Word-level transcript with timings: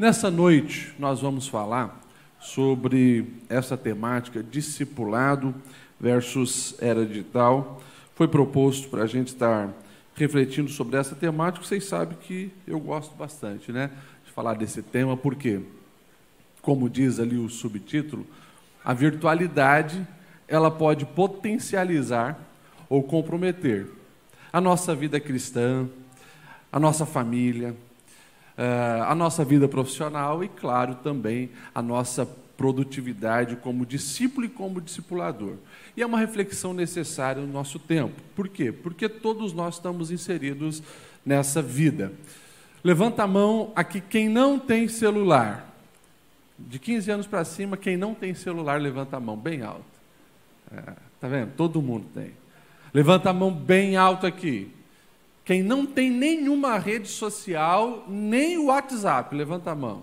Nessa 0.00 0.30
noite, 0.30 0.94
nós 0.98 1.20
vamos 1.20 1.46
falar 1.46 2.00
sobre 2.40 3.34
essa 3.50 3.76
temática, 3.76 4.42
discipulado 4.42 5.54
versus 6.00 6.74
era 6.80 7.04
digital. 7.04 7.82
Foi 8.14 8.26
proposto 8.26 8.88
para 8.88 9.02
a 9.02 9.06
gente 9.06 9.26
estar 9.26 9.68
refletindo 10.14 10.70
sobre 10.70 10.96
essa 10.96 11.14
temática. 11.14 11.62
Vocês 11.62 11.84
sabem 11.84 12.16
que 12.16 12.50
eu 12.66 12.80
gosto 12.80 13.14
bastante 13.14 13.70
né, 13.70 13.90
de 14.24 14.32
falar 14.32 14.54
desse 14.54 14.80
tema, 14.80 15.18
porque, 15.18 15.60
como 16.62 16.88
diz 16.88 17.20
ali 17.20 17.36
o 17.36 17.50
subtítulo, 17.50 18.26
a 18.82 18.94
virtualidade 18.94 20.08
ela 20.48 20.70
pode 20.70 21.04
potencializar 21.04 22.40
ou 22.88 23.02
comprometer 23.02 23.86
a 24.50 24.62
nossa 24.62 24.94
vida 24.94 25.20
cristã, 25.20 25.86
a 26.72 26.80
nossa 26.80 27.04
família, 27.04 27.76
eh, 28.62 29.00
a 29.06 29.14
nossa 29.14 29.42
vida 29.42 29.66
profissional 29.66 30.44
e, 30.44 30.48
claro, 30.48 30.96
também 30.96 31.48
a 31.74 31.80
nossa 31.80 32.26
produtividade 32.26 33.56
como 33.56 33.86
discípulo 33.86 34.44
e 34.44 34.50
como 34.50 34.82
discipulador. 34.82 35.54
E 35.96 36.02
é 36.02 36.06
uma 36.06 36.18
reflexão 36.18 36.74
necessária 36.74 37.40
no 37.40 37.50
nosso 37.50 37.78
tempo. 37.78 38.20
Por 38.36 38.48
quê? 38.48 38.70
Porque 38.70 39.08
todos 39.08 39.54
nós 39.54 39.76
estamos 39.76 40.10
inseridos 40.10 40.82
nessa 41.24 41.62
vida. 41.62 42.12
Levanta 42.84 43.22
a 43.22 43.26
mão 43.26 43.72
aqui 43.74 43.98
quem 43.98 44.28
não 44.28 44.58
tem 44.58 44.88
celular. 44.88 45.74
De 46.58 46.78
15 46.78 47.10
anos 47.12 47.26
para 47.26 47.46
cima, 47.46 47.78
quem 47.78 47.96
não 47.96 48.14
tem 48.14 48.34
celular, 48.34 48.78
levanta 48.78 49.16
a 49.16 49.20
mão 49.20 49.38
bem 49.38 49.62
alto. 49.62 49.84
É, 50.70 50.92
tá 51.18 51.28
vendo? 51.28 51.52
Todo 51.56 51.80
mundo 51.80 52.08
tem. 52.12 52.32
Levanta 52.92 53.30
a 53.30 53.32
mão 53.32 53.50
bem 53.50 53.96
alto 53.96 54.26
aqui. 54.26 54.70
Quem 55.44 55.62
não 55.62 55.84
tem 55.86 56.10
nenhuma 56.10 56.78
rede 56.78 57.08
social, 57.08 58.04
nem 58.08 58.58
o 58.58 58.66
WhatsApp, 58.66 59.34
levanta 59.34 59.70
a 59.70 59.74
mão. 59.74 60.02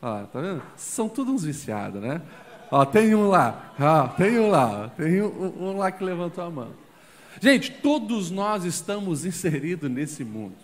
Ah, 0.00 0.24
tá 0.32 0.40
vendo? 0.40 0.62
São 0.76 1.08
todos 1.08 1.32
uns 1.34 1.44
viciados, 1.44 2.00
né? 2.00 2.22
Ó, 2.70 2.84
tem 2.84 3.14
um 3.14 3.28
lá, 3.28 3.74
ó, 3.78 4.08
tem 4.08 4.38
um 4.38 4.48
lá, 4.48 4.88
tem 4.96 5.20
um, 5.20 5.70
um 5.70 5.76
lá 5.76 5.90
que 5.90 6.04
levantou 6.04 6.44
a 6.44 6.50
mão. 6.50 6.68
Gente, 7.40 7.70
todos 7.70 8.30
nós 8.30 8.64
estamos 8.64 9.24
inseridos 9.24 9.90
nesse 9.90 10.24
mundo. 10.24 10.56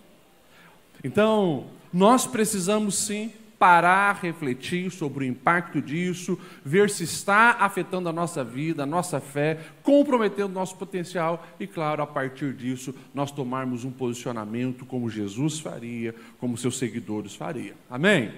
Então, 1.02 1.66
nós 1.92 2.26
precisamos 2.26 2.96
sim 2.96 3.32
parar, 3.58 4.20
refletir 4.20 4.90
sobre 4.90 5.24
o 5.24 5.28
impacto 5.28 5.80
disso, 5.80 6.38
ver 6.64 6.90
se 6.90 7.04
está 7.04 7.56
afetando 7.60 8.08
a 8.08 8.12
nossa 8.12 8.44
vida, 8.44 8.82
a 8.82 8.86
nossa 8.86 9.20
fé, 9.20 9.58
comprometendo 9.82 10.52
nosso 10.52 10.76
potencial 10.76 11.46
e, 11.58 11.66
claro, 11.66 12.02
a 12.02 12.06
partir 12.06 12.52
disso, 12.52 12.94
nós 13.14 13.30
tomarmos 13.30 13.84
um 13.84 13.90
posicionamento 13.90 14.84
como 14.84 15.08
Jesus 15.08 15.58
faria, 15.58 16.14
como 16.38 16.56
seus 16.56 16.78
seguidores 16.78 17.34
faria. 17.34 17.74
Amém? 17.90 18.32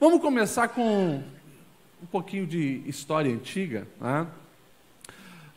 Vamos 0.00 0.20
começar 0.20 0.68
com 0.68 1.22
um 2.02 2.06
pouquinho 2.06 2.46
de 2.46 2.82
história 2.86 3.32
antiga. 3.32 3.86
Né? 4.00 4.26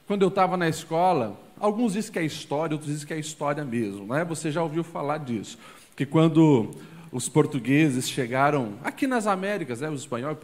Quando 0.08 0.24
eu 0.24 0.30
estava 0.30 0.58
na 0.58 0.68
escola, 0.68 1.40
alguns 1.60 1.94
dizem 1.94 2.12
que 2.12 2.20
é 2.20 2.24
história, 2.24 2.74
outros 2.74 2.92
dizem 2.92 3.08
que 3.08 3.14
é 3.14 3.20
história 3.20 3.64
mesmo. 3.64 4.14
Né? 4.14 4.26
Você 4.26 4.52
já 4.52 4.64
ouviu 4.64 4.84
falar 4.84 5.20
disso? 5.20 5.58
Que 5.96 6.06
quando 6.06 6.72
os 7.12 7.28
portugueses 7.28 8.10
chegaram 8.10 8.74
aqui 8.84 9.08
nas 9.08 9.26
Américas, 9.26 9.82
né, 9.82 9.90
os 9.90 10.02
espanhóis, 10.02 10.38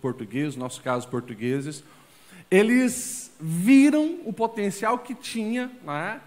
portugueses, 0.00 0.56
no 0.56 0.62
nosso 0.62 0.82
caso 0.82 1.08
portugueses, 1.08 1.82
eles 2.50 3.32
viram 3.40 4.20
o 4.24 4.32
potencial 4.32 4.98
que 4.98 5.14
tinha, 5.14 5.70
né, 5.84 6.20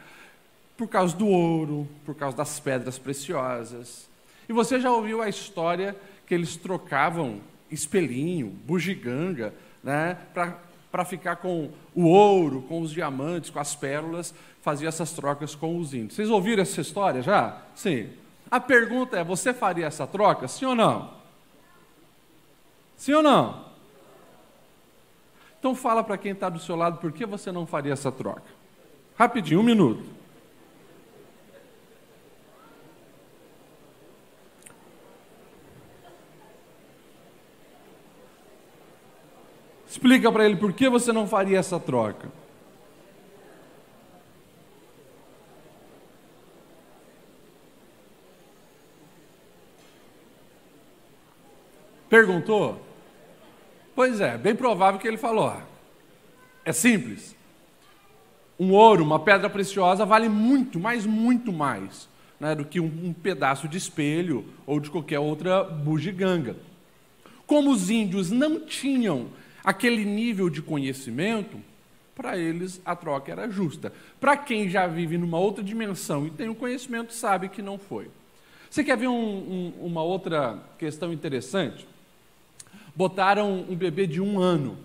por 0.76 0.88
causa 0.88 1.16
do 1.16 1.28
ouro, 1.28 1.88
por 2.06 2.16
causa 2.16 2.36
das 2.36 2.60
pedras 2.60 3.00
preciosas. 3.00 4.08
E 4.48 4.54
você 4.54 4.80
já 4.80 4.92
ouviu 4.92 5.22
a 5.22 5.30
história 5.30 5.96
que 6.26 6.34
eles 6.34 6.56
trocavam 6.56 7.40
espelhinho, 7.72 8.48
bugiganga, 8.48 9.54
né, 9.84 10.18
para 10.92 11.06
ficar 11.06 11.38
com 11.38 11.70
o 11.96 12.06
ouro, 12.06 12.62
com 12.64 12.82
os 12.82 12.92
diamantes, 12.92 13.50
com 13.50 13.60
as 13.60 13.76
pérolas, 13.76 14.34
fazia 14.62 14.90
essas 14.90 15.12
trocas 15.14 15.56
com 15.56 15.78
os 15.80 15.94
índios. 15.94 16.16
Vocês 16.16 16.30
ouviram 16.30 16.62
essa 16.62 16.82
história 16.82 17.22
já? 17.22 17.62
Sim. 17.74 18.10
A 18.50 18.60
pergunta 18.60 19.18
é: 19.18 19.24
você 19.24 19.54
faria 19.54 19.86
essa 19.86 20.08
troca? 20.08 20.48
Sim 20.48 20.66
ou 20.66 20.76
não? 20.76 21.12
Sim 22.96 23.14
ou 23.14 23.24
não? 23.24 23.66
Então 25.60 25.76
fala 25.76 26.04
para 26.04 26.18
quem 26.18 26.32
está 26.32 26.50
do 26.50 26.60
seu 26.60 26.76
lado 26.76 27.00
por 27.00 27.12
que 27.12 27.26
você 27.26 27.52
não 27.52 27.66
faria 27.66 27.94
essa 27.94 28.12
troca. 28.12 28.44
Rapidinho, 29.18 29.60
um 29.60 29.64
minuto. 29.64 30.18
Explica 39.90 40.32
para 40.32 40.46
ele 40.46 40.58
por 40.58 40.74
que 40.74 40.88
você 40.88 41.12
não 41.12 41.28
faria 41.28 41.58
essa 41.58 41.80
troca. 41.80 42.30
Perguntou? 52.10 52.82
Pois 53.96 54.22
é, 54.22 54.38
bem 54.38 54.56
provável 54.56 55.00
que 55.00 55.08
ele 55.08 55.18
falou. 55.18 55.56
É 56.64 56.72
simples. 56.72 57.36
Um 58.60 58.72
ouro, 58.72 59.04
uma 59.04 59.20
pedra 59.20 59.50
preciosa, 59.50 60.06
vale 60.06 60.30
muito, 60.30 60.80
mas 60.80 61.06
muito 61.06 61.52
mais 61.52 62.08
né, 62.40 62.56
do 62.56 62.66
que 62.66 62.80
um, 62.80 62.86
um 62.86 63.14
pedaço 63.14 63.68
de 63.68 63.78
espelho 63.78 64.46
ou 64.66 64.80
de 64.80 64.90
qualquer 64.90 65.20
outra 65.20 65.64
bugiganga. 65.64 66.56
Como 67.46 67.72
os 67.72 67.90
índios 67.90 68.30
não 68.32 68.60
tinham 68.60 69.28
aquele 69.64 70.04
nível 70.06 70.50
de 70.50 70.62
conhecimento, 70.62 71.60
para 72.16 72.38
eles 72.38 72.82
a 72.84 72.96
troca 72.96 73.32
era 73.32 73.50
justa. 73.50 73.94
Para 74.20 74.36
quem 74.36 74.70
já 74.70 74.88
vive 74.88 75.18
numa 75.18 75.38
outra 75.38 75.64
dimensão 75.64 76.26
e 76.26 76.32
tem 76.32 76.50
o 76.50 76.56
conhecimento, 76.56 77.14
sabe 77.14 77.48
que 77.50 77.62
não 77.62 77.78
foi. 77.78 78.10
Você 78.70 78.84
quer 78.84 78.98
ver 78.98 79.08
um, 79.08 79.14
um, 79.14 79.74
uma 79.86 80.04
outra 80.04 80.60
questão 80.78 81.14
interessante? 81.14 81.88
Botaram 82.98 83.64
um 83.70 83.76
bebê 83.76 84.08
de 84.08 84.20
um 84.20 84.40
ano 84.40 84.76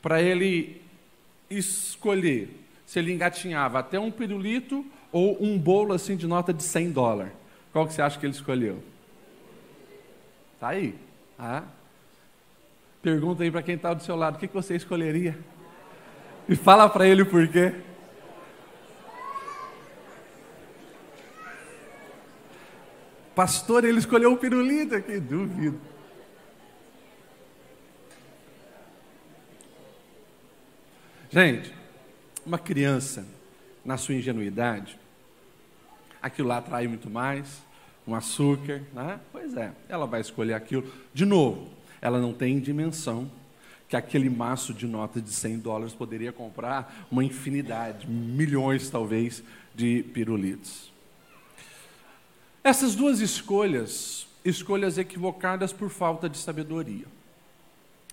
para 0.00 0.22
ele 0.22 0.80
escolher 1.50 2.48
se 2.86 2.98
ele 2.98 3.12
engatinhava 3.12 3.80
até 3.80 4.00
um 4.00 4.10
pirulito 4.10 4.82
ou 5.12 5.36
um 5.42 5.58
bolo 5.58 5.92
assim 5.92 6.16
de 6.16 6.26
nota 6.26 6.54
de 6.54 6.62
100 6.62 6.92
dólares. 6.92 7.32
Qual 7.70 7.86
que 7.86 7.92
você 7.92 8.00
acha 8.00 8.18
que 8.18 8.24
ele 8.24 8.32
escolheu? 8.32 8.82
Tá 10.58 10.68
aí. 10.68 10.94
Ah. 11.38 11.64
Pergunta 13.02 13.42
aí 13.42 13.50
para 13.50 13.62
quem 13.62 13.74
está 13.74 13.92
do 13.92 14.02
seu 14.02 14.16
lado, 14.16 14.36
o 14.36 14.38
que, 14.38 14.48
que 14.48 14.54
você 14.54 14.74
escolheria? 14.74 15.38
E 16.48 16.56
fala 16.56 16.88
para 16.88 17.06
ele 17.06 17.22
o 17.22 17.26
porquê. 17.26 17.74
Pastor, 23.34 23.84
ele 23.84 23.98
escolheu 23.98 24.32
o 24.32 24.38
pirulito, 24.38 24.98
que 25.02 25.20
duvido. 25.20 25.78
Gente, 31.36 31.70
uma 32.46 32.58
criança, 32.58 33.26
na 33.84 33.98
sua 33.98 34.14
ingenuidade, 34.14 34.98
aquilo 36.22 36.48
lá 36.48 36.56
atrai 36.56 36.88
muito 36.88 37.10
mais, 37.10 37.60
um 38.08 38.14
açúcar, 38.14 38.82
né? 38.94 39.20
Pois 39.30 39.54
é, 39.54 39.70
ela 39.86 40.06
vai 40.06 40.22
escolher 40.22 40.54
aquilo. 40.54 40.90
De 41.12 41.26
novo, 41.26 41.68
ela 42.00 42.18
não 42.18 42.32
tem 42.32 42.58
dimensão 42.58 43.30
que 43.86 43.94
aquele 43.94 44.30
maço 44.30 44.72
de 44.72 44.86
notas 44.86 45.22
de 45.22 45.28
100 45.28 45.58
dólares 45.58 45.92
poderia 45.92 46.32
comprar 46.32 47.06
uma 47.10 47.22
infinidade, 47.22 48.08
milhões 48.08 48.88
talvez, 48.88 49.42
de 49.74 50.04
pirulitos. 50.14 50.90
Essas 52.64 52.94
duas 52.94 53.20
escolhas, 53.20 54.26
escolhas 54.42 54.96
equivocadas 54.96 55.70
por 55.70 55.90
falta 55.90 56.30
de 56.30 56.38
sabedoria. 56.38 57.04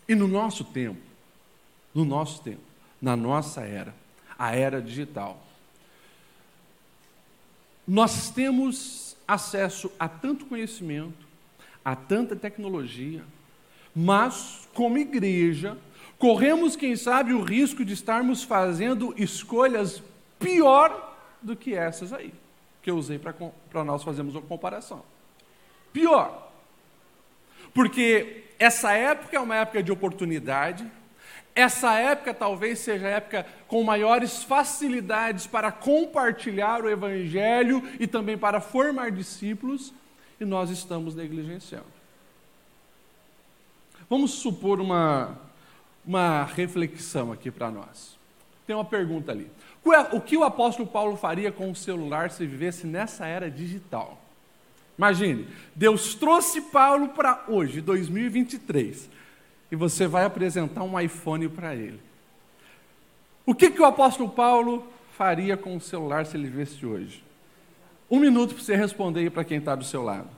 E 0.09 0.13
no 0.13 0.27
nosso 0.27 0.65
tempo, 0.65 0.99
no 1.95 2.03
nosso 2.03 2.43
tempo, 2.43 2.72
na 3.03 3.17
nossa 3.17 3.59
era, 3.63 3.93
a 4.39 4.55
era 4.55 4.81
digital. 4.81 5.37
Nós 7.85 8.29
temos 8.29 9.17
acesso 9.27 9.91
a 9.99 10.07
tanto 10.07 10.45
conhecimento, 10.45 11.27
a 11.83 11.97
tanta 11.97 12.33
tecnologia, 12.33 13.21
mas, 13.93 14.69
como 14.73 14.97
igreja, 14.97 15.77
corremos, 16.17 16.77
quem 16.77 16.95
sabe, 16.95 17.33
o 17.33 17.41
risco 17.41 17.83
de 17.83 17.93
estarmos 17.93 18.41
fazendo 18.41 19.13
escolhas 19.17 20.01
pior 20.39 21.13
do 21.41 21.57
que 21.57 21.75
essas 21.75 22.13
aí, 22.13 22.33
que 22.81 22.89
eu 22.89 22.95
usei 22.95 23.19
para 23.19 23.83
nós 23.83 24.01
fazermos 24.01 24.33
uma 24.33 24.41
comparação. 24.41 25.03
Pior. 25.91 26.53
Porque 27.73 28.45
essa 28.57 28.93
época 28.93 29.35
é 29.35 29.39
uma 29.41 29.57
época 29.57 29.83
de 29.83 29.91
oportunidade, 29.91 30.89
essa 31.55 31.93
época 31.93 32.33
talvez 32.33 32.79
seja 32.79 33.07
a 33.07 33.11
época 33.11 33.45
com 33.67 33.83
maiores 33.83 34.43
facilidades 34.43 35.45
para 35.45 35.71
compartilhar 35.71 36.83
o 36.83 36.89
Evangelho 36.89 37.83
e 37.99 38.07
também 38.07 38.37
para 38.37 38.59
formar 38.59 39.11
discípulos, 39.11 39.93
e 40.39 40.45
nós 40.45 40.69
estamos 40.69 41.13
negligenciando. 41.13 41.85
Vamos 44.09 44.31
supor 44.31 44.81
uma, 44.81 45.37
uma 46.05 46.43
reflexão 46.43 47.31
aqui 47.31 47.51
para 47.51 47.69
nós. 47.69 48.17
Tem 48.65 48.75
uma 48.75 48.85
pergunta 48.85 49.31
ali. 49.31 49.49
É, 49.85 50.15
o 50.15 50.21
que 50.21 50.37
o 50.37 50.43
apóstolo 50.43 50.87
Paulo 50.87 51.17
faria 51.17 51.51
com 51.51 51.69
o 51.69 51.75
celular 51.75 52.31
se 52.31 52.45
vivesse 52.45 52.87
nessa 52.87 53.25
era 53.25 53.49
digital? 53.49 54.19
Imagine, 54.97 55.47
Deus 55.75 56.15
trouxe 56.15 56.61
Paulo 56.61 57.09
para 57.09 57.43
hoje, 57.47 57.81
2023, 57.81 59.09
e 59.73 59.75
você 59.75 60.05
vai 60.05 60.23
apresentar 60.23 60.83
um 60.83 60.99
iPhone 60.99 61.49
para 61.49 61.73
ele. 61.73 61.99
O 63.43 63.55
que, 63.55 63.71
que 63.71 63.81
o 63.81 63.85
apóstolo 63.85 64.29
Paulo 64.29 64.85
faria 65.17 65.57
com 65.57 65.75
o 65.75 65.81
celular 65.81 66.27
se 66.27 66.37
ele 66.37 66.47
vivesse 66.47 66.85
hoje? 66.85 67.23
Um 68.07 68.19
minuto 68.19 68.53
para 68.53 68.63
você 68.63 68.75
responder 68.75 69.31
para 69.31 69.43
quem 69.43 69.57
está 69.57 69.73
do 69.73 69.83
seu 69.83 70.03
lado. 70.03 70.29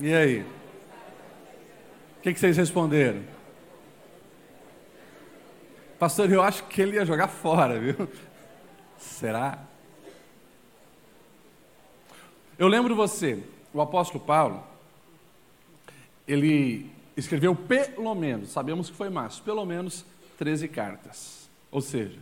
E 0.00 0.14
aí? 0.14 0.42
O 0.42 2.20
que, 2.22 2.32
que 2.32 2.38
vocês 2.38 2.56
responderam? 2.56 3.22
Pastor, 5.98 6.30
eu 6.30 6.40
acho 6.40 6.62
que 6.64 6.80
ele 6.80 6.94
ia 6.94 7.04
jogar 7.04 7.26
fora, 7.26 7.80
viu? 7.80 8.08
Será? 8.96 9.58
Eu 12.56 12.68
lembro 12.68 12.94
você, 12.94 13.42
o 13.74 13.80
apóstolo 13.80 14.22
Paulo, 14.22 14.64
ele 16.26 16.88
escreveu 17.16 17.56
pelo 17.56 18.14
menos, 18.14 18.50
sabemos 18.50 18.88
que 18.90 18.96
foi 18.96 19.08
mais, 19.08 19.40
pelo 19.40 19.64
menos 19.64 20.04
13 20.38 20.68
cartas. 20.68 21.50
Ou 21.72 21.80
seja, 21.80 22.18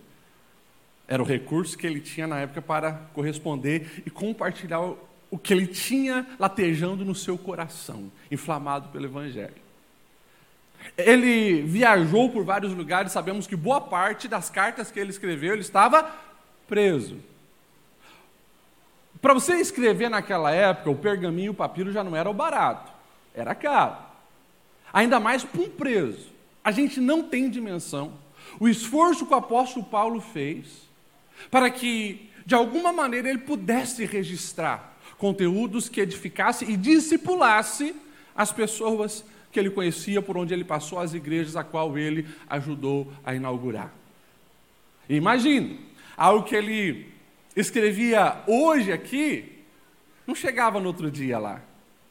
era 1.06 1.22
o 1.22 1.26
recurso 1.26 1.76
que 1.76 1.86
ele 1.86 2.00
tinha 2.00 2.26
na 2.26 2.40
época 2.40 2.62
para 2.62 2.92
corresponder 3.12 4.02
e 4.06 4.10
compartilhar 4.10 4.94
o 5.36 5.38
que 5.38 5.52
ele 5.52 5.66
tinha 5.66 6.26
latejando 6.38 7.04
no 7.04 7.14
seu 7.14 7.36
coração, 7.36 8.10
inflamado 8.30 8.88
pelo 8.88 9.04
Evangelho. 9.04 9.52
Ele 10.96 11.60
viajou 11.60 12.30
por 12.30 12.42
vários 12.42 12.72
lugares, 12.72 13.12
sabemos 13.12 13.46
que 13.46 13.54
boa 13.54 13.82
parte 13.82 14.28
das 14.28 14.48
cartas 14.48 14.90
que 14.90 14.98
ele 14.98 15.10
escreveu, 15.10 15.52
ele 15.52 15.60
estava 15.60 16.10
preso. 16.66 17.18
Para 19.20 19.34
você 19.34 19.56
escrever 19.56 20.08
naquela 20.08 20.50
época, 20.52 20.88
o 20.88 20.96
pergaminho 20.96 21.48
e 21.48 21.50
o 21.50 21.54
papiro 21.54 21.92
já 21.92 22.02
não 22.02 22.16
era 22.16 22.30
o 22.30 22.34
barato, 22.34 22.90
era 23.34 23.54
caro. 23.54 23.98
Ainda 24.90 25.20
mais 25.20 25.44
para 25.44 25.60
um 25.60 25.68
preso. 25.68 26.32
A 26.64 26.70
gente 26.70 26.98
não 26.98 27.24
tem 27.24 27.50
dimensão. 27.50 28.14
O 28.58 28.66
esforço 28.66 29.26
que 29.26 29.34
o 29.34 29.36
apóstolo 29.36 29.84
Paulo 29.84 30.18
fez 30.18 30.88
para 31.50 31.68
que, 31.68 32.30
de 32.46 32.54
alguma 32.54 32.90
maneira, 32.90 33.28
ele 33.28 33.40
pudesse 33.40 34.06
registrar 34.06 34.95
conteúdos 35.18 35.88
que 35.88 36.00
edificasse 36.00 36.64
e 36.64 36.76
discipulasse 36.76 37.94
as 38.34 38.52
pessoas 38.52 39.24
que 39.50 39.58
ele 39.58 39.70
conhecia, 39.70 40.20
por 40.20 40.36
onde 40.36 40.52
ele 40.52 40.64
passou, 40.64 40.98
as 40.98 41.14
igrejas 41.14 41.56
a 41.56 41.64
qual 41.64 41.96
ele 41.96 42.26
ajudou 42.48 43.10
a 43.24 43.34
inaugurar. 43.34 43.92
Imagine, 45.08 45.80
algo 46.16 46.44
que 46.44 46.54
ele 46.54 47.06
escrevia 47.54 48.42
hoje 48.46 48.92
aqui, 48.92 49.52
não 50.26 50.34
chegava 50.34 50.78
no 50.78 50.88
outro 50.88 51.10
dia 51.10 51.38
lá. 51.38 51.62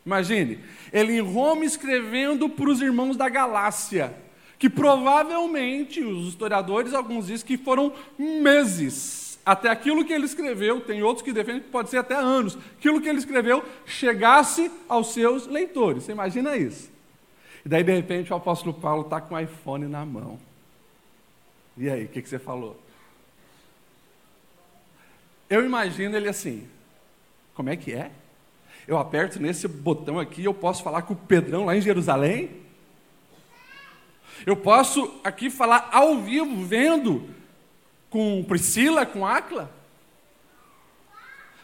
Imagine, 0.05 0.59
ele 0.91 1.13
em 1.13 1.21
Roma 1.21 1.65
escrevendo 1.65 2.49
para 2.49 2.69
os 2.69 2.81
irmãos 2.81 3.15
da 3.15 3.29
Galácia, 3.29 4.15
que 4.57 4.69
provavelmente 4.69 6.03
os 6.03 6.29
historiadores, 6.29 6.93
alguns 6.93 7.27
dizem 7.27 7.45
que 7.45 7.57
foram 7.57 7.93
meses 8.17 9.24
até 9.45 9.69
aquilo 9.69 10.03
que 10.03 10.11
ele 10.11 10.25
escreveu, 10.25 10.81
tem 10.81 11.03
outros 11.03 11.23
que 11.23 11.31
defendem 11.31 11.61
que 11.61 11.69
pode 11.69 11.89
ser 11.89 11.97
até 11.97 12.15
anos, 12.15 12.57
aquilo 12.77 12.99
que 12.99 13.07
ele 13.07 13.19
escreveu 13.19 13.63
chegasse 13.85 14.71
aos 14.89 15.13
seus 15.13 15.45
leitores. 15.45 16.03
Você 16.03 16.11
imagina 16.11 16.57
isso? 16.57 16.91
E 17.63 17.69
daí, 17.69 17.83
de 17.83 17.93
repente, 17.93 18.33
o 18.33 18.35
apóstolo 18.35 18.73
Paulo 18.73 19.03
está 19.03 19.21
com 19.21 19.35
o 19.35 19.39
iPhone 19.39 19.85
na 19.85 20.03
mão. 20.03 20.39
E 21.77 21.89
aí, 21.89 22.05
o 22.05 22.07
que, 22.07 22.21
que 22.21 22.29
você 22.29 22.39
falou? 22.39 22.79
Eu 25.47 25.63
imagino 25.63 26.15
ele 26.15 26.29
assim: 26.29 26.67
como 27.53 27.69
é 27.69 27.75
que 27.75 27.91
é? 27.91 28.11
Eu 28.87 28.97
aperto 28.97 29.39
nesse 29.39 29.67
botão 29.67 30.19
aqui 30.19 30.43
eu 30.43 30.53
posso 30.53 30.83
falar 30.83 31.03
com 31.03 31.13
o 31.13 31.17
Pedrão 31.17 31.65
lá 31.65 31.75
em 31.75 31.81
Jerusalém? 31.81 32.49
Eu 34.45 34.55
posso 34.55 35.19
aqui 35.23 35.49
falar 35.49 35.89
ao 35.91 36.17
vivo, 36.17 36.65
vendo 36.65 37.27
com 38.09 38.43
Priscila, 38.43 39.05
com 39.05 39.25
Acla? 39.25 39.69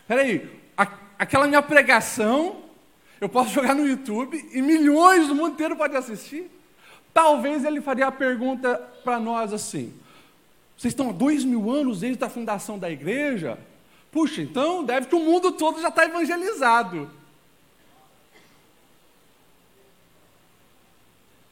Peraí, 0.08 0.50
aquela 1.18 1.48
minha 1.48 1.62
pregação, 1.62 2.64
eu 3.20 3.30
posso 3.30 3.54
jogar 3.54 3.76
no 3.76 3.88
YouTube 3.88 4.50
e 4.52 4.62
milhões 4.62 5.28
do 5.28 5.36
mundo 5.36 5.54
inteiro 5.54 5.76
podem 5.76 5.98
assistir? 5.98 6.50
Talvez 7.14 7.64
ele 7.64 7.82
faria 7.82 8.08
a 8.08 8.12
pergunta 8.12 8.76
para 9.04 9.20
nós 9.20 9.54
assim: 9.54 9.94
vocês 10.78 10.92
estão 10.92 11.10
há 11.10 11.14
dois 11.14 11.44
mil 11.44 11.70
anos 11.70 12.00
desde 12.00 12.24
a 12.24 12.30
fundação 12.30 12.80
da 12.80 12.90
igreja? 12.90 13.58
Puxa, 14.12 14.42
então 14.42 14.84
deve 14.84 15.08
que 15.08 15.16
o 15.16 15.20
mundo 15.20 15.52
todo 15.52 15.82
já 15.82 15.90
está 15.90 16.06
evangelizado. 16.06 17.10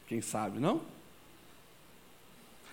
Quem 0.08 0.22
sabe, 0.22 0.60
não? 0.60 0.82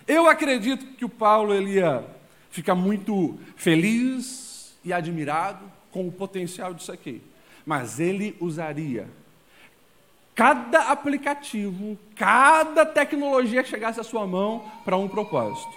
Eu 0.07 0.29
acredito 0.29 0.85
que 0.95 1.03
o 1.03 1.09
Paulo 1.09 1.53
ele 1.53 1.73
ia 1.73 2.03
fica 2.49 2.73
muito 2.73 3.37
feliz 3.55 4.75
e 4.83 4.93
admirado 4.93 5.69
com 5.91 6.07
o 6.07 6.11
potencial 6.11 6.73
disso 6.73 6.91
aqui. 6.91 7.21
Mas 7.65 7.99
ele 7.99 8.35
usaria 8.39 9.07
cada 10.33 10.91
aplicativo, 10.91 11.97
cada 12.15 12.85
tecnologia 12.85 13.63
que 13.63 13.69
chegasse 13.69 13.99
à 13.99 14.03
sua 14.03 14.25
mão 14.25 14.71
para 14.85 14.95
um 14.95 15.07
propósito: 15.07 15.73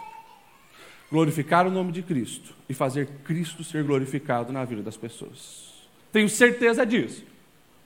glorificar 1.11 1.67
o 1.67 1.71
nome 1.71 1.91
de 1.91 2.03
Cristo 2.03 2.55
e 2.69 2.75
fazer 2.75 3.09
Cristo 3.25 3.65
ser 3.65 3.83
glorificado 3.83 4.53
na 4.53 4.65
vida 4.65 4.83
das 4.83 4.97
pessoas. 4.97 5.71
Tenho 6.13 6.29
certeza 6.29 6.87
disso. 6.87 7.25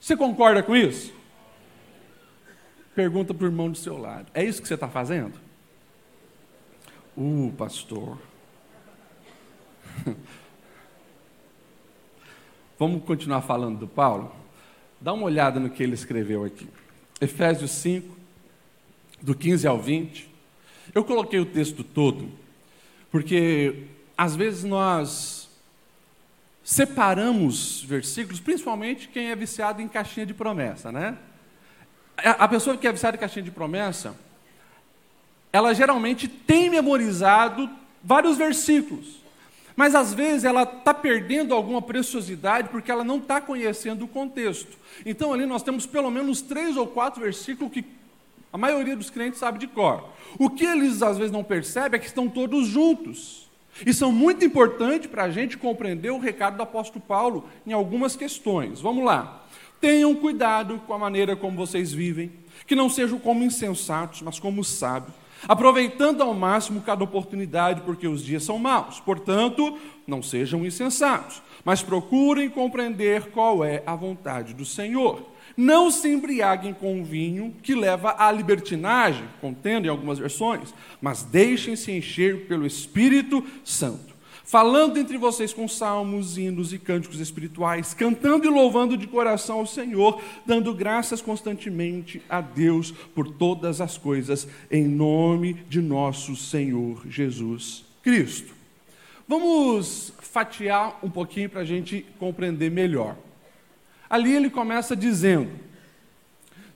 Você 0.01 0.17
concorda 0.17 0.63
com 0.63 0.77
isso? 0.77 1.15
Pergunta 2.95 3.33
para 3.33 3.45
o 3.45 3.49
irmão 3.49 3.71
do 3.71 3.79
seu 3.79 3.97
lado: 3.97 4.27
é 4.35 4.45
isso 4.45 4.61
que 4.61 4.69
você 4.69 4.75
está 4.75 4.89
fazendo? 4.89 5.44
Uh, 7.16 7.52
pastor. 7.56 8.18
Vamos 12.76 13.04
continuar 13.04 13.40
falando 13.42 13.78
do 13.78 13.87
Paulo? 13.87 14.35
Dá 15.00 15.12
uma 15.12 15.26
olhada 15.26 15.61
no 15.61 15.71
que 15.71 15.80
ele 15.83 15.94
escreveu 15.94 16.44
aqui. 16.44 16.68
Efésios 17.21 17.71
5, 17.71 18.16
do 19.23 19.33
15 19.35 19.66
ao 19.66 19.78
20. 19.78 20.28
Eu 20.92 21.04
coloquei 21.04 21.38
o 21.38 21.47
texto 21.47 21.85
todo, 21.85 22.28
porque 23.12 23.85
às 24.18 24.35
vezes 24.35 24.64
nós 24.64 25.49
separamos 26.64 27.85
versículos, 27.85 28.40
principalmente 28.40 29.09
quem 29.09 29.30
é 29.30 29.37
viciado 29.37 29.80
em 29.80 29.87
caixinha 29.87 30.26
de 30.26 30.35
promessa, 30.35 30.90
né? 30.90 31.16
A 32.16 32.49
pessoa 32.49 32.76
que 32.76 32.88
é 32.88 32.92
viciada 32.92 33.16
em 33.16 33.21
caixinha 33.21 33.44
de 33.44 33.50
promessa, 33.50 34.16
ela 35.55 35.73
geralmente 35.73 36.27
tem 36.27 36.69
memorizado 36.69 37.71
vários 38.03 38.37
versículos. 38.37 39.23
Mas 39.77 39.95
às 39.95 40.13
vezes 40.13 40.43
ela 40.43 40.65
está 40.65 40.93
perdendo 40.93 41.55
alguma 41.55 41.81
preciosidade 41.81 42.71
porque 42.71 42.91
ela 42.91 43.05
não 43.05 43.19
está 43.19 43.41
conhecendo 43.41 44.05
o 44.05 44.09
contexto. 44.09 44.77
Então 45.07 45.33
ali 45.33 45.47
nós 45.47 45.63
temos 45.63 45.87
pelo 45.87 46.11
menos 46.11 46.43
três 46.43 46.77
ou 46.77 46.89
quatro 46.89 47.23
versículos 47.23 47.73
que 47.73 47.85
a 48.53 48.59
maioria 48.59 48.97
dos 48.97 49.11
crentes 49.11 49.39
sabe 49.39 49.61
de 49.61 49.69
cor. 49.69 50.09
O 50.41 50.51
que 50.51 50.65
eles 50.65 51.03
às 51.03 51.19
vezes 51.19 51.31
não 51.31 51.45
percebem 51.45 51.99
é 51.99 52.01
que 52.01 52.09
estão 52.09 52.29
todos 52.29 52.67
juntos. 52.67 53.49
E 53.87 53.95
são 53.95 54.11
muito 54.11 54.45
importantes 54.45 55.09
para 55.09 55.23
a 55.23 55.31
gente 55.31 55.57
compreender 55.57 56.11
o 56.11 56.19
recado 56.19 56.57
do 56.57 56.65
apóstolo 56.65 57.05
Paulo 57.07 57.49
em 57.65 57.73
algumas 57.73 58.17
questões. 58.17 58.81
Vamos 58.81 59.05
lá. 59.05 59.45
Tenham 59.81 60.17
cuidado 60.17 60.81
com 60.85 60.95
a 60.95 60.99
maneira 60.99 61.37
como 61.37 61.57
vocês 61.57 61.93
vivem, 61.93 62.33
que 62.67 62.75
não 62.75 62.91
sejam 62.91 63.21
como 63.21 63.45
insensatos, 63.45 64.21
mas 64.21 64.41
como 64.41 64.65
sábios 64.65 65.23
aproveitando 65.47 66.23
ao 66.23 66.35
máximo 66.35 66.81
cada 66.81 67.05
oportunidade, 67.05 67.83
porque 67.83 68.07
os 68.07 68.25
dias 68.25 68.43
são 68.43 68.59
maus. 68.59 69.00
Portanto, 69.00 69.79
não 70.07 70.23
sejam 70.23 70.64
insensatos, 70.64 71.43
mas 71.64 71.83
procurem 71.83 72.49
compreender 72.49 73.31
qual 73.31 73.64
é 73.64 73.83
a 73.87 73.95
vontade 73.95 74.55
do 74.55 74.64
Senhor. 74.64 75.23
Não 75.57 75.91
se 75.91 76.09
embriaguem 76.09 76.75
com 76.75 77.05
vinho 77.05 77.55
que 77.62 77.75
leva 77.75 78.17
à 78.19 78.31
libertinagem, 78.33 79.25
contendo 79.41 79.87
em 79.87 79.91
algumas 79.91 80.19
versões, 80.19 80.75
mas 81.00 81.23
deixem-se 81.23 81.93
encher 81.93 82.47
pelo 82.47 82.67
Espírito 82.67 83.45
Santo. 83.62 84.13
Falando 84.45 84.99
entre 84.99 85.17
vocês 85.17 85.53
com 85.53 85.67
salmos, 85.67 86.37
hinos 86.37 86.73
e 86.73 86.79
cânticos 86.79 87.19
espirituais, 87.19 87.95
cantando 87.95 88.47
e 88.47 88.51
louvando 88.51 88.97
de 88.97 89.07
coração 89.07 89.59
ao 89.61 89.67
Senhor, 89.67 90.21
dando 90.45 90.75
graças 90.75 91.23
constantemente 91.23 92.23
a 92.29 92.41
Deus 92.41 92.93
por 92.93 93.31
todas 93.31 93.81
as 93.81 93.97
coisas, 93.97 94.47
em 94.71 94.85
nome 94.85 95.55
de 95.69 95.81
nosso 95.81 96.37
Senhor 96.37 97.03
Jesus 97.09 97.85
Cristo. 98.03 98.55
Vamos 99.27 100.13
fatiar 100.21 100.99
um 101.03 101.09
pouquinho 101.09 101.49
para 101.49 101.63
a 101.63 101.65
gente 101.65 102.05
compreender 102.19 102.71
melhor. 102.71 103.17
Ali 104.09 104.33
ele 104.33 104.51
começa 104.51 104.95
dizendo: 104.95 105.51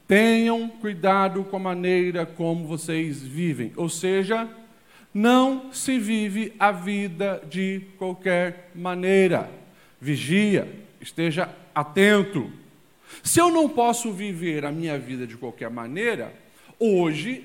tenham 0.07 0.69
cuidado 0.69 1.45
com 1.45 1.57
a 1.57 1.61
maneira 1.61 2.25
como 2.25 2.67
vocês 2.67 3.23
vivem, 3.23 3.73
ou 3.77 3.91
seja, 3.91 4.49
não 5.12 5.73
se 5.73 5.99
vive 5.99 6.53
a 6.59 6.71
vida 6.71 7.43
de 7.49 7.83
qualquer 7.99 8.71
maneira. 8.75 9.50
Vigia, 10.00 10.69
esteja 11.00 11.49
atento. 11.75 12.53
Se 13.23 13.41
eu 13.41 13.50
não 13.50 13.69
posso 13.69 14.12
viver 14.12 14.65
a 14.65 14.73
minha 14.73 14.99
vida 14.99 15.27
de 15.27 15.37
qualquer 15.37 15.71
maneira, 15.71 16.33
hoje 16.79 17.45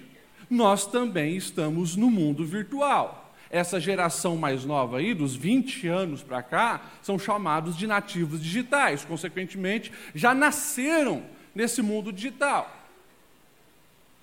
nós 0.50 0.86
também 0.86 1.36
estamos 1.36 1.96
no 1.96 2.12
mundo 2.12 2.46
virtual. 2.46 3.34
Essa 3.50 3.80
geração 3.80 4.36
mais 4.36 4.66
nova 4.66 4.98
aí, 4.98 5.14
dos 5.14 5.36
20 5.36 5.88
anos 5.88 6.24
para 6.24 6.42
cá, 6.42 6.82
são 7.02 7.20
chamados 7.20 7.78
de 7.78 7.86
nativos 7.86 8.42
digitais, 8.42 9.06
consequentemente, 9.06 9.92
já 10.14 10.34
nasceram 10.34 11.24
nesse 11.54 11.82
mundo 11.82 12.12
digital. 12.12 12.83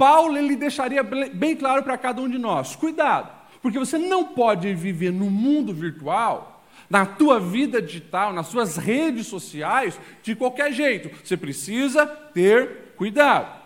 Paulo 0.00 0.38
ele 0.38 0.56
deixaria 0.56 1.02
bem 1.02 1.54
claro 1.54 1.82
para 1.82 1.98
cada 1.98 2.22
um 2.22 2.28
de 2.28 2.38
nós: 2.38 2.74
cuidado, 2.74 3.30
porque 3.60 3.78
você 3.78 3.98
não 3.98 4.24
pode 4.24 4.72
viver 4.72 5.12
no 5.12 5.30
mundo 5.30 5.74
virtual, 5.74 6.64
na 6.88 7.04
tua 7.04 7.38
vida 7.38 7.82
digital, 7.82 8.32
nas 8.32 8.46
suas 8.46 8.78
redes 8.78 9.26
sociais, 9.26 10.00
de 10.22 10.34
qualquer 10.34 10.72
jeito. 10.72 11.14
Você 11.22 11.36
precisa 11.36 12.06
ter 12.06 12.94
cuidado. 12.96 13.60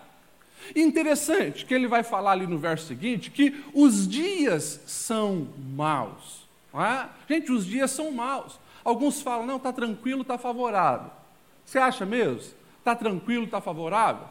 Interessante 0.74 1.64
que 1.64 1.72
ele 1.72 1.86
vai 1.86 2.02
falar 2.02 2.32
ali 2.32 2.48
no 2.48 2.58
verso 2.58 2.88
seguinte 2.88 3.30
que 3.30 3.62
os 3.72 4.08
dias 4.08 4.80
são 4.86 5.46
maus. 5.76 6.48
É? 6.74 7.06
Gente, 7.32 7.52
os 7.52 7.64
dias 7.64 7.92
são 7.92 8.10
maus. 8.10 8.58
Alguns 8.82 9.22
falam, 9.22 9.46
não, 9.46 9.56
está 9.56 9.72
tranquilo, 9.72 10.22
está 10.22 10.36
favorável. 10.36 11.12
Você 11.64 11.78
acha 11.78 12.04
mesmo? 12.04 12.40
Está 12.80 12.96
tranquilo, 12.96 13.44
está 13.44 13.60
favorável? 13.60 14.26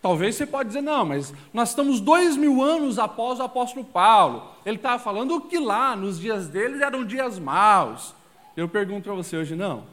Talvez 0.00 0.36
você 0.36 0.46
pode 0.46 0.68
dizer, 0.68 0.80
não, 0.80 1.04
mas 1.04 1.34
nós 1.52 1.70
estamos 1.70 2.00
dois 2.00 2.36
mil 2.36 2.62
anos 2.62 2.98
após 2.98 3.40
o 3.40 3.42
apóstolo 3.42 3.84
Paulo. 3.84 4.52
Ele 4.64 4.76
estava 4.76 5.02
falando 5.02 5.40
que 5.40 5.58
lá, 5.58 5.96
nos 5.96 6.20
dias 6.20 6.46
deles, 6.46 6.80
eram 6.80 7.04
dias 7.04 7.38
maus. 7.38 8.14
Eu 8.56 8.68
pergunto 8.68 9.04
para 9.04 9.14
você 9.14 9.36
hoje, 9.36 9.56
não. 9.56 9.84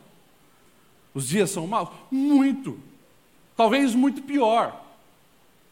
Os 1.14 1.28
dias 1.28 1.50
são 1.50 1.66
maus? 1.66 1.90
Muito. 2.12 2.80
Talvez 3.56 3.96
muito 3.96 4.22
pior. 4.22 4.80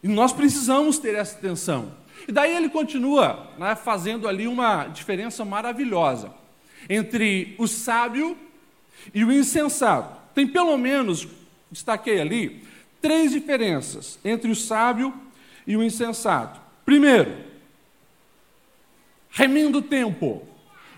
E 0.01 0.07
nós 0.07 0.33
precisamos 0.33 0.97
ter 0.97 1.15
essa 1.15 1.37
atenção. 1.37 1.93
E 2.27 2.31
daí 2.31 2.55
ele 2.55 2.69
continua 2.69 3.47
né, 3.57 3.75
fazendo 3.75 4.27
ali 4.27 4.47
uma 4.47 4.87
diferença 4.87 5.45
maravilhosa 5.45 6.31
entre 6.89 7.55
o 7.57 7.67
sábio 7.67 8.37
e 9.13 9.23
o 9.23 9.31
insensato. 9.31 10.15
Tem 10.33 10.47
pelo 10.47 10.77
menos, 10.77 11.27
destaquei 11.71 12.19
ali, 12.19 12.63
três 13.03 13.31
diferenças 13.31 14.17
entre 14.23 14.49
o 14.49 14.55
sábio 14.55 15.13
e 15.67 15.75
o 15.75 15.83
insensato. 15.83 16.61
Primeiro, 16.85 17.35
remendo 19.29 19.79
o 19.79 19.81
tempo. 19.81 20.47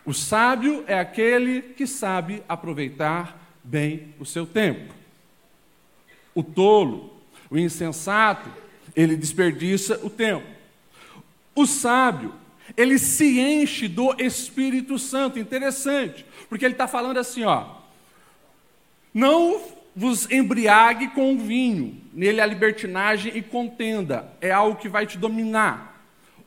O 0.06 0.14
sábio 0.14 0.84
é 0.86 1.00
aquele 1.00 1.64
que 1.64 1.88
sabe 1.88 2.44
aproveitar 2.48 3.58
bem 3.64 4.14
o 4.20 4.26
seu 4.26 4.46
tempo. 4.46 4.94
O 6.36 6.44
tolo, 6.44 7.12
o 7.50 7.58
insensato, 7.58 8.52
ele 8.96 9.16
desperdiça 9.16 10.00
o 10.04 10.10
tempo. 10.10 10.46
O 11.56 11.66
sábio, 11.66 12.36
ele 12.78 13.00
se 13.00 13.40
enche 13.40 13.88
do 13.88 14.14
Espírito 14.22 15.00
Santo. 15.00 15.40
Interessante, 15.40 16.24
porque 16.48 16.66
ele 16.66 16.76
está 16.76 16.88
falando 16.88 17.18
assim, 17.18 17.46
ó. 17.46 17.66
Não 19.12 19.75
vos 19.96 20.30
embriague 20.30 21.08
com 21.10 21.38
vinho, 21.38 22.02
nele 22.14 22.42
a 22.42 22.46
libertinagem 22.46 23.36
e 23.36 23.42
contenda, 23.42 24.30
é 24.42 24.52
algo 24.52 24.80
que 24.80 24.90
vai 24.90 25.06
te 25.06 25.18
dominar. 25.18 25.96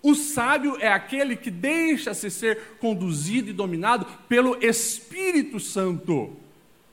O 0.02 0.14
sábio 0.14 0.76
é 0.80 0.88
aquele 0.88 1.34
que 1.34 1.50
deixa-se 1.50 2.30
ser 2.30 2.76
conduzido 2.78 3.50
e 3.50 3.52
dominado 3.52 4.06
pelo 4.28 4.62
Espírito 4.64 5.58
Santo. 5.58 6.36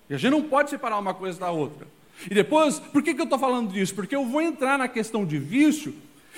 E 0.10 0.14
a 0.14 0.18
gente 0.18 0.32
não 0.32 0.42
pode 0.42 0.70
separar 0.70 0.98
uma 0.98 1.14
coisa 1.14 1.40
da 1.40 1.52
outra. 1.52 1.88
E 2.30 2.34
depois, 2.34 2.80
por 2.80 3.04
que, 3.04 3.14
que 3.14 3.20
eu 3.20 3.26
estou 3.26 3.38
falando 3.38 3.72
disso? 3.74 3.94
Porque 3.94 4.16
eu 4.16 4.26
vou 4.26 4.42
entrar 4.42 4.78
na 4.78 4.88
questão 4.88 5.26
de 5.26 5.38
vício 5.38 5.94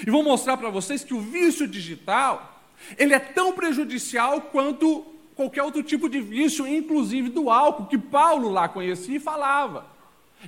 e 0.06 0.10
vou 0.10 0.24
mostrar 0.24 0.58
para 0.58 0.70
vocês 0.70 1.04
que 1.04 1.14
o 1.14 1.22
vício 1.22 1.68
digital 1.68 2.56
ele 2.98 3.14
é 3.14 3.20
tão 3.20 3.54
prejudicial 3.54 4.42
quanto 4.42 5.06
qualquer 5.36 5.64
outro 5.64 5.84
tipo 5.84 6.10
de 6.10 6.20
vício, 6.20 6.68
inclusive 6.68 7.30
do 7.30 7.50
álcool, 7.50 7.86
que 7.86 7.98
Paulo 7.98 8.50
lá 8.50 8.68
conhecia 8.68 9.18
e 9.18 9.20
falava. 9.20 9.97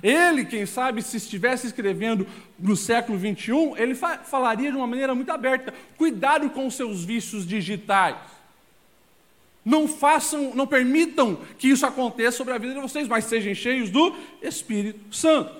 Ele, 0.02 0.44
quem 0.44 0.64
sabe, 0.64 1.02
se 1.02 1.16
estivesse 1.16 1.66
escrevendo 1.66 2.26
no 2.58 2.76
século 2.76 3.18
21, 3.18 3.76
ele 3.76 3.94
fa 3.94 4.18
falaria 4.18 4.70
de 4.70 4.76
uma 4.76 4.86
maneira 4.86 5.14
muito 5.14 5.30
aberta: 5.30 5.74
cuidado 5.96 6.48
com 6.50 6.70
seus 6.70 7.04
vícios 7.04 7.46
digitais. 7.46 8.16
Não 9.64 9.86
façam, 9.86 10.54
não 10.54 10.66
permitam 10.66 11.38
que 11.58 11.68
isso 11.68 11.84
aconteça 11.84 12.38
sobre 12.38 12.54
a 12.54 12.58
vida 12.58 12.74
de 12.74 12.80
vocês, 12.80 13.06
mas 13.06 13.26
sejam 13.26 13.54
cheios 13.54 13.90
do 13.90 14.14
Espírito 14.40 15.14
Santo. 15.14 15.54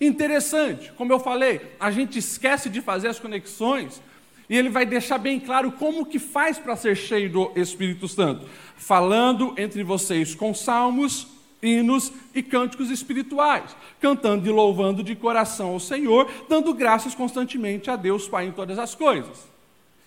Interessante, 0.00 0.90
como 0.96 1.12
eu 1.12 1.20
falei, 1.20 1.60
a 1.78 1.90
gente 1.90 2.18
esquece 2.18 2.68
de 2.68 2.80
fazer 2.80 3.08
as 3.08 3.20
conexões 3.20 4.00
e 4.48 4.56
ele 4.56 4.68
vai 4.68 4.84
deixar 4.84 5.18
bem 5.18 5.38
claro 5.38 5.72
como 5.72 6.06
que 6.06 6.18
faz 6.18 6.58
para 6.58 6.76
ser 6.76 6.96
cheio 6.96 7.30
do 7.30 7.52
Espírito 7.54 8.08
Santo, 8.08 8.46
falando 8.76 9.54
entre 9.56 9.82
vocês 9.82 10.34
com 10.34 10.52
salmos, 10.52 11.26
hinos 11.64 12.12
e 12.34 12.42
cânticos 12.42 12.90
espirituais, 12.90 13.74
cantando 14.00 14.46
e 14.46 14.52
louvando 14.52 15.02
de 15.02 15.14
coração 15.14 15.70
ao 15.70 15.80
Senhor, 15.80 16.30
dando 16.48 16.74
graças 16.74 17.14
constantemente 17.14 17.90
a 17.90 17.96
Deus 17.96 18.28
Pai 18.28 18.46
em 18.46 18.52
todas 18.52 18.78
as 18.78 18.94
coisas. 18.94 19.48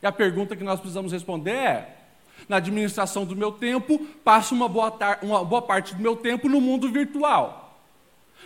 E 0.01 0.05
a 0.05 0.11
pergunta 0.11 0.55
que 0.55 0.63
nós 0.63 0.79
precisamos 0.79 1.11
responder 1.11 1.51
é: 1.51 1.97
na 2.47 2.57
administração 2.57 3.25
do 3.25 3.35
meu 3.35 3.51
tempo, 3.51 3.99
passo 4.23 4.53
uma 4.53 4.69
boa, 4.69 4.93
uma 5.21 5.43
boa 5.43 5.61
parte 5.61 5.95
do 5.95 6.01
meu 6.01 6.15
tempo 6.15 6.47
no 6.47 6.61
mundo 6.61 6.89
virtual. 6.89 7.67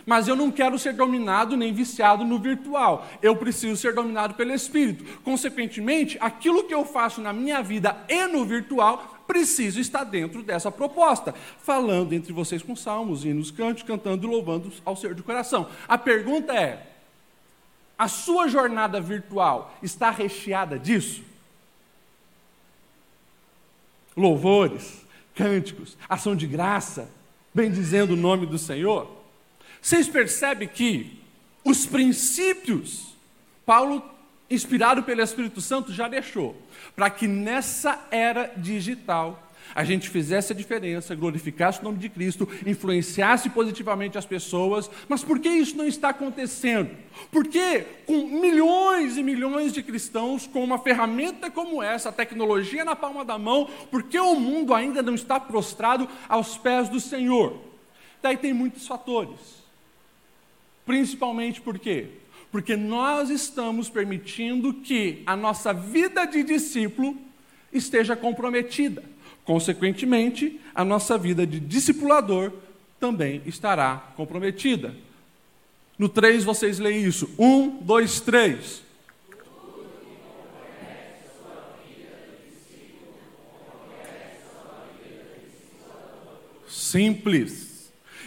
Mas 0.04 0.26
eu 0.26 0.34
não 0.34 0.50
quero 0.50 0.78
ser 0.78 0.94
dominado 0.94 1.56
nem 1.56 1.72
viciado 1.72 2.24
no 2.24 2.38
virtual. 2.38 3.06
Eu 3.20 3.36
preciso 3.36 3.76
ser 3.76 3.94
dominado 3.94 4.34
pelo 4.34 4.52
Espírito. 4.52 5.04
Consequentemente, 5.20 6.16
aquilo 6.20 6.64
que 6.64 6.74
eu 6.74 6.84
faço 6.84 7.20
na 7.20 7.32
minha 7.32 7.62
vida 7.62 7.96
e 8.08 8.26
no 8.26 8.44
virtual 8.44 9.11
preciso 9.26 9.80
estar 9.80 10.04
dentro 10.04 10.42
dessa 10.42 10.70
proposta, 10.70 11.34
falando 11.62 12.12
entre 12.12 12.32
vocês 12.32 12.62
com 12.62 12.76
salmos, 12.76 13.24
hinos, 13.24 13.50
cantos, 13.50 13.82
cantando 13.82 14.26
e 14.26 14.30
louvando 14.30 14.72
ao 14.84 14.96
Senhor 14.96 15.14
de 15.14 15.22
coração. 15.22 15.68
A 15.88 15.96
pergunta 15.96 16.52
é: 16.52 16.86
a 17.98 18.08
sua 18.08 18.48
jornada 18.48 19.00
virtual 19.00 19.76
está 19.82 20.10
recheada 20.10 20.78
disso? 20.78 21.22
Louvores, 24.16 25.04
cânticos, 25.34 25.96
ação 26.08 26.36
de 26.36 26.46
graça, 26.46 27.10
bendizendo 27.54 28.14
o 28.14 28.16
nome 28.16 28.46
do 28.46 28.58
Senhor? 28.58 29.10
Vocês 29.80 30.08
percebem 30.08 30.68
que 30.68 31.18
os 31.64 31.86
princípios, 31.86 33.14
Paulo 33.64 34.02
inspirado 34.50 35.02
pelo 35.02 35.22
Espírito 35.22 35.60
Santo, 35.60 35.92
já 35.92 36.08
deixou, 36.08 36.56
para 36.94 37.10
que 37.10 37.26
nessa 37.26 38.06
era 38.10 38.52
digital 38.56 39.52
a 39.74 39.84
gente 39.84 40.08
fizesse 40.08 40.52
a 40.52 40.56
diferença, 40.56 41.14
glorificasse 41.14 41.80
o 41.80 41.84
nome 41.84 41.98
de 41.98 42.08
Cristo, 42.08 42.48
influenciasse 42.66 43.48
positivamente 43.50 44.18
as 44.18 44.26
pessoas. 44.26 44.90
Mas 45.08 45.24
por 45.24 45.38
que 45.38 45.48
isso 45.48 45.76
não 45.76 45.86
está 45.86 46.10
acontecendo? 46.10 46.90
Porque 47.30 47.80
com 48.06 48.26
milhões 48.26 49.16
e 49.16 49.22
milhões 49.22 49.72
de 49.72 49.82
cristãos, 49.82 50.46
com 50.46 50.62
uma 50.62 50.78
ferramenta 50.78 51.50
como 51.50 51.82
essa, 51.82 52.10
a 52.10 52.12
tecnologia 52.12 52.84
na 52.84 52.94
palma 52.94 53.24
da 53.24 53.38
mão, 53.38 53.68
por 53.90 54.02
que 54.02 54.18
o 54.18 54.34
mundo 54.34 54.74
ainda 54.74 55.02
não 55.02 55.14
está 55.14 55.40
prostrado 55.40 56.08
aos 56.28 56.58
pés 56.58 56.88
do 56.88 57.00
Senhor? 57.00 57.58
Daí 58.20 58.36
tem 58.36 58.52
muitos 58.52 58.86
fatores. 58.86 59.62
Principalmente 60.84 61.60
por 61.60 61.78
quê? 61.78 62.08
Porque 62.52 62.76
nós 62.76 63.30
estamos 63.30 63.88
permitindo 63.88 64.74
que 64.74 65.22
a 65.26 65.34
nossa 65.34 65.72
vida 65.72 66.24
de 66.26 66.44
discípulo 66.44 67.16
esteja 67.72 68.14
comprometida. 68.14 69.02
Consequentemente, 69.44 70.60
a 70.72 70.84
nossa 70.84 71.18
vida 71.18 71.44
de 71.44 71.58
discipulador 71.58 72.52
também 73.00 73.42
estará 73.46 74.12
comprometida. 74.14 74.94
No 75.98 76.08
3 76.08 76.44
vocês 76.44 76.78
leem 76.78 77.04
isso. 77.04 77.28
1, 77.36 77.78
2, 77.80 78.20
3. 78.20 78.82
simples. 86.92 87.71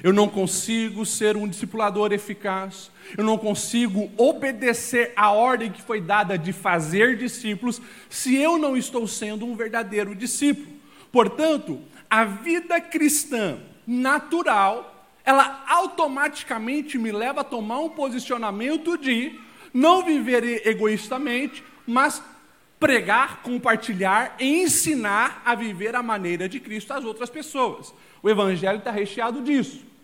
Eu 0.06 0.14
não 0.14 0.30
consigo 0.30 1.04
ser 1.04 1.36
um 1.36 1.48
discipulador 1.48 2.14
eficaz. 2.14 2.92
Eu 3.18 3.24
não 3.24 3.40
consigo 3.40 4.08
obedecer 4.16 5.12
a 5.16 5.32
ordem 5.32 5.72
que 5.72 5.82
foi 5.82 6.00
dada 6.00 6.38
de 6.38 6.54
fazer 6.54 7.18
discípulos 7.18 7.82
se 8.08 8.36
eu 8.36 8.60
não 8.60 8.78
estou 8.78 9.08
sendo 9.08 9.48
um 9.48 9.56
verdadeiro 9.56 10.14
discípulo. 10.14 10.68
Portanto, 11.12 11.82
a 12.08 12.24
vida 12.24 12.80
cristã 12.80 13.58
natural, 13.88 15.10
ela 15.24 15.66
automaticamente 15.68 17.00
me 17.00 17.12
leva 17.12 17.42
a 17.42 17.44
tomar 17.44 17.80
um 17.80 17.90
posicionamento 17.90 19.00
de 19.00 19.34
não 19.74 20.06
viver 20.06 20.68
egoístamente, 20.68 21.64
mas 21.88 22.22
pregar, 22.80 23.42
compartilhar 23.42 24.36
e 24.40 24.62
ensinar 24.62 25.42
a 25.44 25.56
viver 25.56 25.96
a 25.96 26.04
maneira 26.04 26.48
de 26.48 26.60
Cristo 26.60 26.94
às 26.94 27.04
outras 27.04 27.32
pessoas. 27.32 27.92
O 28.22 28.30
Evangelho 28.30 28.78
está 28.78 28.92
recheado 28.92 29.42
disso. 29.42 29.95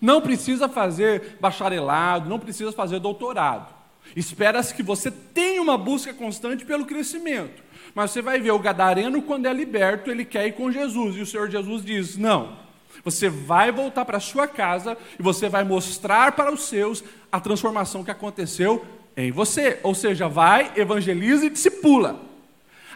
Não 0.00 0.20
precisa 0.20 0.68
fazer 0.68 1.36
bacharelado, 1.40 2.28
não 2.28 2.38
precisa 2.38 2.72
fazer 2.72 2.98
doutorado. 2.98 3.72
Espera-se 4.16 4.74
que 4.74 4.82
você 4.82 5.10
tenha 5.10 5.62
uma 5.62 5.78
busca 5.78 6.12
constante 6.12 6.64
pelo 6.64 6.84
crescimento. 6.84 7.62
Mas 7.94 8.10
você 8.10 8.22
vai 8.22 8.40
ver 8.40 8.50
o 8.50 8.58
gadareno, 8.58 9.22
quando 9.22 9.46
é 9.46 9.52
liberto, 9.52 10.10
ele 10.10 10.24
quer 10.24 10.46
ir 10.46 10.52
com 10.52 10.70
Jesus. 10.70 11.16
E 11.16 11.20
o 11.20 11.26
Senhor 11.26 11.50
Jesus 11.50 11.84
diz: 11.84 12.16
Não, 12.16 12.56
você 13.04 13.28
vai 13.28 13.72
voltar 13.72 14.04
para 14.04 14.20
sua 14.20 14.46
casa 14.46 14.96
e 15.18 15.22
você 15.22 15.48
vai 15.48 15.64
mostrar 15.64 16.32
para 16.32 16.52
os 16.52 16.64
seus 16.64 17.02
a 17.30 17.40
transformação 17.40 18.04
que 18.04 18.10
aconteceu 18.10 18.84
em 19.16 19.30
você. 19.30 19.78
Ou 19.82 19.94
seja, 19.94 20.28
vai, 20.28 20.72
evangeliza 20.76 21.46
e 21.46 21.50
discipula. 21.50 22.20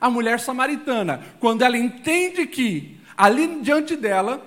A 0.01 0.11
mulher 0.11 0.41
samaritana, 0.41 1.23
quando 1.41 1.63
ela 1.63 1.77
entende 1.77 2.47
que 2.47 2.99
ali 3.17 3.61
diante 3.63 3.97
dela 3.97 4.43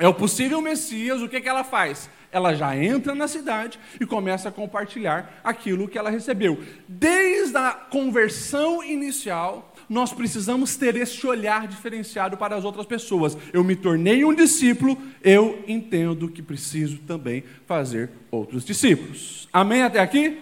é 0.00 0.08
o 0.08 0.14
possível 0.14 0.62
Messias, 0.62 1.20
o 1.20 1.28
que, 1.28 1.42
que 1.42 1.48
ela 1.48 1.62
faz? 1.62 2.08
Ela 2.32 2.54
já 2.54 2.74
entra 2.74 3.14
na 3.14 3.28
cidade 3.28 3.78
e 4.00 4.06
começa 4.06 4.48
a 4.48 4.52
compartilhar 4.52 5.40
aquilo 5.44 5.86
que 5.86 5.98
ela 5.98 6.08
recebeu. 6.08 6.58
Desde 6.88 7.56
a 7.58 7.72
conversão 7.72 8.82
inicial, 8.82 9.74
nós 9.88 10.10
precisamos 10.10 10.74
ter 10.74 10.96
esse 10.96 11.26
olhar 11.26 11.68
diferenciado 11.68 12.38
para 12.38 12.56
as 12.56 12.64
outras 12.64 12.86
pessoas. 12.86 13.36
Eu 13.52 13.62
me 13.62 13.76
tornei 13.76 14.24
um 14.24 14.32
discípulo, 14.32 14.96
eu 15.22 15.62
entendo 15.68 16.28
que 16.28 16.40
preciso 16.40 16.98
também 17.00 17.44
fazer 17.66 18.10
outros 18.30 18.64
discípulos. 18.64 19.48
Amém 19.52 19.82
até 19.82 20.00
aqui? 20.00 20.40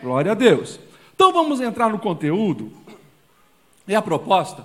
Glória 0.00 0.30
a 0.30 0.34
Deus. 0.34 0.78
Então 1.12 1.32
vamos 1.32 1.60
entrar 1.60 1.88
no 1.88 1.98
conteúdo. 1.98 2.72
E 3.88 3.96
a 3.96 4.02
proposta 4.02 4.64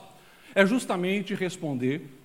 é 0.53 0.63
justamente 0.63 1.33
responder 1.33 2.16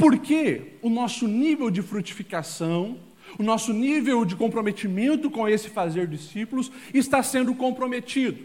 por 0.00 0.18
que 0.18 0.78
o 0.80 0.88
nosso 0.88 1.28
nível 1.28 1.70
de 1.70 1.82
frutificação, 1.82 2.98
o 3.38 3.42
nosso 3.42 3.70
nível 3.70 4.24
de 4.24 4.34
comprometimento 4.34 5.30
com 5.30 5.46
esse 5.46 5.68
fazer 5.68 6.06
discípulos 6.06 6.72
está 6.94 7.22
sendo 7.22 7.54
comprometido. 7.54 8.42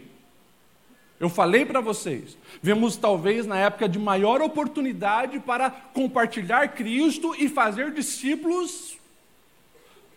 Eu 1.18 1.30
falei 1.30 1.64
para 1.64 1.80
vocês, 1.80 2.36
vemos 2.60 2.98
talvez 2.98 3.46
na 3.46 3.56
época 3.56 3.88
de 3.88 3.98
maior 3.98 4.42
oportunidade 4.42 5.40
para 5.40 5.70
compartilhar 5.70 6.74
Cristo 6.74 7.34
e 7.38 7.48
fazer 7.48 7.90
discípulos 7.90 8.98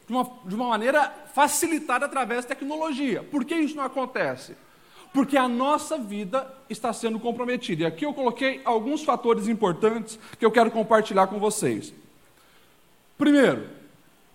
de 0.05 0.11
uma, 0.13 0.29
de 0.45 0.55
uma 0.55 0.67
maneira 0.67 1.09
facilitada 1.33 2.05
através 2.05 2.43
da 2.43 2.49
tecnologia. 2.49 3.23
Por 3.23 3.45
que 3.45 3.55
isso 3.55 3.77
não 3.77 3.85
acontece? 3.85 4.57
Porque 5.13 5.37
a 5.37 5.47
nossa 5.47 5.97
vida 5.97 6.47
está 6.69 6.93
sendo 6.93 7.19
comprometida. 7.19 7.83
E 7.83 7.85
aqui 7.85 8.05
eu 8.05 8.13
coloquei 8.13 8.61
alguns 8.63 9.03
fatores 9.03 9.47
importantes 9.47 10.19
que 10.37 10.45
eu 10.45 10.51
quero 10.51 10.69
compartilhar 10.69 11.27
com 11.27 11.39
vocês. 11.39 11.93
Primeiro, 13.17 13.67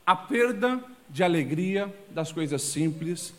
a 0.04 0.16
perda 0.16 0.82
de 1.08 1.22
alegria 1.22 1.94
das 2.10 2.32
coisas 2.32 2.60
simples 2.62 3.32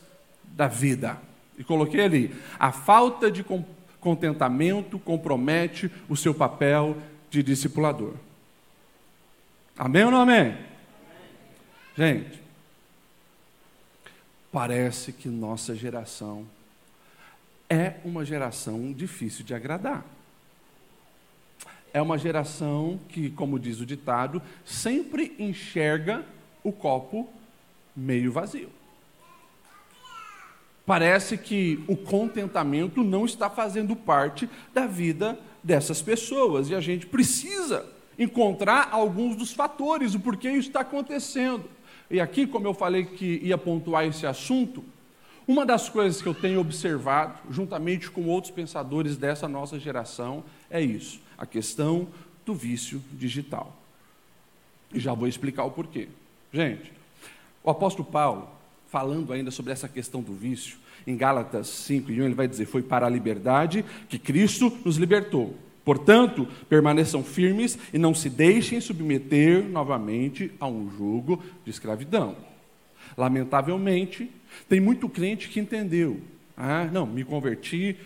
da 0.44 0.68
vida. 0.68 1.20
E 1.58 1.64
coloquei 1.64 2.02
ali, 2.02 2.36
a 2.58 2.72
falta 2.72 3.30
de 3.30 3.46
contentamento 4.00 4.98
compromete 5.00 5.92
o 6.08 6.16
seu 6.16 6.34
papel 6.34 6.98
de 7.30 7.44
discipulador. 7.44 8.14
Amém 9.78 10.06
ou 10.06 10.12
não 10.12 10.22
amém? 10.22 10.58
Gente, 11.98 12.42
parece 14.52 15.12
que 15.12 15.28
nossa 15.28 15.76
geração 15.76 16.46
é 17.70 17.96
uma 18.04 18.24
geração 18.24 18.94
difícil 18.94 19.44
de 19.44 19.54
agradar. 19.54 20.06
É 21.94 22.02
uma 22.02 22.18
geração 22.18 23.00
que, 23.10 23.30
como 23.30 23.60
diz 23.60 23.80
o 23.80 23.86
ditado, 23.86 24.42
sempre 24.66 25.36
enxerga 25.40 26.26
o 26.64 26.72
copo 26.72 27.30
meio 27.96 28.32
vazio. 28.32 28.70
Parece 30.86 31.38
que 31.38 31.84
o 31.88 31.96
contentamento 31.96 33.04
não 33.04 33.26
está 33.26 33.50
fazendo 33.50 33.96
parte 33.96 34.48
da 34.74 34.86
vida 34.86 35.40
dessas 35.64 36.02
pessoas 36.02 36.70
e 36.70 36.76
a 36.76 36.82
gente 36.82 37.08
precisa 37.08 37.86
encontrar 38.20 38.90
alguns 38.92 39.36
dos 39.36 39.52
fatores, 39.52 40.14
o 40.14 40.20
porquê 40.20 40.52
isso 40.52 40.68
está 40.68 40.82
acontecendo. 40.82 41.66
E 42.10 42.20
aqui, 42.20 42.46
como 42.46 42.68
eu 42.68 42.74
falei 42.74 43.06
que 43.06 43.40
ia 43.42 43.58
pontuar 43.58 44.06
esse 44.06 44.28
assunto, 44.28 44.84
uma 45.48 45.66
das 45.66 45.90
coisas 45.90 46.22
que 46.22 46.28
eu 46.28 46.34
tenho 46.34 46.60
observado, 46.60 47.38
juntamente 47.52 48.10
com 48.10 48.26
outros 48.26 48.52
pensadores 48.52 49.16
dessa 49.16 49.48
nossa 49.48 49.80
geração, 49.80 50.44
é 50.70 50.82
isso: 50.82 51.22
a 51.38 51.46
questão 51.46 52.08
do 52.46 52.54
vício 52.54 53.02
digital. 53.14 53.76
E 54.94 55.00
já 55.00 55.14
vou 55.14 55.28
explicar 55.28 55.64
o 55.66 55.72
porquê. 55.72 56.08
Gente, 56.54 56.92
o 57.64 57.70
apóstolo 57.70 58.08
Paulo, 58.08 58.50
falando 58.88 59.34
ainda 59.34 59.52
sobre 59.52 59.74
essa 59.74 59.88
questão 59.88 60.22
do 60.22 60.34
vício, 60.34 60.78
em 61.06 61.16
Gálatas 61.16 61.68
5 61.68 62.12
e 62.12 62.22
1, 62.22 62.26
ele 62.26 62.36
vai 62.36 62.48
dizer: 62.48 62.66
Foi 62.66 62.82
para 62.82 63.06
a 63.06 63.10
liberdade 63.10 63.86
que 64.10 64.18
Cristo 64.18 64.76
nos 64.84 64.98
libertou. 64.98 65.56
Portanto, 65.84 66.48
permaneçam 66.68 67.24
firmes 67.24 67.78
e 67.94 68.00
não 68.00 68.16
se 68.16 68.28
deixem 68.28 68.82
submeter 68.82 69.64
novamente 69.64 70.52
a 70.60 70.66
um 70.66 70.90
jugo 70.90 71.44
de 71.64 71.70
escravidão. 71.70 72.36
Lamentavelmente, 73.16 74.32
tem 74.68 74.80
muito 74.80 75.08
crente 75.10 75.50
que 75.50 75.60
entendeu. 75.60 76.22
Ah, 76.58 76.86
não, 76.86 77.06
me 77.06 77.24
converti, 77.24 77.98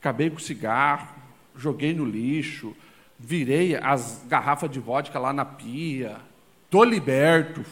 acabei 0.00 0.30
com 0.30 0.38
cigarro, 0.38 1.08
joguei 1.56 1.94
no 1.94 2.04
lixo, 2.04 2.76
virei 3.18 3.76
as 3.76 4.24
garrafas 4.28 4.70
de 4.70 4.78
vodka 4.78 5.18
lá 5.18 5.32
na 5.32 5.44
pia, 5.44 6.16
estou 6.64 6.84
liberto, 6.84 7.64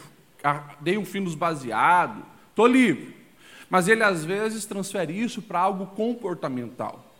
dei 0.81 0.97
um 0.97 1.05
fim 1.05 1.19
nos 1.19 1.35
baseados, 1.35 2.23
estou 2.49 2.67
livre. 2.67 3.15
Mas 3.69 3.87
ele 3.87 4.03
às 4.03 4.23
vezes 4.23 4.65
transfere 4.65 5.17
isso 5.19 5.41
para 5.41 5.59
algo 5.59 5.87
comportamental. 5.87 7.13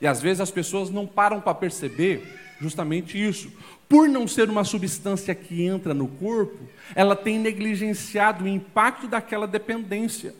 E 0.00 0.06
às 0.06 0.20
vezes 0.20 0.40
as 0.40 0.50
pessoas 0.50 0.90
não 0.90 1.06
param 1.06 1.40
para 1.40 1.54
perceber 1.54 2.22
justamente 2.60 3.22
isso. 3.22 3.50
Por 3.88 4.08
não 4.08 4.26
ser 4.26 4.50
uma 4.50 4.64
substância 4.64 5.34
que 5.34 5.62
entra 5.62 5.94
no 5.94 6.08
corpo, 6.08 6.58
ela 6.94 7.14
tem 7.14 7.38
negligenciado 7.38 8.44
o 8.44 8.48
impacto 8.48 9.06
daquela 9.06 9.46
dependência. 9.46 10.34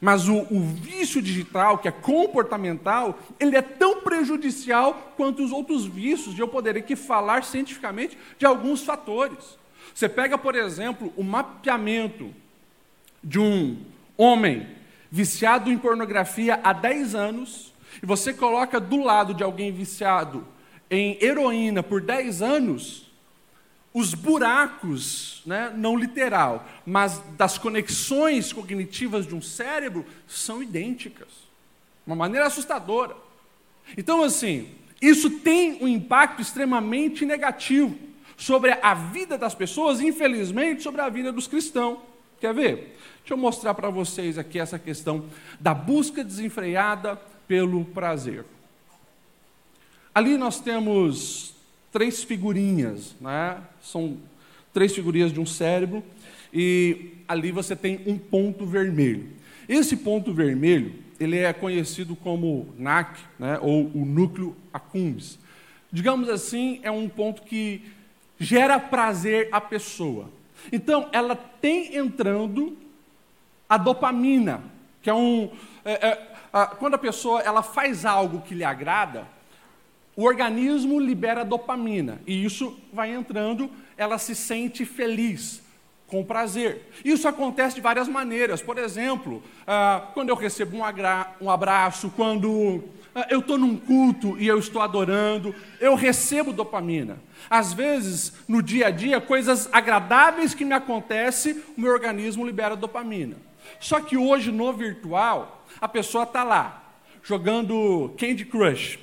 Mas 0.00 0.28
o, 0.28 0.46
o, 0.50 0.60
vício 0.60 1.20
digital, 1.20 1.78
que 1.78 1.86
é 1.86 1.92
comportamental, 1.92 3.18
ele 3.38 3.56
é 3.56 3.62
tão 3.62 4.00
prejudicial 4.00 5.12
quanto 5.16 5.44
os 5.44 5.52
outros 5.52 5.84
vícios, 5.84 6.34
de 6.34 6.40
eu 6.40 6.48
poder 6.48 6.76
aqui 6.76 6.96
falar 6.96 7.44
cientificamente 7.44 8.16
de 8.38 8.46
alguns 8.46 8.82
fatores. 8.82 9.58
Você 9.94 10.08
pega, 10.08 10.38
por 10.38 10.54
exemplo, 10.54 11.12
o 11.16 11.22
mapeamento 11.22 12.32
de 13.22 13.38
um 13.38 13.78
homem 14.16 14.66
viciado 15.10 15.70
em 15.70 15.76
pornografia 15.78 16.58
há 16.64 16.72
10 16.72 17.14
anos, 17.14 17.72
e 18.02 18.06
você 18.06 18.32
coloca 18.32 18.80
do 18.80 19.02
lado 19.02 19.34
de 19.34 19.42
alguém 19.42 19.70
viciado 19.70 20.46
em 20.92 21.16
heroína 21.22 21.82
por 21.82 22.02
10 22.02 22.42
anos, 22.42 23.10
os 23.94 24.12
buracos, 24.12 25.42
né, 25.46 25.72
não 25.74 25.96
literal, 25.96 26.68
mas 26.84 27.18
das 27.36 27.56
conexões 27.56 28.52
cognitivas 28.52 29.26
de 29.26 29.34
um 29.34 29.40
cérebro 29.40 30.04
são 30.28 30.62
idênticas. 30.62 31.28
Uma 32.06 32.14
maneira 32.14 32.46
assustadora. 32.46 33.16
Então, 33.96 34.22
assim, 34.22 34.70
isso 35.00 35.30
tem 35.30 35.82
um 35.82 35.88
impacto 35.88 36.42
extremamente 36.42 37.24
negativo 37.24 37.96
sobre 38.36 38.72
a 38.82 38.92
vida 38.92 39.38
das 39.38 39.54
pessoas, 39.54 39.98
infelizmente, 40.00 40.82
sobre 40.82 41.00
a 41.00 41.08
vida 41.08 41.32
dos 41.32 41.46
cristãos. 41.46 42.00
Quer 42.38 42.52
ver? 42.52 42.98
Deixa 43.20 43.32
eu 43.32 43.38
mostrar 43.38 43.72
para 43.72 43.88
vocês 43.88 44.36
aqui 44.36 44.58
essa 44.58 44.78
questão 44.78 45.24
da 45.58 45.72
busca 45.72 46.22
desenfreada 46.22 47.16
pelo 47.46 47.84
prazer. 47.86 48.44
Ali 50.14 50.36
nós 50.36 50.60
temos 50.60 51.54
três 51.90 52.22
figurinhas, 52.22 53.14
né? 53.20 53.58
são 53.80 54.18
três 54.72 54.94
figurinhas 54.94 55.32
de 55.32 55.40
um 55.40 55.46
cérebro, 55.46 56.02
e 56.52 57.12
ali 57.26 57.50
você 57.50 57.74
tem 57.74 58.00
um 58.06 58.18
ponto 58.18 58.66
vermelho. 58.66 59.30
Esse 59.68 59.96
ponto 59.96 60.32
vermelho, 60.34 60.94
ele 61.18 61.38
é 61.38 61.52
conhecido 61.52 62.14
como 62.14 62.68
NAC, 62.78 63.20
né? 63.38 63.58
ou 63.62 63.90
o 63.94 64.04
núcleo 64.04 64.54
accumbens. 64.72 65.38
Digamos 65.90 66.28
assim, 66.28 66.80
é 66.82 66.90
um 66.90 67.08
ponto 67.08 67.42
que 67.42 67.82
gera 68.38 68.78
prazer 68.78 69.48
à 69.50 69.60
pessoa. 69.60 70.28
Então, 70.70 71.08
ela 71.12 71.34
tem 71.34 71.96
entrando 71.96 72.76
a 73.68 73.78
dopamina, 73.78 74.62
que 75.00 75.08
é 75.08 75.14
um. 75.14 75.50
É, 75.84 76.08
é, 76.08 76.32
a, 76.52 76.66
quando 76.66 76.94
a 76.94 76.98
pessoa 76.98 77.40
ela 77.40 77.62
faz 77.62 78.04
algo 78.04 78.42
que 78.42 78.54
lhe 78.54 78.64
agrada, 78.64 79.26
o 80.16 80.24
organismo 80.24 81.00
libera 81.00 81.44
dopamina 81.44 82.20
e 82.26 82.44
isso 82.44 82.76
vai 82.92 83.12
entrando, 83.12 83.70
ela 83.96 84.18
se 84.18 84.34
sente 84.34 84.84
feliz, 84.84 85.62
com 86.06 86.22
prazer. 86.22 86.90
Isso 87.02 87.26
acontece 87.26 87.76
de 87.76 87.80
várias 87.80 88.06
maneiras. 88.06 88.60
Por 88.60 88.76
exemplo, 88.76 89.42
ah, 89.66 90.10
quando 90.12 90.28
eu 90.28 90.36
recebo 90.36 90.76
um, 90.76 91.50
abraço, 91.50 92.12
quando 92.14 92.84
ah, 93.14 93.26
eu 93.30 93.40
estou 93.40 93.56
num 93.56 93.76
culto 93.76 94.38
e 94.38 94.46
eu 94.46 94.58
estou 94.58 94.82
adorando, 94.82 95.54
eu 95.80 95.94
recebo 95.94 96.52
dopamina. 96.52 97.18
Às 97.48 97.72
vezes, 97.72 98.34
no 98.46 98.62
dia 98.62 98.88
a 98.88 98.90
dia, 98.90 99.22
coisas 99.22 99.70
agradáveis 99.72 100.54
que 100.54 100.66
me 100.66 100.74
acontecem, 100.74 101.62
o 101.76 101.80
meu 101.80 101.92
organismo 101.92 102.44
libera 102.44 102.76
dopamina. 102.76 103.36
Só 103.80 103.98
que 103.98 104.16
hoje, 104.16 104.52
no 104.52 104.70
virtual, 104.74 105.64
a 105.80 105.88
pessoa 105.88 106.24
está 106.24 106.44
lá, 106.44 106.81
jogando 107.22 108.14
Candy 108.18 108.44
Crush. 108.44 108.98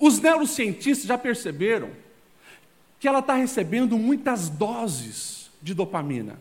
Os 0.00 0.20
neurocientistas 0.20 1.06
já 1.06 1.18
perceberam 1.18 1.90
que 2.98 3.08
ela 3.08 3.20
está 3.20 3.34
recebendo 3.34 3.98
muitas 3.98 4.48
doses 4.48 5.50
de 5.62 5.74
dopamina, 5.74 6.38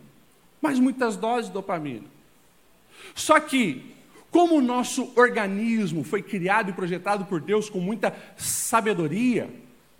mas 0.62 0.79
muitas 0.79 1.15
doses 1.15 1.47
de 1.47 1.53
dopamina. 1.53 2.05
Só 3.15 3.39
que, 3.39 3.95
como 4.29 4.55
o 4.55 4.62
nosso 4.62 5.12
organismo 5.15 6.03
foi 6.03 6.21
criado 6.21 6.69
e 6.69 6.73
projetado 6.73 7.25
por 7.25 7.39
Deus 7.39 7.69
com 7.69 7.79
muita 7.79 8.15
sabedoria, 8.38 9.49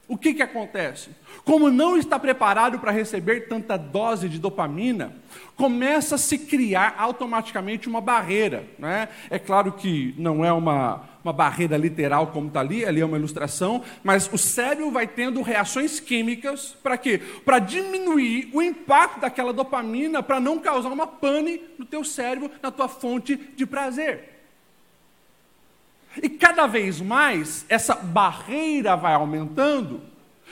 o 0.10 0.18
que, 0.18 0.34
que 0.34 0.42
acontece? 0.42 1.12
Como 1.46 1.70
não 1.70 1.96
está 1.96 2.18
preparado 2.18 2.80
para 2.80 2.92
receber 2.92 3.48
tanta 3.48 3.78
dose 3.78 4.28
de 4.28 4.40
dopamina, 4.40 5.14
começa 5.56 6.16
a 6.16 6.18
se 6.18 6.36
criar 6.40 6.96
automaticamente 6.98 7.88
uma 7.88 8.02
barreira. 8.02 8.66
Né? 8.80 9.08
É 9.30 9.38
claro 9.38 9.72
que 9.72 10.16
não 10.18 10.44
é 10.44 10.52
uma, 10.52 11.04
uma 11.24 11.32
barreira 11.32 11.78
literal 11.78 12.28
como 12.28 12.48
está 12.48 12.60
ali, 12.60 12.84
ali 12.84 13.02
é 13.02 13.06
uma 13.06 13.18
ilustração, 13.18 13.84
mas 14.04 14.28
o 14.34 14.38
cérebro 14.38 14.90
vai 14.90 15.06
tendo 15.06 15.44
reações 15.44 16.00
químicas 16.00 16.76
para 16.82 16.98
quê? 16.98 17.22
Para 17.46 17.60
diminuir 17.60 18.50
o 18.52 18.64
impacto 18.64 19.20
daquela 19.20 19.54
dopamina, 19.54 20.24
para 20.24 20.40
não 20.40 20.58
causar 20.58 20.90
uma 20.90 21.06
pane 21.06 21.62
no 21.78 21.86
teu 21.86 22.04
cérebro, 22.04 22.50
na 22.64 22.72
tua 22.72 22.88
fonte 22.88 23.36
de 23.36 23.66
prazer. 23.68 24.39
E 26.22 26.30
cada 26.30 26.66
vez 26.66 27.00
mais 27.00 27.66
essa 27.70 27.96
barreira 27.96 28.96
vai 28.96 29.14
aumentando 29.14 30.02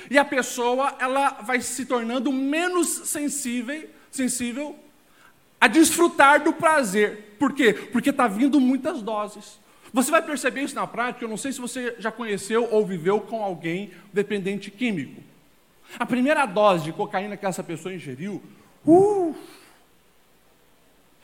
e 0.09 0.17
a 0.17 0.25
pessoa 0.25 0.95
ela 0.99 1.29
vai 1.41 1.59
se 1.61 1.85
tornando 1.85 2.31
menos 2.31 2.87
sensível, 2.87 3.89
sensível 4.11 4.75
a 5.59 5.67
desfrutar 5.67 6.43
do 6.43 6.53
prazer. 6.53 7.35
Por 7.39 7.53
quê? 7.53 7.73
Porque 7.73 8.11
está 8.11 8.27
vindo 8.27 8.59
muitas 8.59 9.01
doses. 9.01 9.59
Você 9.91 10.11
vai 10.11 10.21
perceber 10.21 10.61
isso 10.61 10.75
na 10.75 10.85
prática, 10.85 11.25
eu 11.25 11.29
não 11.29 11.37
sei 11.37 11.51
se 11.51 11.59
você 11.59 11.95
já 11.97 12.11
conheceu 12.11 12.67
ou 12.71 12.85
viveu 12.85 13.21
com 13.21 13.43
alguém 13.43 13.91
dependente 14.13 14.69
químico. 14.69 15.23
A 15.97 16.05
primeira 16.05 16.45
dose 16.45 16.83
de 16.83 16.93
cocaína 16.93 17.37
que 17.37 17.45
essa 17.45 17.63
pessoa 17.63 17.93
ingeriu, 17.93 18.43
uh, 18.85 19.35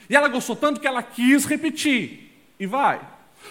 e 0.10 0.16
ela 0.16 0.28
gostou 0.28 0.56
tanto 0.56 0.80
que 0.80 0.88
ela 0.88 1.04
quis 1.04 1.46
repetir. 1.46 2.32
E 2.60 2.66
vai. 2.66 3.02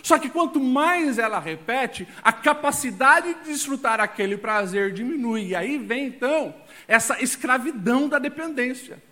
Só 0.03 0.19
que 0.19 0.29
quanto 0.29 0.61
mais 0.61 1.19
ela 1.19 1.39
repete, 1.39 2.07
a 2.23 2.33
capacidade 2.33 3.35
de 3.35 3.51
desfrutar 3.51 4.01
aquele 4.01 4.37
prazer 4.37 4.93
diminui. 4.93 5.49
E 5.49 5.55
aí 5.55 5.79
vem 5.79 6.07
então 6.07 6.55
essa 6.89 7.23
escravidão 7.23 8.09
da 8.09 8.19
dependência. 8.19 9.03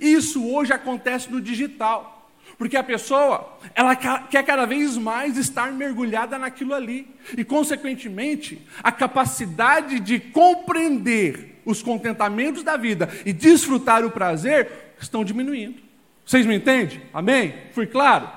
Isso 0.00 0.46
hoje 0.46 0.72
acontece 0.72 1.30
no 1.30 1.40
digital. 1.40 2.30
Porque 2.58 2.76
a 2.76 2.82
pessoa, 2.82 3.58
ela 3.74 3.94
quer 3.94 4.42
cada 4.42 4.64
vez 4.64 4.96
mais 4.96 5.36
estar 5.36 5.70
mergulhada 5.72 6.38
naquilo 6.38 6.74
ali. 6.74 7.06
E, 7.36 7.44
consequentemente, 7.44 8.66
a 8.82 8.90
capacidade 8.90 10.00
de 10.00 10.18
compreender 10.18 11.60
os 11.66 11.82
contentamentos 11.82 12.62
da 12.62 12.76
vida 12.76 13.10
e 13.26 13.32
desfrutar 13.32 14.04
o 14.04 14.10
prazer 14.10 14.94
estão 15.00 15.24
diminuindo. 15.24 15.82
Vocês 16.24 16.46
me 16.46 16.56
entendem? 16.56 17.02
Amém? 17.12 17.54
Fui 17.72 17.86
claro? 17.86 18.30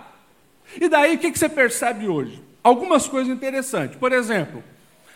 E 0.80 0.88
daí, 0.90 1.16
o 1.16 1.20
que, 1.20 1.32
você 1.32 1.50
percebe 1.50 2.08
hoje? 2.08 2.42
Algumas 2.64 3.08
coisas 3.08 3.34
interessantes. 3.34 3.98
Por 3.98 4.12
exemplo, 4.12 4.64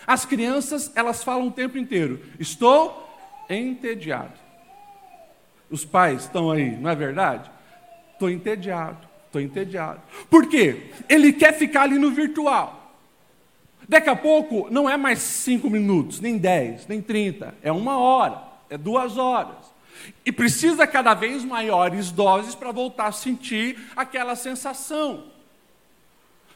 as 0.08 0.26
crianças, 0.26 0.92
elas 0.96 1.24
falam 1.24 1.48
o 1.48 1.52
tempo 1.52 1.78
inteiro: 1.78 2.22
estou 2.39 3.10
entediado. 3.50 4.34
Os 5.70 5.84
pais 5.84 6.24
estão 6.24 6.52
aí, 6.52 6.78
não 6.78 6.89
é 6.89 6.96
verdade? 6.96 7.50
Estou 8.13 8.30
entediado, 8.30 9.08
estou 9.26 9.42
entediado. 9.42 10.02
Por 10.30 10.48
quê? 10.48 10.92
Ele 11.10 11.34
quer 11.34 11.54
ficar 11.54 11.84
ali 11.84 11.98
no 11.98 12.12
virtual. 12.12 12.84
Daqui 13.88 14.10
a 14.10 14.16
pouco 14.16 14.68
não 14.72 14.89
é 14.89 14.96
mais 14.96 15.20
cinco 15.20 15.70
minutos, 15.70 16.20
nem 16.20 16.38
dez, 16.38 16.88
nem 16.88 17.02
trinta, 17.02 17.54
é 17.62 17.72
uma 17.72 17.98
hora, 17.98 18.42
é 18.70 18.78
duas 18.78 19.18
horas. 19.18 19.74
E 20.26 20.32
precisa 20.32 20.88
cada 20.88 21.13
vez 21.13 21.44
maiores 21.44 22.12
doses 22.12 22.56
para 22.56 22.72
voltar 22.72 23.08
a 23.08 23.12
sentir 23.12 23.78
aquela 23.96 24.36
sensação. 24.36 25.33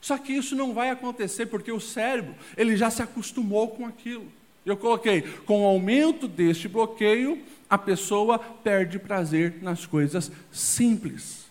Só 0.07 0.17
que 0.17 0.31
isso 0.31 0.55
não 0.55 0.73
vai 0.73 0.89
acontecer 0.89 1.47
porque 1.47 1.69
o 1.69 1.81
cérebro, 1.81 2.33
ele 2.55 2.77
já 2.77 2.89
se 2.89 3.01
acostumou 3.01 3.67
com 3.67 3.85
aquilo. 3.85 4.31
Eu 4.65 4.77
coloquei, 4.77 5.21
com 5.45 5.63
o 5.63 5.65
aumento 5.65 6.29
deste 6.29 6.69
bloqueio, 6.69 7.43
a 7.69 7.77
pessoa 7.77 8.39
perde 8.39 8.97
prazer 8.99 9.55
nas 9.61 9.85
coisas 9.85 10.31
simples. 10.49 11.47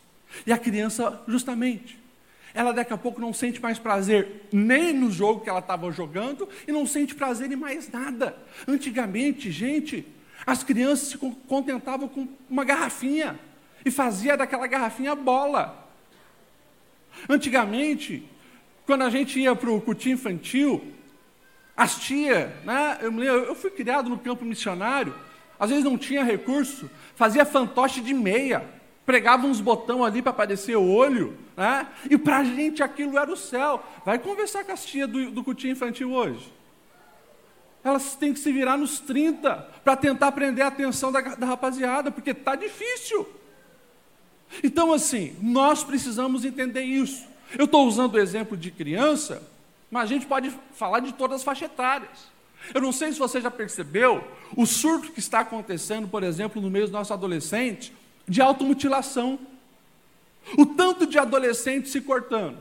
E 0.47 0.55
a 0.55 0.57
criança, 0.57 1.23
justamente, 1.29 1.99
ela 2.55 2.73
daqui 2.73 2.95
a 2.95 2.97
pouco 2.97 3.21
não 3.21 3.31
sente 3.31 3.61
mais 3.61 3.79
prazer 3.79 4.47
nem 4.51 4.91
no 4.91 5.11
jogo 5.11 5.43
que 5.43 5.51
ela 5.51 5.59
estava 5.59 5.93
jogando 5.93 6.49
e 6.67 6.73
não 6.73 6.87
sente 6.87 7.15
prazer 7.15 7.53
em 7.53 7.57
mais 7.57 7.91
nada. 7.91 8.35
Antigamente, 8.67 9.51
gente, 9.51 10.03
as 10.47 10.65
crianças 10.65 11.09
se 11.09 11.19
contentavam 11.19 12.09
com 12.09 12.27
uma 12.49 12.65
garrafinha 12.65 13.39
e 13.85 13.91
fazia 13.91 14.35
daquela 14.35 14.67
garrafinha 14.67 15.15
bola. 15.15 15.87
Antigamente, 17.29 18.27
quando 18.87 19.03
a 19.03 19.11
gente 19.11 19.39
ia 19.39 19.55
para 19.55 19.71
o 19.71 19.81
cultinho 19.81 20.15
infantil, 20.15 20.93
as 21.77 21.99
tias, 21.99 22.49
né, 22.65 22.99
eu, 23.03 23.13
eu 23.21 23.55
fui 23.55 23.71
criado 23.71 24.09
no 24.09 24.19
campo 24.19 24.45
missionário, 24.45 25.15
às 25.59 25.71
vezes 25.71 25.85
não 25.85 25.99
tinha 25.99 26.23
recurso, 26.23 26.89
fazia 27.15 27.45
fantoche 27.45 28.01
de 28.01 28.15
meia, 28.15 28.65
pregava 29.05 29.47
uns 29.47 29.61
botão 29.61 30.05
ali 30.05 30.23
para 30.23 30.31
aparecer 30.31 30.77
o 30.77 30.89
olho, 30.89 31.37
né? 31.57 31.87
e 32.11 32.17
para 32.17 32.39
a 32.39 32.45
gente 32.45 32.83
aquilo 32.83 33.19
era 33.19 33.31
o 33.31 33.37
céu. 33.37 33.83
Vai 34.05 34.19
conversar 34.19 34.65
com 34.65 34.73
as 34.73 34.85
tias 34.85 35.09
do, 35.09 35.31
do 35.31 35.69
infantil 35.69 36.13
hoje. 36.13 36.53
Elas 37.83 38.17
têm 38.17 38.33
que 38.33 38.41
se 38.41 38.53
virar 38.53 38.77
nos 38.77 38.99
30 38.99 39.55
para 39.85 39.97
tentar 39.97 40.33
prender 40.33 40.65
a 40.65 40.69
atenção 40.69 41.13
da, 41.13 41.21
da 41.21 41.47
rapaziada, 41.47 42.11
porque 42.11 42.31
está 42.31 42.57
difícil. 42.57 43.27
Então, 44.63 44.93
assim, 44.93 45.37
nós 45.41 45.85
precisamos 45.85 46.45
entender 46.45 46.83
isso. 46.83 47.36
Eu 47.59 47.67
estou 47.67 47.87
usando 47.87 48.15
o 48.15 48.19
exemplo 48.19 48.57
de 48.57 48.71
criança, 48.71 49.43
mas 49.91 50.05
a 50.05 50.07
gente 50.07 50.27
pode 50.27 50.53
falar 50.75 51.01
de 51.01 51.13
todas 51.13 51.37
as 51.37 51.45
faixas 51.45 51.71
etárias. 51.71 52.35
Eu 52.75 52.81
não 52.81 52.93
sei 52.93 53.13
se 53.13 53.19
você 53.19 53.41
já 53.41 53.51
percebeu 53.51 54.27
o 54.57 54.67
surto 54.67 55.13
que 55.13 55.21
está 55.21 55.41
acontecendo, 55.41 56.09
por 56.09 56.23
exemplo, 56.23 56.61
no 56.61 56.71
meio 56.71 56.87
dos 56.87 56.93
nossos 56.93 57.13
adolescentes, 57.13 57.93
de 58.27 58.43
automutilação. 58.43 59.39
O 60.57 60.67
tanto 60.67 61.07
de 61.07 61.19
adolescentes 61.19 61.93
se 61.93 62.01
cortando. 62.01 62.59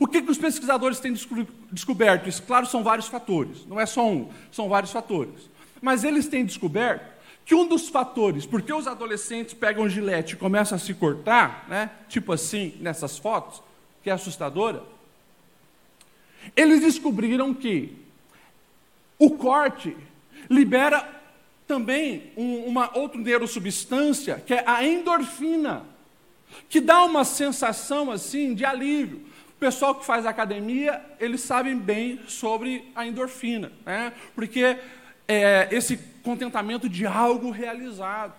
O 0.00 0.06
que, 0.06 0.22
que 0.22 0.30
os 0.30 0.38
pesquisadores 0.38 0.98
têm 0.98 1.14
descoberto? 1.70 2.28
Isso, 2.28 2.42
claro, 2.42 2.66
são 2.66 2.82
vários 2.82 3.06
fatores, 3.06 3.64
não 3.66 3.78
é 3.78 3.86
só 3.86 4.08
um, 4.08 4.28
são 4.50 4.68
vários 4.68 4.90
fatores. 4.90 5.50
Mas 5.80 6.02
eles 6.04 6.26
têm 6.26 6.44
descoberto 6.44 7.14
que 7.44 7.54
um 7.54 7.68
dos 7.68 7.88
fatores, 7.88 8.46
porque 8.46 8.72
os 8.72 8.86
adolescentes 8.86 9.52
pegam 9.54 9.88
gilete 9.88 10.34
e 10.34 10.38
começam 10.38 10.76
a 10.76 10.78
se 10.78 10.94
cortar, 10.94 11.66
né, 11.68 11.90
tipo 12.08 12.32
assim, 12.32 12.74
nessas 12.80 13.18
fotos, 13.18 13.62
que 14.04 14.10
é 14.10 14.12
assustadora, 14.12 14.82
eles 16.54 16.82
descobriram 16.82 17.54
que 17.54 17.96
o 19.18 19.30
corte 19.30 19.96
libera 20.50 21.08
também 21.66 22.30
um, 22.36 22.66
uma 22.66 22.96
outra 22.96 23.18
neurosubstância, 23.18 24.42
que 24.46 24.52
é 24.52 24.62
a 24.66 24.84
endorfina, 24.84 25.86
que 26.68 26.82
dá 26.82 27.02
uma 27.02 27.24
sensação 27.24 28.10
assim 28.10 28.54
de 28.54 28.62
alívio. 28.66 29.22
O 29.56 29.58
pessoal 29.58 29.94
que 29.94 30.04
faz 30.04 30.26
academia, 30.26 31.02
eles 31.18 31.40
sabem 31.40 31.74
bem 31.74 32.20
sobre 32.28 32.92
a 32.94 33.06
endorfina, 33.06 33.72
né? 33.86 34.12
porque 34.34 34.76
é 35.26 35.68
esse 35.72 35.96
contentamento 36.22 36.90
de 36.90 37.06
algo 37.06 37.50
realizado. 37.50 38.34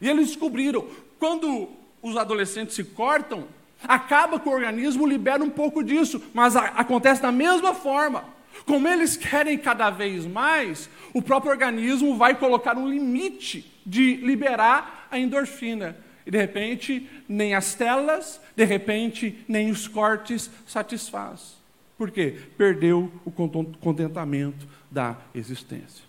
E 0.00 0.08
eles 0.08 0.28
descobriram, 0.28 0.86
quando 1.18 1.70
os 2.00 2.16
adolescentes 2.16 2.76
se 2.76 2.84
cortam, 2.84 3.48
Acaba 3.84 4.40
que 4.40 4.48
o 4.48 4.52
organismo 4.52 5.06
libera 5.06 5.42
um 5.42 5.50
pouco 5.50 5.82
disso, 5.82 6.22
mas 6.32 6.56
a, 6.56 6.64
acontece 6.66 7.22
da 7.22 7.32
mesma 7.32 7.74
forma. 7.74 8.24
como 8.64 8.88
eles 8.88 9.16
querem 9.16 9.58
cada 9.58 9.90
vez 9.90 10.26
mais, 10.26 10.88
o 11.12 11.20
próprio 11.20 11.52
organismo 11.52 12.16
vai 12.16 12.34
colocar 12.34 12.76
um 12.76 12.88
limite 12.88 13.70
de 13.84 14.16
liberar 14.16 15.06
a 15.10 15.18
endorfina. 15.18 15.96
E 16.24 16.30
de 16.30 16.38
repente, 16.38 17.08
nem 17.28 17.54
as 17.54 17.74
telas, 17.74 18.40
de 18.56 18.64
repente, 18.64 19.44
nem 19.46 19.70
os 19.70 19.86
cortes 19.86 20.50
satisfaz. 20.66 21.56
Por 21.96 22.10
quê? 22.10 22.36
Perdeu 22.58 23.10
o 23.24 23.30
contentamento 23.30 24.66
da 24.90 25.16
existência. 25.34 26.04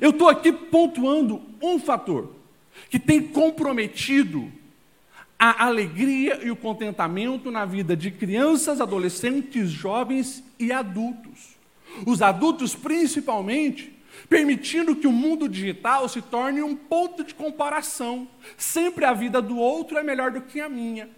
Eu 0.00 0.10
estou 0.10 0.28
aqui 0.28 0.52
pontuando 0.52 1.42
um 1.60 1.78
fator 1.78 2.34
que 2.90 2.98
tem 2.98 3.22
comprometido 3.22 4.50
a 5.44 5.64
alegria 5.66 6.38
e 6.40 6.52
o 6.52 6.56
contentamento 6.56 7.50
na 7.50 7.64
vida 7.64 7.96
de 7.96 8.12
crianças, 8.12 8.80
adolescentes, 8.80 9.70
jovens 9.70 10.44
e 10.56 10.70
adultos. 10.70 11.56
Os 12.06 12.22
adultos, 12.22 12.76
principalmente, 12.76 13.92
permitindo 14.28 14.94
que 14.94 15.08
o 15.08 15.12
mundo 15.12 15.48
digital 15.48 16.08
se 16.08 16.22
torne 16.22 16.62
um 16.62 16.76
ponto 16.76 17.24
de 17.24 17.34
comparação. 17.34 18.28
Sempre 18.56 19.04
a 19.04 19.12
vida 19.12 19.42
do 19.42 19.58
outro 19.58 19.98
é 19.98 20.04
melhor 20.04 20.30
do 20.30 20.42
que 20.42 20.60
a 20.60 20.68
minha. 20.68 21.10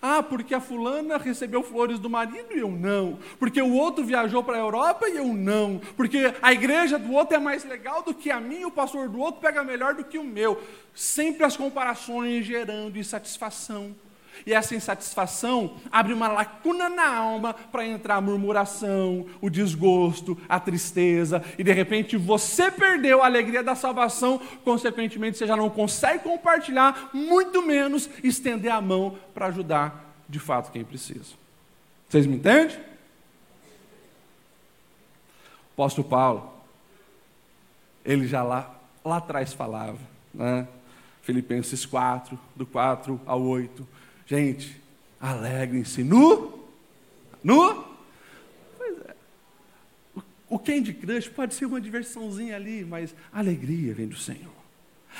Ah, 0.00 0.22
porque 0.22 0.54
a 0.54 0.60
fulana 0.60 1.18
recebeu 1.18 1.62
flores 1.62 1.98
do 1.98 2.10
marido 2.10 2.52
e 2.52 2.58
eu 2.58 2.70
não. 2.70 3.18
Porque 3.38 3.60
o 3.60 3.72
outro 3.72 4.04
viajou 4.04 4.42
para 4.42 4.56
a 4.56 4.60
Europa 4.60 5.08
e 5.08 5.16
eu 5.16 5.26
não. 5.26 5.80
Porque 5.96 6.34
a 6.40 6.52
igreja 6.52 6.98
do 6.98 7.12
outro 7.12 7.36
é 7.36 7.38
mais 7.38 7.64
legal 7.64 8.02
do 8.02 8.14
que 8.14 8.30
a 8.30 8.40
minha, 8.40 8.68
o 8.68 8.70
pastor 8.70 9.08
do 9.08 9.18
outro 9.18 9.40
pega 9.40 9.62
melhor 9.64 9.94
do 9.94 10.04
que 10.04 10.18
o 10.18 10.24
meu. 10.24 10.62
Sempre 10.94 11.44
as 11.44 11.56
comparações 11.56 12.44
gerando 12.44 12.98
insatisfação. 12.98 13.94
E 14.44 14.52
essa 14.52 14.74
insatisfação 14.74 15.76
abre 15.90 16.12
uma 16.12 16.28
lacuna 16.28 16.88
na 16.88 17.16
alma 17.16 17.54
para 17.54 17.86
entrar 17.86 18.16
a 18.16 18.20
murmuração, 18.20 19.26
o 19.40 19.48
desgosto, 19.48 20.36
a 20.48 20.58
tristeza, 20.58 21.42
e 21.58 21.64
de 21.64 21.72
repente 21.72 22.16
você 22.16 22.70
perdeu 22.70 23.22
a 23.22 23.26
alegria 23.26 23.62
da 23.62 23.74
salvação, 23.74 24.40
consequentemente 24.64 25.38
você 25.38 25.46
já 25.46 25.56
não 25.56 25.70
consegue 25.70 26.24
compartilhar, 26.24 27.10
muito 27.14 27.62
menos 27.62 28.10
estender 28.22 28.72
a 28.72 28.80
mão 28.80 29.16
para 29.32 29.46
ajudar 29.46 30.14
de 30.28 30.38
fato 30.38 30.72
quem 30.72 30.84
precisa. 30.84 31.34
Vocês 32.08 32.26
me 32.26 32.36
entendem? 32.36 32.76
O 35.70 35.82
apóstolo 35.82 36.08
Paulo, 36.08 36.52
ele 38.04 38.26
já 38.26 38.42
lá, 38.42 38.74
lá 39.04 39.18
atrás 39.18 39.52
falava, 39.52 39.98
né? 40.32 40.66
Filipenses 41.22 41.84
4, 41.84 42.38
do 42.54 42.64
4 42.64 43.20
ao 43.26 43.42
8. 43.42 43.86
Gente, 44.26 44.80
alegrem-se 45.20 46.02
no. 46.02 46.66
No? 47.42 47.84
Pois 48.76 48.98
é. 49.06 49.14
O, 50.48 50.58
Candy 50.58 50.92
Crush 50.92 51.28
pode 51.28 51.54
ser 51.54 51.66
uma 51.66 51.80
diversãozinha 51.80 52.56
ali, 52.56 52.84
mas 52.84 53.14
alegria 53.32 53.94
vem 53.94 54.08
do 54.08 54.16
Senhor. 54.16 54.54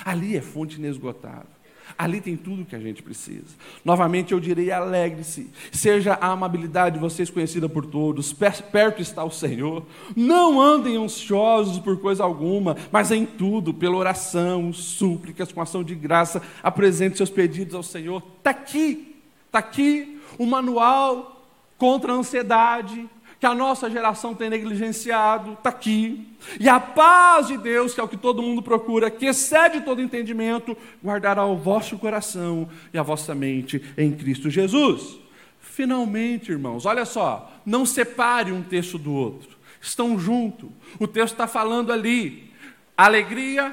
Ali 0.04 0.36
é 0.36 0.42
fonte 0.42 0.76
inesgotável. 0.76 1.55
Ali 1.96 2.20
tem 2.20 2.37
tudo 2.37 2.64
que 2.64 2.75
a 2.75 2.81
gente 2.81 3.03
precisa. 3.03 3.55
Novamente 3.85 4.33
eu 4.33 4.40
direi: 4.40 4.70
alegre-se. 4.70 5.51
Seja 5.72 6.14
a 6.14 6.29
amabilidade 6.29 6.96
de 6.96 7.01
vocês 7.01 7.31
conhecida 7.31 7.68
por 7.68 7.87
todos. 7.87 8.33
Perto 8.33 9.01
está 9.01 9.25
o 9.25 9.31
Senhor. 9.31 9.85
Não 10.14 10.61
andem 10.61 10.96
ansiosos 10.96 11.79
por 11.79 12.01
coisa 12.01 12.25
alguma, 12.25 12.77
mas 12.90 13.11
em 13.11 13.25
tudo, 13.25 13.72
pela 13.72 13.96
oração, 13.96 14.72
súplicas, 14.72 15.53
com 15.53 15.61
ação 15.61 15.85
de 15.85 15.94
graça, 15.94 16.42
apresente 16.62 17.16
seus 17.16 17.31
pedidos 17.31 17.75
ao 17.75 17.83
Senhor. 17.83 18.22
Está 18.38 18.51
aqui, 18.51 19.16
está 19.46 19.59
aqui 19.59 20.20
o 20.38 20.46
manual 20.46 21.44
contra 21.79 22.12
a 22.12 22.16
ansiedade, 22.16 23.09
que 23.46 23.50
a 23.50 23.54
nossa 23.54 23.88
geração 23.88 24.35
tem 24.35 24.50
negligenciado, 24.50 25.52
está 25.52 25.70
aqui. 25.70 26.26
E 26.59 26.68
a 26.68 26.80
paz 26.80 27.46
de 27.46 27.56
Deus, 27.56 27.94
que 27.94 28.00
é 28.00 28.02
o 28.02 28.09
que 28.09 28.16
todo 28.16 28.42
mundo 28.42 28.61
procura, 28.61 29.09
que 29.09 29.26
excede 29.26 29.82
todo 29.82 30.02
entendimento, 30.02 30.76
guardará 31.00 31.44
o 31.44 31.56
vosso 31.56 31.96
coração 31.96 32.68
e 32.92 32.98
a 32.98 33.04
vossa 33.04 33.37
mente 33.37 33.80
em 33.96 34.11
Cristo 34.11 34.50
Jesus. 34.50 35.20
Finalmente, 35.61 36.50
irmãos, 36.50 36.87
olha 36.87 37.04
só, 37.04 37.52
não 37.64 37.87
separe 37.87 38.50
um 38.50 38.64
texto 38.64 38.98
do 38.98 39.12
outro, 39.12 39.56
estão 39.80 40.18
juntos. 40.18 40.68
O 40.98 41.06
texto 41.06 41.35
está 41.35 41.46
falando 41.46 41.92
ali, 41.92 42.50
alegria, 42.96 43.72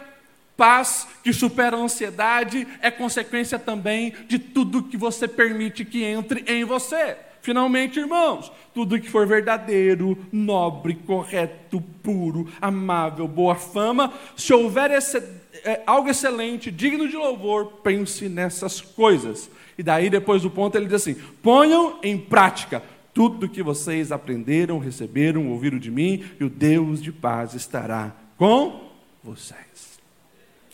paz 0.55 1.07
que 1.23 1.33
supera 1.33 1.75
a 1.75 1.79
ansiedade, 1.79 2.67
é 2.79 2.91
consequência 2.91 3.57
também 3.57 4.13
de 4.27 4.37
tudo 4.37 4.83
que 4.83 4.97
você 4.97 5.27
permite 5.27 5.83
que 5.83 6.03
entre 6.03 6.43
em 6.45 6.63
você. 6.63 7.17
Finalmente, 7.43 7.99
irmãos, 7.99 8.49
tudo 8.73 8.97
que 8.97 9.09
for 9.09 9.27
verdadeiro, 9.27 10.17
nobre, 10.31 10.95
correto, 10.95 11.81
puro, 12.01 12.47
amável, 12.61 13.27
boa 13.27 13.53
fama, 13.53 14.13
se 14.37 14.53
houver 14.53 14.91
esse, 14.91 15.17
é, 15.65 15.83
algo 15.85 16.09
excelente, 16.09 16.71
digno 16.71 17.05
de 17.05 17.17
louvor, 17.17 17.65
pense 17.83 18.29
nessas 18.29 18.79
coisas. 18.79 19.51
E 19.77 19.83
daí, 19.83 20.09
depois 20.09 20.43
do 20.43 20.49
ponto, 20.49 20.77
ele 20.77 20.85
diz 20.85 20.93
assim: 20.93 21.15
ponham 21.41 21.99
em 22.01 22.17
prática 22.17 22.81
tudo 23.13 23.49
que 23.49 23.61
vocês 23.61 24.13
aprenderam, 24.13 24.79
receberam, 24.79 25.49
ouviram 25.49 25.77
de 25.77 25.91
mim, 25.91 26.23
e 26.39 26.45
o 26.45 26.49
Deus 26.49 27.01
de 27.01 27.11
paz 27.11 27.53
estará 27.53 28.15
com 28.37 28.89
vocês. 29.21 29.99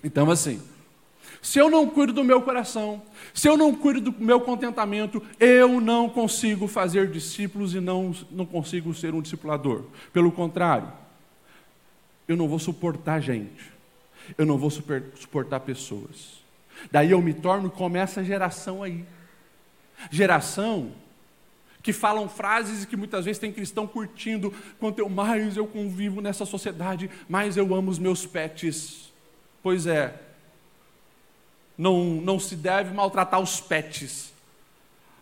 Então, 0.03 0.29
assim, 0.29 0.61
se 1.41 1.59
eu 1.59 1.69
não 1.69 1.87
cuido 1.87 2.11
do 2.11 2.23
meu 2.23 2.41
coração, 2.41 3.01
se 3.33 3.47
eu 3.47 3.55
não 3.55 3.73
cuido 3.73 4.11
do 4.11 4.23
meu 4.23 4.41
contentamento, 4.41 5.23
eu 5.39 5.79
não 5.79 6.09
consigo 6.09 6.67
fazer 6.67 7.09
discípulos 7.09 7.73
e 7.73 7.79
não, 7.79 8.13
não 8.29 8.45
consigo 8.45 8.93
ser 8.93 9.13
um 9.13 9.21
discipulador. 9.21 9.83
Pelo 10.11 10.31
contrário, 10.31 10.91
eu 12.27 12.35
não 12.35 12.47
vou 12.47 12.59
suportar 12.59 13.21
gente, 13.21 13.71
eu 14.37 14.45
não 14.45 14.57
vou 14.57 14.69
super, 14.69 15.03
suportar 15.15 15.61
pessoas. 15.61 16.39
Daí 16.91 17.11
eu 17.11 17.21
me 17.21 17.33
torno 17.33 17.69
como 17.69 17.97
essa 17.97 18.23
geração 18.23 18.83
aí. 18.83 19.05
Geração 20.11 20.91
que 21.81 21.93
falam 21.93 22.27
frases 22.27 22.85
que 22.85 22.97
muitas 22.97 23.25
vezes 23.25 23.39
tem 23.39 23.51
cristão 23.51 23.87
curtindo. 23.87 24.53
Quanto 24.79 25.09
mais 25.09 25.57
eu 25.57 25.65
convivo 25.67 26.21
nessa 26.21 26.45
sociedade, 26.45 27.09
mais 27.27 27.57
eu 27.57 27.73
amo 27.73 27.89
os 27.89 27.99
meus 27.99 28.25
pets. 28.25 29.11
Pois 29.61 29.87
é, 29.87 30.13
não, 31.79 32.03
não 32.03 32.37
se 32.37 32.57
deve 32.57 32.93
maltratar 32.93 33.39
os 33.39 33.61
pets. 33.61 34.33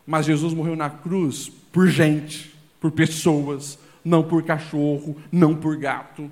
Mas 0.08 0.26
Jesus 0.26 0.56
morreu 0.56 0.76
na 0.76 0.90
cruz 0.90 1.52
por 1.72 1.88
gente, 1.88 2.52
por 2.82 2.90
pessoas, 2.90 3.78
não 4.04 4.24
por 4.24 4.42
cachorro, 4.42 5.16
não 5.32 5.56
por 5.56 5.78
gato. 5.78 6.32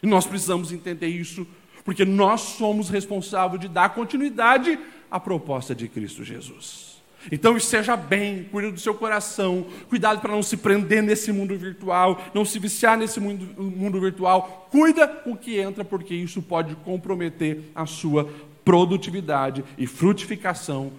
E 0.00 0.06
nós 0.06 0.26
precisamos 0.26 0.70
entender 0.70 1.08
isso, 1.08 1.44
porque 1.84 2.04
nós 2.04 2.40
somos 2.42 2.88
responsáveis 2.88 3.60
de 3.60 3.66
dar 3.66 3.88
continuidade 3.88 4.78
à 5.10 5.18
proposta 5.18 5.74
de 5.74 5.88
Cristo 5.88 6.22
Jesus. 6.22 6.94
Então 7.32 7.56
esteja 7.56 7.96
bem, 7.96 8.44
cuide 8.44 8.70
do 8.70 8.78
seu 8.78 8.94
coração, 8.94 9.66
cuidado 9.88 10.20
para 10.20 10.32
não 10.32 10.42
se 10.42 10.58
prender 10.58 11.02
nesse 11.02 11.32
mundo 11.32 11.56
virtual, 11.56 12.22
não 12.32 12.44
se 12.44 12.58
viciar 12.60 12.96
nesse 12.96 13.18
mundo, 13.18 13.60
mundo 13.60 13.98
virtual, 13.98 14.68
cuida 14.70 15.22
o 15.26 15.34
que 15.34 15.58
entra, 15.58 15.84
porque 15.84 16.14
isso 16.14 16.42
pode 16.42 16.76
comprometer 16.76 17.72
a 17.74 17.86
sua 17.86 18.30
produtividade 18.64 19.64
e 19.76 19.86
frutificação 19.86 20.92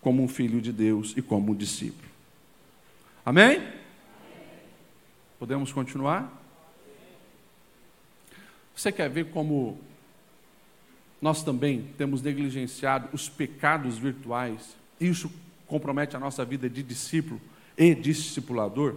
como 0.00 0.22
um 0.22 0.28
filho 0.28 0.60
de 0.60 0.72
Deus 0.72 1.14
e 1.16 1.22
como 1.22 1.52
um 1.52 1.54
discípulo. 1.54 2.08
Amém? 3.24 3.62
Podemos 5.38 5.72
continuar? 5.72 6.32
Você 8.74 8.92
quer 8.92 9.10
ver 9.10 9.30
como 9.30 9.78
nós 11.20 11.42
também 11.42 11.90
temos 11.98 12.22
negligenciado 12.22 13.08
os 13.12 13.28
pecados 13.28 13.98
virtuais? 13.98 14.76
Isso 15.00 15.30
compromete 15.66 16.14
a 16.14 16.20
nossa 16.20 16.44
vida 16.44 16.68
de 16.70 16.82
discípulo 16.82 17.40
e 17.76 17.94
discipulador? 17.94 18.94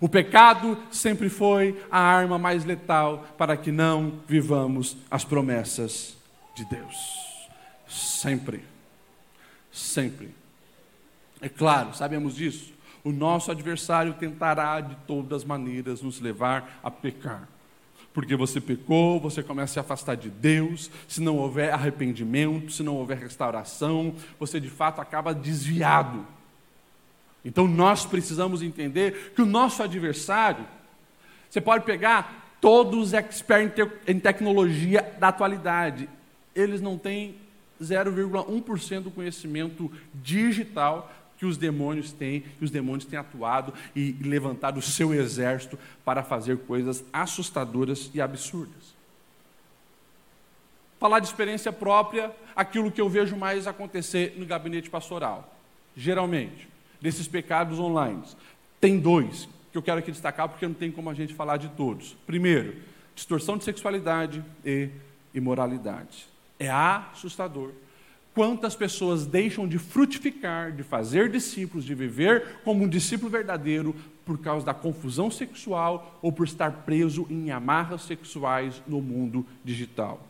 O 0.00 0.08
pecado 0.08 0.76
sempre 0.90 1.28
foi 1.28 1.80
a 1.90 2.00
arma 2.00 2.38
mais 2.38 2.64
letal 2.64 3.26
para 3.38 3.56
que 3.56 3.70
não 3.70 4.20
vivamos 4.26 4.96
as 5.10 5.24
promessas 5.24 6.17
de 6.58 6.64
Deus. 6.64 7.48
Sempre. 7.88 8.64
Sempre. 9.70 10.34
É 11.40 11.48
claro, 11.48 11.94
sabemos 11.94 12.34
disso. 12.34 12.72
O 13.04 13.12
nosso 13.12 13.50
adversário 13.50 14.14
tentará 14.14 14.80
de 14.80 14.96
todas 15.06 15.42
as 15.42 15.44
maneiras 15.44 16.02
nos 16.02 16.20
levar 16.20 16.80
a 16.82 16.90
pecar. 16.90 17.48
Porque 18.12 18.34
você 18.34 18.60
pecou, 18.60 19.20
você 19.20 19.42
começa 19.42 19.72
a 19.72 19.74
se 19.74 19.80
afastar 19.80 20.16
de 20.16 20.28
Deus, 20.28 20.90
se 21.06 21.20
não 21.20 21.36
houver 21.36 21.72
arrependimento, 21.72 22.72
se 22.72 22.82
não 22.82 22.96
houver 22.96 23.18
restauração, 23.18 24.14
você 24.38 24.58
de 24.58 24.68
fato 24.68 25.00
acaba 25.00 25.32
desviado. 25.32 26.26
Então 27.44 27.68
nós 27.68 28.04
precisamos 28.04 28.62
entender 28.62 29.32
que 29.34 29.42
o 29.42 29.46
nosso 29.46 29.82
adversário, 29.82 30.66
você 31.48 31.60
pode 31.60 31.84
pegar 31.84 32.56
todos 32.60 32.98
os 32.98 33.12
experts 33.12 33.86
em 34.06 34.18
tecnologia 34.18 35.14
da 35.20 35.28
atualidade, 35.28 36.08
eles 36.60 36.80
não 36.80 36.98
têm 36.98 37.36
0,1% 37.80 39.02
do 39.02 39.10
conhecimento 39.10 39.90
digital 40.14 41.12
que 41.38 41.46
os 41.46 41.56
demônios 41.56 42.10
têm, 42.12 42.44
e 42.60 42.64
os 42.64 42.70
demônios 42.70 43.04
têm 43.04 43.18
atuado 43.18 43.72
e 43.94 44.12
levantado 44.20 44.78
o 44.78 44.82
seu 44.82 45.14
exército 45.14 45.78
para 46.04 46.22
fazer 46.24 46.58
coisas 46.58 47.04
assustadoras 47.12 48.10
e 48.12 48.20
absurdas. 48.20 48.98
Falar 50.98 51.20
de 51.20 51.28
experiência 51.28 51.72
própria, 51.72 52.34
aquilo 52.56 52.90
que 52.90 53.00
eu 53.00 53.08
vejo 53.08 53.36
mais 53.36 53.68
acontecer 53.68 54.34
no 54.36 54.44
gabinete 54.44 54.90
pastoral. 54.90 55.56
Geralmente, 55.96 56.68
desses 57.00 57.28
pecados 57.28 57.78
online. 57.78 58.22
Tem 58.80 58.98
dois 58.98 59.48
que 59.70 59.78
eu 59.78 59.82
quero 59.82 60.00
aqui 60.00 60.10
destacar 60.10 60.48
porque 60.48 60.66
não 60.66 60.74
tem 60.74 60.90
como 60.90 61.08
a 61.08 61.14
gente 61.14 61.34
falar 61.34 61.56
de 61.56 61.68
todos. 61.68 62.16
Primeiro, 62.26 62.76
distorção 63.14 63.56
de 63.56 63.62
sexualidade 63.62 64.44
e 64.64 64.90
imoralidade. 65.32 66.26
É 66.58 66.70
assustador 66.70 67.72
quantas 68.38 68.76
pessoas 68.76 69.26
deixam 69.26 69.66
de 69.66 69.78
frutificar, 69.78 70.70
de 70.70 70.84
fazer 70.84 71.28
discípulos, 71.28 71.84
de 71.84 71.92
viver 71.92 72.60
como 72.62 72.84
um 72.84 72.88
discípulo 72.88 73.28
verdadeiro 73.28 73.96
por 74.24 74.38
causa 74.38 74.64
da 74.64 74.72
confusão 74.72 75.28
sexual 75.28 76.20
ou 76.22 76.30
por 76.30 76.46
estar 76.46 76.70
preso 76.84 77.26
em 77.28 77.50
amarras 77.50 78.02
sexuais 78.02 78.80
no 78.86 79.02
mundo 79.02 79.44
digital. 79.64 80.27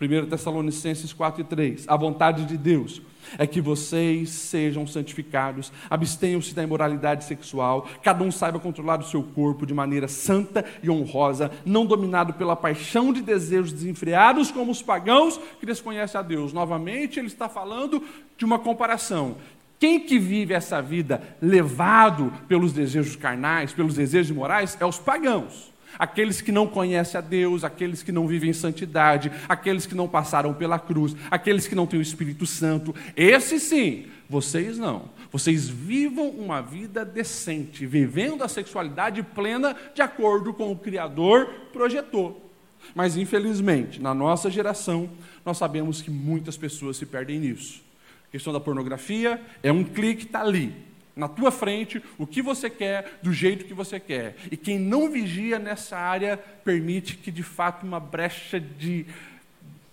1 0.00 0.26
Tessalonicenses 0.28 1.12
4 1.12 1.40
e 1.40 1.44
3. 1.44 1.84
A 1.88 1.96
vontade 1.96 2.44
de 2.44 2.56
Deus 2.56 3.02
é 3.36 3.46
que 3.46 3.60
vocês 3.60 4.30
sejam 4.30 4.86
santificados, 4.86 5.72
abstenham-se 5.90 6.54
da 6.54 6.62
imoralidade 6.62 7.24
sexual, 7.24 7.86
cada 8.02 8.22
um 8.22 8.30
saiba 8.30 8.60
controlar 8.60 9.00
o 9.00 9.04
seu 9.04 9.22
corpo 9.22 9.66
de 9.66 9.74
maneira 9.74 10.08
santa 10.08 10.64
e 10.82 10.88
honrosa, 10.88 11.50
não 11.66 11.84
dominado 11.84 12.32
pela 12.34 12.56
paixão 12.56 13.12
de 13.12 13.20
desejos 13.20 13.72
desenfreados 13.72 14.50
como 14.50 14.70
os 14.70 14.80
pagãos 14.80 15.38
que 15.58 15.66
desconhecem 15.66 16.18
a 16.18 16.22
Deus. 16.22 16.52
Novamente, 16.52 17.18
ele 17.18 17.26
está 17.26 17.48
falando 17.48 18.02
de 18.36 18.44
uma 18.44 18.58
comparação. 18.58 19.36
Quem 19.80 20.00
que 20.00 20.18
vive 20.18 20.54
essa 20.54 20.80
vida 20.80 21.22
levado 21.42 22.32
pelos 22.48 22.72
desejos 22.72 23.14
carnais, 23.14 23.72
pelos 23.72 23.94
desejos 23.94 24.34
morais, 24.34 24.76
é 24.80 24.86
os 24.86 24.98
pagãos 24.98 25.67
aqueles 25.96 26.40
que 26.40 26.50
não 26.50 26.66
conhecem 26.66 27.18
a 27.18 27.20
Deus, 27.20 27.62
aqueles 27.62 28.02
que 28.02 28.10
não 28.10 28.26
vivem 28.26 28.50
em 28.50 28.54
santidade, 28.54 29.30
aqueles 29.48 29.86
que 29.86 29.94
não 29.94 30.08
passaram 30.08 30.52
pela 30.52 30.78
cruz, 30.78 31.14
aqueles 31.30 31.66
que 31.66 31.74
não 31.74 31.86
têm 31.86 32.00
o 32.00 32.02
Espírito 32.02 32.46
Santo. 32.46 32.94
Esses 33.16 33.62
sim, 33.62 34.06
vocês 34.28 34.78
não. 34.78 35.10
Vocês 35.30 35.68
vivam 35.68 36.28
uma 36.30 36.60
vida 36.60 37.04
decente, 37.04 37.86
vivendo 37.86 38.42
a 38.42 38.48
sexualidade 38.48 39.22
plena 39.22 39.76
de 39.94 40.02
acordo 40.02 40.52
com 40.54 40.72
o 40.72 40.78
Criador 40.78 41.46
projetou. 41.72 42.50
Mas 42.94 43.16
infelizmente, 43.16 44.00
na 44.00 44.14
nossa 44.14 44.50
geração, 44.50 45.10
nós 45.44 45.58
sabemos 45.58 46.00
que 46.00 46.10
muitas 46.10 46.56
pessoas 46.56 46.96
se 46.96 47.04
perdem 47.04 47.38
nisso. 47.38 47.82
A 48.28 48.32
questão 48.32 48.52
da 48.52 48.60
pornografia 48.60 49.40
é 49.62 49.70
um 49.70 49.84
clique, 49.84 50.24
está 50.24 50.40
ali 50.40 50.87
na 51.18 51.26
tua 51.26 51.50
frente 51.50 52.00
o 52.16 52.24
que 52.24 52.40
você 52.40 52.70
quer, 52.70 53.18
do 53.20 53.32
jeito 53.32 53.64
que 53.64 53.74
você 53.74 53.98
quer. 53.98 54.36
E 54.52 54.56
quem 54.56 54.78
não 54.78 55.10
vigia 55.10 55.58
nessa 55.58 55.98
área 55.98 56.36
permite 56.36 57.16
que, 57.16 57.32
de 57.32 57.42
fato, 57.42 57.84
uma 57.84 57.98
brecha 57.98 58.60
de 58.60 59.04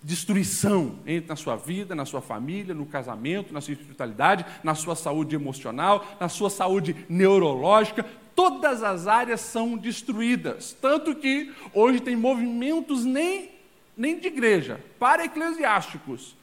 destruição 0.00 1.00
entre 1.04 1.28
na 1.28 1.34
sua 1.34 1.56
vida, 1.56 1.96
na 1.96 2.04
sua 2.04 2.20
família, 2.20 2.72
no 2.72 2.86
casamento, 2.86 3.52
na 3.52 3.60
sua 3.60 3.72
espiritualidade, 3.72 4.46
na 4.62 4.76
sua 4.76 4.94
saúde 4.94 5.34
emocional, 5.34 6.16
na 6.20 6.28
sua 6.28 6.48
saúde 6.48 6.94
neurológica. 7.08 8.06
Todas 8.32 8.84
as 8.84 9.08
áreas 9.08 9.40
são 9.40 9.76
destruídas. 9.76 10.76
Tanto 10.80 11.12
que 11.12 11.52
hoje 11.74 11.98
tem 11.98 12.14
movimentos 12.14 13.04
nem, 13.04 13.50
nem 13.96 14.16
de 14.16 14.28
igreja, 14.28 14.78
para 14.96 15.24
eclesiásticos, 15.24 16.36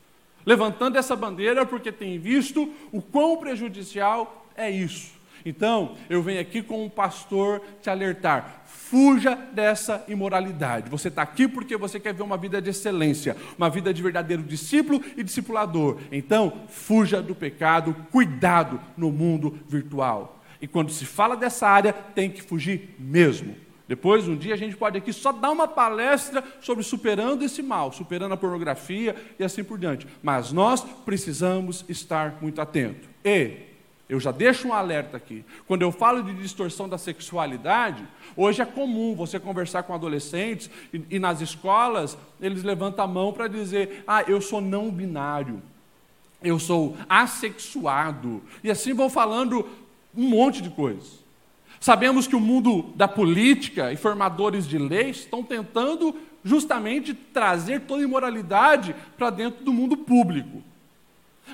levantando 0.45 0.97
essa 0.97 1.15
bandeira 1.15 1.65
porque 1.65 1.89
tem 1.89 2.19
visto 2.19 2.69
o 2.91 3.01
quão 3.01 3.37
prejudicial 3.37 4.42
é 4.55 4.69
isso. 4.69 5.13
Então, 5.45 5.95
eu 6.09 6.21
venho 6.21 6.39
aqui 6.39 6.61
como 6.61 6.85
um 6.85 6.89
pastor 6.89 7.61
te 7.81 7.89
alertar. 7.89 8.63
Fuja 8.65 9.35
dessa 9.35 10.03
imoralidade. 10.07 10.89
Você 10.89 11.09
está 11.09 11.21
aqui 11.21 11.47
porque 11.47 11.75
você 11.75 11.99
quer 11.99 12.13
ver 12.13 12.23
uma 12.23 12.37
vida 12.37 12.61
de 12.61 12.69
excelência, 12.69 13.35
uma 13.57 13.69
vida 13.69 13.93
de 13.93 14.01
verdadeiro 14.01 14.43
discípulo 14.43 15.01
e 15.17 15.23
discipulador. 15.23 15.99
Então, 16.11 16.61
fuja 16.69 17.21
do 17.21 17.35
pecado, 17.35 17.95
cuidado 18.11 18.79
no 18.95 19.11
mundo 19.11 19.59
virtual. 19.67 20.41
E 20.61 20.67
quando 20.67 20.91
se 20.91 21.05
fala 21.05 21.35
dessa 21.35 21.67
área, 21.67 21.91
tem 21.91 22.29
que 22.29 22.41
fugir 22.41 22.95
mesmo. 22.97 23.55
Depois, 23.85 24.27
um 24.29 24.35
dia, 24.35 24.53
a 24.53 24.57
gente 24.57 24.77
pode 24.77 24.97
aqui 24.97 25.11
só 25.11 25.33
dar 25.33 25.51
uma 25.51 25.67
palestra 25.67 26.41
sobre 26.61 26.85
superando 26.85 27.43
esse 27.43 27.61
mal, 27.61 27.91
superando 27.91 28.31
a 28.31 28.37
pornografia 28.37 29.13
e 29.37 29.43
assim 29.43 29.61
por 29.61 29.77
diante. 29.77 30.07
Mas 30.21 30.53
nós 30.53 30.81
precisamos 31.03 31.83
estar 31.89 32.37
muito 32.41 32.61
atentos. 32.61 33.09
E 33.25 33.72
eu 34.13 34.19
já 34.19 34.31
deixo 34.31 34.67
um 34.67 34.73
alerta 34.73 35.17
aqui. 35.17 35.43
Quando 35.67 35.81
eu 35.81 35.91
falo 35.91 36.21
de 36.21 36.35
distorção 36.35 36.87
da 36.87 36.99
sexualidade, 36.99 38.07
hoje 38.37 38.61
é 38.61 38.65
comum 38.65 39.15
você 39.15 39.39
conversar 39.39 39.81
com 39.81 39.93
adolescentes 39.93 40.69
e, 40.93 41.01
e 41.09 41.17
nas 41.17 41.41
escolas 41.41 42.15
eles 42.39 42.61
levantam 42.61 43.03
a 43.03 43.07
mão 43.07 43.33
para 43.33 43.47
dizer: 43.47 44.03
ah, 44.05 44.21
eu 44.27 44.39
sou 44.39 44.61
não 44.61 44.91
binário, 44.91 45.63
eu 46.43 46.59
sou 46.59 46.95
assexuado. 47.09 48.43
E 48.63 48.69
assim 48.69 48.93
vão 48.93 49.09
falando 49.09 49.67
um 50.15 50.29
monte 50.29 50.61
de 50.61 50.69
coisas. 50.69 51.23
Sabemos 51.79 52.27
que 52.27 52.35
o 52.35 52.39
mundo 52.39 52.93
da 52.95 53.07
política 53.07 53.91
e 53.91 53.97
formadores 53.97 54.67
de 54.67 54.77
leis 54.77 55.21
estão 55.21 55.41
tentando 55.41 56.15
justamente 56.43 57.15
trazer 57.15 57.81
toda 57.81 58.03
a 58.03 58.05
imoralidade 58.05 58.95
para 59.17 59.31
dentro 59.31 59.65
do 59.65 59.73
mundo 59.73 59.97
público. 59.97 60.61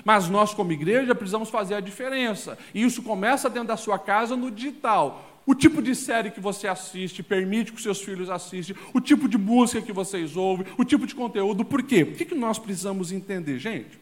Mas 0.04 0.28
nós, 0.28 0.54
como 0.54 0.72
igreja, 0.72 1.14
precisamos 1.14 1.50
fazer 1.50 1.74
a 1.74 1.80
diferença. 1.80 2.58
E 2.74 2.82
isso 2.82 3.02
começa 3.02 3.50
dentro 3.50 3.68
da 3.68 3.76
sua 3.76 3.98
casa 3.98 4.36
no 4.36 4.50
digital. 4.50 5.26
O 5.46 5.54
tipo 5.54 5.82
de 5.82 5.94
série 5.94 6.30
que 6.30 6.40
você 6.40 6.68
assiste, 6.68 7.22
permite 7.22 7.72
que 7.72 7.82
seus 7.82 8.00
filhos 8.00 8.30
assistam, 8.30 8.74
o 8.94 9.00
tipo 9.00 9.28
de 9.28 9.38
música 9.38 9.82
que 9.82 9.92
vocês 9.92 10.36
ouvem, 10.36 10.66
o 10.78 10.84
tipo 10.84 11.06
de 11.06 11.14
conteúdo. 11.14 11.64
Por 11.64 11.82
quê? 11.82 12.02
O 12.02 12.14
que 12.14 12.34
nós 12.34 12.58
precisamos 12.58 13.10
entender, 13.10 13.58
gente? 13.58 13.98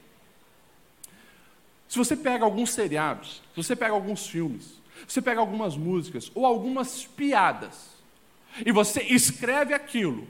Se 1.89 1.97
você 1.97 2.15
pega 2.15 2.45
alguns 2.45 2.71
seriados, 2.71 3.43
se 3.55 3.57
você 3.57 3.75
pega 3.75 3.95
alguns 3.95 4.27
filmes, 4.27 4.65
se 5.07 5.15
você 5.15 5.23
pega 5.23 5.41
algumas 5.41 5.77
músicas 5.77 6.31
ou 6.35 6.45
algumas 6.45 7.05
piadas, 7.05 7.97
e 8.65 8.73
você 8.73 9.03
escreve 9.03 9.73
aquilo, 9.73 10.27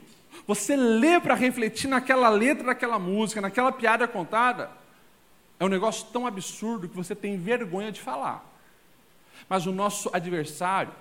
você 0.47 0.75
lê 0.75 1.19
para 1.19 1.35
refletir 1.35 1.87
naquela 1.87 2.29
letra 2.29 2.67
daquela 2.67 2.97
música, 2.97 3.41
naquela 3.41 3.71
piada 3.71 4.07
contada, 4.07 4.71
é 5.59 5.65
um 5.65 5.69
negócio 5.69 6.07
tão 6.13 6.25
absurdo 6.25 6.87
que 6.87 6.95
você 6.95 7.13
tem 7.13 7.37
vergonha 7.37 7.91
de 7.91 7.99
falar. 7.99 8.45
Mas 9.47 9.65
o 9.65 9.71
nosso 9.71 10.09
adversário, 10.13 10.93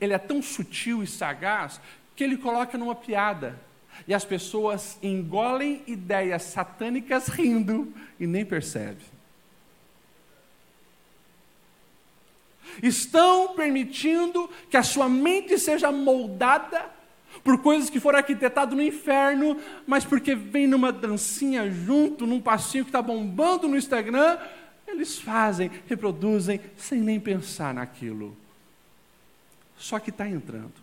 ele 0.00 0.14
é 0.14 0.18
tão 0.18 0.42
sutil 0.42 1.02
e 1.02 1.06
sagaz 1.06 1.80
que 2.14 2.24
ele 2.24 2.38
coloca 2.38 2.78
numa 2.78 2.94
piada. 2.94 3.60
E 4.08 4.14
as 4.14 4.24
pessoas 4.24 4.98
engolem 5.02 5.82
ideias 5.86 6.44
satânicas 6.44 7.28
rindo 7.28 7.92
e 8.18 8.26
nem 8.26 8.44
percebem. 8.44 9.04
Estão 12.82 13.54
permitindo 13.54 14.50
que 14.70 14.76
a 14.76 14.82
sua 14.82 15.08
mente 15.08 15.58
seja 15.58 15.90
moldada 15.92 16.95
por 17.42 17.58
coisas 17.58 17.90
que 17.90 18.00
foram 18.00 18.18
arquitetadas 18.18 18.74
no 18.74 18.82
inferno, 18.82 19.56
mas 19.86 20.04
porque 20.04 20.34
vem 20.34 20.66
numa 20.66 20.92
dancinha 20.92 21.70
junto, 21.70 22.26
num 22.26 22.40
passinho 22.40 22.84
que 22.84 22.90
está 22.90 23.02
bombando 23.02 23.68
no 23.68 23.76
Instagram, 23.76 24.38
eles 24.86 25.18
fazem, 25.18 25.70
reproduzem, 25.86 26.60
sem 26.76 27.00
nem 27.00 27.18
pensar 27.18 27.74
naquilo. 27.74 28.36
Só 29.76 29.98
que 29.98 30.10
está 30.10 30.28
entrando. 30.28 30.74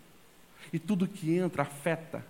E 0.72 0.78
tudo 0.78 1.06
que 1.06 1.34
entra 1.34 1.62
afeta. 1.62 2.24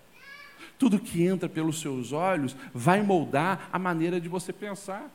Tudo 0.79 0.99
que 0.99 1.25
entra 1.25 1.49
pelos 1.49 1.81
seus 1.81 2.13
olhos 2.13 2.57
vai 2.73 3.03
moldar 3.03 3.69
a 3.73 3.79
maneira 3.79 4.21
de 4.21 4.29
você 4.29 4.53
pensar. 4.53 5.11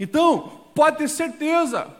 Então, 0.00 0.62
pode 0.74 0.98
ter 0.98 1.08
certeza, 1.08 1.94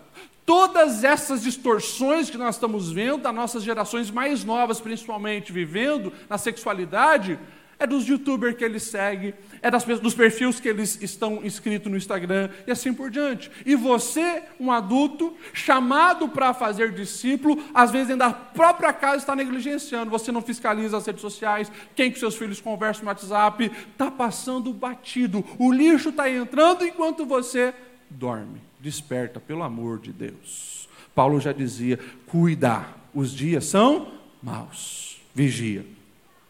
Todas 0.47 1.05
essas 1.05 1.43
distorções 1.43 2.29
que 2.29 2.37
nós 2.37 2.57
estamos 2.57 2.93
vendo, 2.93 3.19
das 3.23 3.35
nossas 3.35 3.63
gerações 3.63 4.11
mais 4.11 4.45
novas, 4.45 4.81
principalmente, 4.81 5.53
vivendo 5.53 6.13
na 6.29 6.37
sexualidade, 6.37 7.39
é 7.79 7.87
dos 7.87 8.07
youtubers 8.07 8.57
que 8.57 8.65
eles 8.65 8.85
seguem, 8.85 9.35
é 9.61 9.71
das, 9.71 9.85
dos 9.85 10.15
perfis 10.15 10.61
que 10.61 10.69
eles 10.69 11.01
estão 11.03 11.45
inscritos 11.45 11.91
no 11.91 11.97
Instagram 11.97 12.51
e 12.67 12.71
assim 12.71 12.93
por 12.93 13.11
diante. 13.11 13.51
E 13.65 13.75
você, 13.75 14.43
um 14.61 14.71
adulto, 14.71 15.35
chamado 15.53 16.29
para 16.29 16.55
fazer 16.55 16.93
discípulo, 16.93 17.63
às 17.75 17.91
vezes 17.91 18.09
dentro 18.09 18.27
da 18.27 18.33
própria 18.33 18.93
casa 18.93 19.17
está 19.17 19.35
negligenciando, 19.35 20.11
você 20.11 20.31
não 20.31 20.43
fiscaliza 20.43 20.97
as 20.97 21.07
redes 21.07 21.21
sociais, 21.21 21.71
quem 21.95 22.11
que 22.11 22.19
seus 22.19 22.37
filhos 22.37 22.61
conversam 22.61 23.05
no 23.05 23.09
WhatsApp, 23.09 23.71
está 23.93 24.11
passando 24.11 24.73
batido, 24.73 25.45
o 25.59 25.73
lixo 25.73 26.11
está 26.11 26.31
entrando 26.31 26.87
enquanto 26.87 27.25
você 27.25 27.75
dorme, 28.15 28.61
desperta, 28.81 29.41
pelo 29.41 29.63
amor 29.63 29.99
de 29.99 30.13
Deus. 30.13 30.89
Paulo 31.15 31.41
já 31.41 31.53
dizia: 31.53 31.99
cuida, 32.27 32.87
os 33.15 33.33
dias 33.33 33.65
são 33.67 34.13
maus, 34.43 35.21
vigia. 35.35 35.85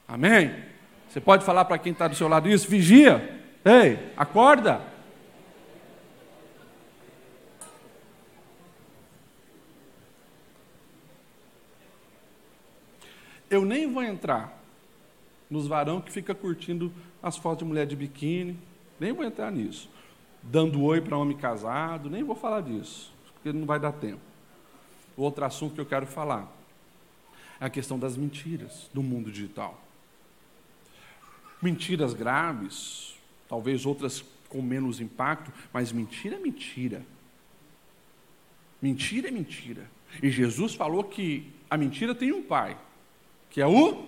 Amém? 0.06 0.54
Você 1.08 1.20
pode 1.20 1.44
falar 1.44 1.64
para 1.64 1.78
quem 1.78 1.92
está 1.92 2.08
do 2.08 2.16
seu 2.16 2.28
lado 2.28 2.48
isso? 2.48 2.68
Vigia, 2.68 3.40
ei, 3.64 3.98
acorda. 4.16 4.80
Eu 13.48 13.64
nem 13.64 13.92
vou 13.92 14.02
entrar 14.02 14.60
nos 15.48 15.68
varão 15.68 16.00
que 16.00 16.10
fica 16.10 16.34
curtindo 16.34 16.92
as 17.22 17.36
fotos 17.36 17.60
de 17.60 17.64
mulher 17.64 17.86
de 17.86 17.94
biquíni, 17.94 18.58
nem 18.98 19.12
vou 19.12 19.24
entrar 19.24 19.52
nisso. 19.52 19.88
Dando 20.44 20.82
oi 20.82 21.00
para 21.00 21.16
homem 21.16 21.36
casado, 21.36 22.10
nem 22.10 22.22
vou 22.22 22.36
falar 22.36 22.60
disso, 22.60 23.12
porque 23.34 23.52
não 23.52 23.66
vai 23.66 23.80
dar 23.80 23.92
tempo. 23.92 24.20
Outro 25.16 25.44
assunto 25.44 25.74
que 25.74 25.80
eu 25.80 25.86
quero 25.86 26.06
falar 26.06 26.50
é 27.60 27.66
a 27.66 27.70
questão 27.70 27.98
das 27.98 28.16
mentiras 28.16 28.90
do 28.92 29.02
mundo 29.02 29.30
digital. 29.30 29.80
Mentiras 31.62 32.12
graves, 32.12 33.14
talvez 33.48 33.86
outras 33.86 34.24
com 34.48 34.60
menos 34.60 35.00
impacto, 35.00 35.52
mas 35.72 35.90
mentira 35.90 36.36
é 36.36 36.38
mentira. 36.38 37.02
Mentira 38.80 39.28
é 39.28 39.30
mentira. 39.30 39.90
E 40.22 40.30
Jesus 40.30 40.74
falou 40.74 41.04
que 41.04 41.50
a 41.70 41.76
mentira 41.76 42.14
tem 42.14 42.32
um 42.32 42.42
pai, 42.42 42.76
que 43.50 43.60
é 43.60 43.66
o 43.66 44.06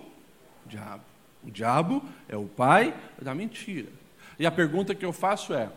diabo. 0.65 1.03
O 1.43 1.51
diabo 1.51 2.03
é 2.29 2.37
o 2.37 2.45
pai 2.45 2.95
da 3.21 3.33
mentira. 3.33 3.89
E 4.37 4.45
a 4.45 4.51
pergunta 4.51 4.93
que 4.93 5.05
eu 5.05 5.11
faço 5.11 5.53
é: 5.53 5.69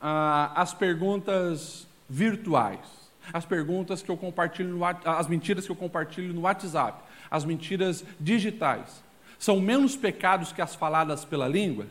ah, 0.00 0.52
as 0.54 0.72
perguntas 0.72 1.86
virtuais, 2.08 2.80
as 3.32 3.44
perguntas 3.44 4.02
que 4.02 4.10
eu 4.10 4.16
compartilho 4.16 4.70
no, 4.70 4.84
as 4.84 5.28
mentiras 5.28 5.66
que 5.66 5.72
eu 5.72 5.76
compartilho 5.76 6.32
no 6.32 6.42
WhatsApp, 6.42 7.02
as 7.30 7.44
mentiras 7.44 8.04
digitais, 8.18 9.02
são 9.38 9.60
menos 9.60 9.96
pecados 9.96 10.52
que 10.52 10.60
as 10.60 10.74
faladas 10.74 11.24
pela 11.24 11.46
língua? 11.46 11.86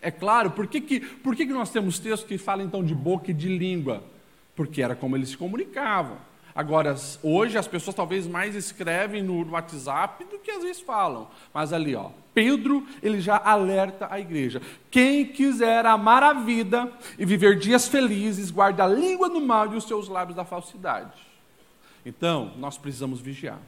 É 0.00 0.10
claro, 0.10 0.50
por 0.50 0.66
que, 0.66 0.80
que, 0.80 1.00
por 1.00 1.34
que, 1.34 1.46
que 1.46 1.52
nós 1.52 1.70
temos 1.70 1.98
textos 1.98 2.28
que 2.28 2.36
falam 2.36 2.66
então 2.66 2.84
de 2.84 2.94
boca 2.94 3.30
e 3.30 3.34
de 3.34 3.48
língua? 3.48 4.04
Porque 4.54 4.82
era 4.82 4.94
como 4.94 5.16
eles 5.16 5.30
se 5.30 5.36
comunicavam. 5.36 6.18
Agora, 6.54 6.94
hoje 7.20 7.58
as 7.58 7.66
pessoas 7.66 7.96
talvez 7.96 8.28
mais 8.28 8.54
escrevem 8.54 9.22
no 9.22 9.50
WhatsApp 9.50 10.24
do 10.24 10.38
que 10.38 10.52
às 10.52 10.62
vezes 10.62 10.80
falam. 10.80 11.28
Mas 11.52 11.72
ali, 11.72 11.96
ó, 11.96 12.10
Pedro, 12.32 12.86
ele 13.02 13.20
já 13.20 13.36
alerta 13.36 14.06
a 14.08 14.20
igreja. 14.20 14.62
Quem 14.88 15.26
quiser 15.26 15.84
amar 15.84 16.22
a 16.22 16.32
vida 16.32 16.92
e 17.18 17.24
viver 17.24 17.58
dias 17.58 17.88
felizes, 17.88 18.52
guarde 18.52 18.80
a 18.80 18.86
língua 18.86 19.28
do 19.28 19.40
mal 19.40 19.72
e 19.72 19.76
os 19.76 19.84
seus 19.84 20.08
lábios 20.08 20.36
da 20.36 20.44
falsidade. 20.44 21.20
Então, 22.06 22.52
nós 22.56 22.78
precisamos 22.78 23.20
vigiar. 23.20 23.58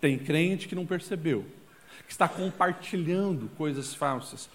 Tem 0.00 0.18
crente 0.18 0.66
que 0.66 0.74
não 0.74 0.86
percebeu, 0.86 1.44
que 2.06 2.12
está 2.12 2.26
compartilhando 2.26 3.48
coisas 3.56 3.94
falsas, 3.94 4.50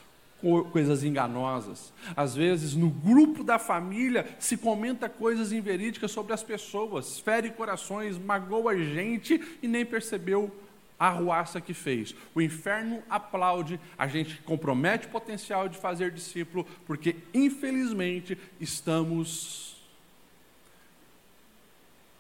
coisas 0.72 1.04
enganosas. 1.04 1.94
Às 2.16 2.36
vezes, 2.36 2.76
no 2.76 2.90
grupo 2.90 3.44
da 3.44 3.58
família, 3.58 4.26
se 4.40 4.58
comenta 4.58 5.10
coisas 5.10 5.52
inverídicas 5.52 6.12
sobre 6.12 6.34
as 6.34 6.44
pessoas, 6.44 7.20
fere 7.20 7.50
corações, 7.50 8.18
magoa 8.18 8.78
gente 8.78 9.42
e 9.62 9.68
nem 9.68 9.86
percebeu 9.86 10.52
a 11.00 11.10
ruaça 11.10 11.60
que 11.60 11.74
fez. 11.74 12.16
O 12.34 12.42
inferno 12.42 13.04
aplaude, 13.10 13.80
a 13.98 14.08
gente 14.08 14.42
compromete 14.44 15.08
o 15.08 15.12
potencial 15.12 15.68
de 15.68 15.78
fazer 15.78 16.12
discípulo, 16.12 16.66
porque, 16.86 17.18
infelizmente, 17.34 18.38
estamos 18.60 19.76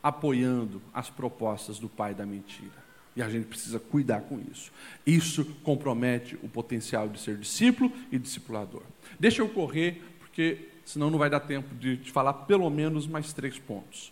apoiando 0.03 0.81
as 0.93 1.09
propostas 1.09 1.79
do 1.79 1.89
pai 1.89 2.13
da 2.13 2.25
mentira. 2.25 2.84
E 3.15 3.21
a 3.21 3.29
gente 3.29 3.45
precisa 3.45 3.79
cuidar 3.79 4.21
com 4.21 4.39
isso. 4.51 4.71
Isso 5.05 5.45
compromete 5.63 6.37
o 6.43 6.49
potencial 6.49 7.07
de 7.07 7.19
ser 7.19 7.37
discípulo 7.37 7.91
e 8.11 8.19
discipulador. 8.19 8.81
Deixa 9.17 9.41
eu 9.41 9.47
correr, 9.47 10.01
porque 10.19 10.67
senão 10.83 11.09
não 11.09 11.17
vai 11.17 11.29
dar 11.29 11.39
tempo 11.39 11.73
de, 11.75 11.97
de 11.97 12.11
falar 12.11 12.33
pelo 12.33 12.69
menos 12.69 13.07
mais 13.07 13.31
três 13.31 13.57
pontos. 13.57 14.11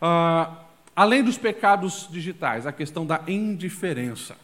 Ah, 0.00 0.64
além 0.94 1.22
dos 1.22 1.38
pecados 1.38 2.08
digitais, 2.10 2.66
a 2.66 2.72
questão 2.72 3.06
da 3.06 3.22
indiferença. 3.26 4.36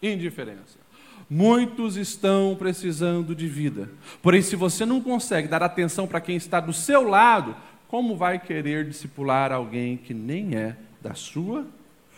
Indiferença. 0.00 0.84
Muitos 1.28 1.96
estão 1.96 2.54
precisando 2.54 3.34
de 3.34 3.48
vida. 3.48 3.90
Porém, 4.22 4.42
se 4.42 4.54
você 4.54 4.86
não 4.86 5.00
consegue 5.00 5.48
dar 5.48 5.62
atenção 5.62 6.06
para 6.06 6.20
quem 6.20 6.36
está 6.36 6.60
do 6.60 6.72
seu 6.72 7.08
lado, 7.08 7.56
como 7.88 8.16
vai 8.16 8.38
querer 8.38 8.86
discipular 8.86 9.50
alguém 9.50 9.96
que 9.96 10.14
nem 10.14 10.54
é 10.54 10.76
da 11.00 11.14
sua 11.14 11.66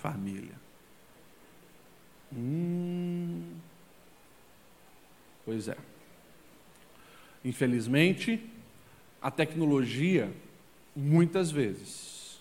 família? 0.03 0.66
Hum. 2.35 3.55
Pois 5.45 5.69
é. 5.69 5.77
Infelizmente, 7.45 8.45
a 9.23 9.31
tecnologia, 9.31 10.33
muitas 10.95 11.51
vezes, 11.51 12.41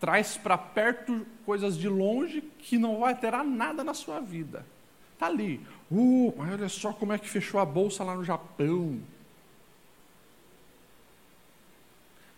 traz 0.00 0.36
para 0.36 0.56
perto 0.56 1.26
coisas 1.44 1.76
de 1.76 1.88
longe 1.88 2.40
que 2.58 2.78
não 2.78 3.00
vai 3.00 3.14
ter 3.14 3.32
nada 3.44 3.84
na 3.84 3.94
sua 3.94 4.20
vida. 4.20 4.64
Está 5.12 5.26
ali. 5.26 5.60
Uh, 5.90 6.34
mas 6.36 6.52
olha 6.52 6.68
só 6.68 6.92
como 6.92 7.12
é 7.12 7.18
que 7.18 7.28
fechou 7.28 7.60
a 7.60 7.64
bolsa 7.64 8.04
lá 8.04 8.14
no 8.14 8.24
Japão. 8.24 9.00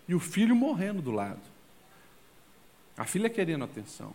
E 0.08 0.14
o 0.14 0.20
filho 0.20 0.56
morrendo 0.56 1.02
do 1.02 1.10
lado. 1.10 1.42
A 2.96 3.04
filha 3.04 3.28
querendo 3.28 3.64
atenção. 3.64 4.12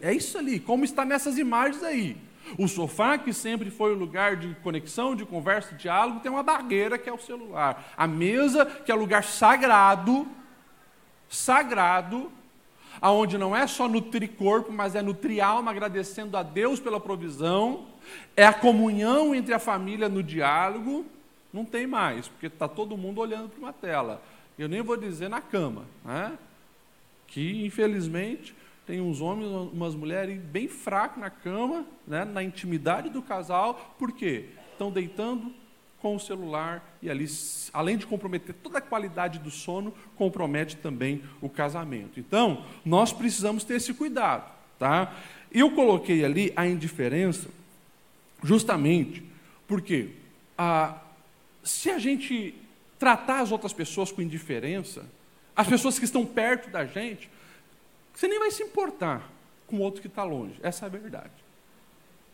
É 0.00 0.12
isso 0.12 0.38
ali, 0.38 0.58
como 0.58 0.84
está 0.84 1.04
nessas 1.04 1.36
imagens 1.36 1.82
aí. 1.82 2.16
O 2.58 2.68
sofá, 2.68 3.18
que 3.18 3.32
sempre 3.32 3.70
foi 3.70 3.92
o 3.92 3.98
lugar 3.98 4.36
de 4.36 4.54
conexão, 4.62 5.16
de 5.16 5.26
conversa, 5.26 5.74
de 5.74 5.82
diálogo, 5.82 6.20
tem 6.20 6.30
uma 6.30 6.42
barreira 6.42 6.96
que 6.96 7.08
é 7.08 7.12
o 7.12 7.18
celular. 7.18 7.92
A 7.96 8.06
mesa, 8.06 8.64
que 8.64 8.92
é 8.92 8.94
lugar 8.94 9.24
sagrado, 9.24 10.26
sagrado, 11.28 12.30
aonde 13.00 13.36
não 13.36 13.54
é 13.54 13.66
só 13.66 13.88
nutrir 13.88 14.30
corpo, 14.32 14.72
mas 14.72 14.94
é 14.94 15.02
nutrir 15.02 15.44
alma, 15.44 15.72
agradecendo 15.72 16.36
a 16.36 16.42
Deus 16.42 16.78
pela 16.78 17.00
provisão, 17.00 17.86
é 18.36 18.46
a 18.46 18.52
comunhão 18.52 19.34
entre 19.34 19.52
a 19.52 19.58
família 19.58 20.08
no 20.08 20.22
diálogo, 20.22 21.04
não 21.52 21.64
tem 21.64 21.86
mais, 21.86 22.28
porque 22.28 22.46
está 22.46 22.68
todo 22.68 22.96
mundo 22.96 23.20
olhando 23.20 23.48
para 23.48 23.58
uma 23.58 23.72
tela. 23.72 24.22
Eu 24.58 24.68
nem 24.68 24.82
vou 24.82 24.96
dizer 24.96 25.28
na 25.28 25.40
cama, 25.40 25.84
né? 26.04 26.38
que 27.26 27.66
infelizmente 27.66 28.54
tem 28.86 29.00
uns 29.00 29.20
homens, 29.20 29.50
umas 29.72 29.94
mulheres 29.94 30.40
bem 30.40 30.68
fracos 30.68 31.20
na 31.20 31.28
cama, 31.28 31.84
né, 32.06 32.24
na 32.24 32.42
intimidade 32.42 33.10
do 33.10 33.20
casal, 33.20 33.96
por 33.98 34.12
quê? 34.12 34.46
Estão 34.72 34.90
deitando 34.90 35.52
com 36.00 36.14
o 36.14 36.20
celular 36.20 36.96
e 37.02 37.10
ali, 37.10 37.26
além 37.72 37.96
de 37.96 38.06
comprometer 38.06 38.54
toda 38.62 38.78
a 38.78 38.82
qualidade 38.82 39.40
do 39.40 39.50
sono, 39.50 39.92
compromete 40.14 40.76
também 40.76 41.22
o 41.40 41.48
casamento. 41.48 42.20
Então, 42.20 42.64
nós 42.84 43.12
precisamos 43.12 43.64
ter 43.64 43.74
esse 43.74 43.92
cuidado. 43.92 44.54
Tá? 44.78 45.12
Eu 45.50 45.72
coloquei 45.72 46.24
ali 46.24 46.52
a 46.54 46.66
indiferença 46.66 47.48
justamente 48.42 49.24
porque 49.66 50.10
ah, 50.56 50.98
se 51.64 51.90
a 51.90 51.98
gente 51.98 52.54
tratar 52.98 53.40
as 53.40 53.50
outras 53.50 53.72
pessoas 53.72 54.12
com 54.12 54.22
indiferença, 54.22 55.04
as 55.56 55.66
pessoas 55.66 55.98
que 55.98 56.04
estão 56.04 56.24
perto 56.24 56.70
da 56.70 56.84
gente, 56.84 57.28
você 58.16 58.26
nem 58.26 58.38
vai 58.38 58.50
se 58.50 58.62
importar 58.62 59.30
com 59.66 59.76
o 59.76 59.80
outro 59.80 60.00
que 60.00 60.06
está 60.06 60.24
longe. 60.24 60.58
Essa 60.62 60.86
é 60.86 60.86
a 60.86 60.88
verdade. 60.88 61.30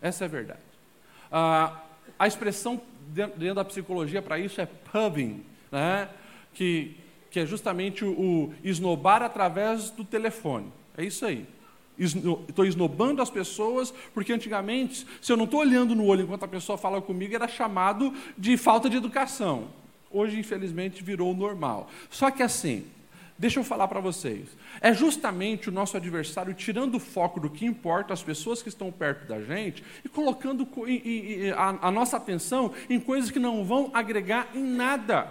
Essa 0.00 0.24
é 0.24 0.26
a 0.26 0.28
verdade. 0.28 0.60
Ah, 1.30 1.82
a 2.16 2.28
expressão 2.28 2.80
dentro 3.08 3.56
da 3.56 3.64
psicologia 3.64 4.22
para 4.22 4.38
isso 4.38 4.60
é 4.60 4.66
pubbing, 4.66 5.44
né? 5.72 6.08
que, 6.54 6.96
que 7.32 7.40
é 7.40 7.46
justamente 7.46 8.04
o, 8.04 8.10
o 8.12 8.54
esnobar 8.62 9.22
através 9.22 9.90
do 9.90 10.04
telefone. 10.04 10.72
É 10.96 11.04
isso 11.04 11.26
aí. 11.26 11.46
Estou 11.98 12.64
esnobando 12.64 13.20
as 13.20 13.28
pessoas, 13.28 13.92
porque 14.14 14.32
antigamente, 14.32 15.04
se 15.20 15.32
eu 15.32 15.36
não 15.36 15.46
estou 15.46 15.60
olhando 15.60 15.96
no 15.96 16.06
olho 16.06 16.22
enquanto 16.22 16.44
a 16.44 16.48
pessoa 16.48 16.78
fala 16.78 17.02
comigo, 17.02 17.34
era 17.34 17.48
chamado 17.48 18.14
de 18.38 18.56
falta 18.56 18.88
de 18.88 18.96
educação. 18.96 19.68
Hoje, 20.12 20.38
infelizmente, 20.38 21.02
virou 21.02 21.34
normal. 21.34 21.90
Só 22.08 22.30
que 22.30 22.42
assim, 22.42 22.86
Deixa 23.42 23.58
eu 23.58 23.64
falar 23.64 23.88
para 23.88 23.98
vocês. 23.98 24.46
É 24.80 24.94
justamente 24.94 25.68
o 25.68 25.72
nosso 25.72 25.96
adversário 25.96 26.54
tirando 26.54 26.94
o 26.94 27.00
foco 27.00 27.40
do 27.40 27.50
que 27.50 27.66
importa, 27.66 28.14
as 28.14 28.22
pessoas 28.22 28.62
que 28.62 28.68
estão 28.68 28.92
perto 28.92 29.26
da 29.26 29.42
gente, 29.42 29.82
e 30.04 30.08
colocando 30.08 30.64
a, 31.82 31.90
nossa 31.90 32.18
atenção 32.18 32.72
em 32.88 33.00
coisas 33.00 33.32
que 33.32 33.40
não 33.40 33.64
vão 33.64 33.90
agregar 33.92 34.46
em 34.54 34.62
nada. 34.62 35.26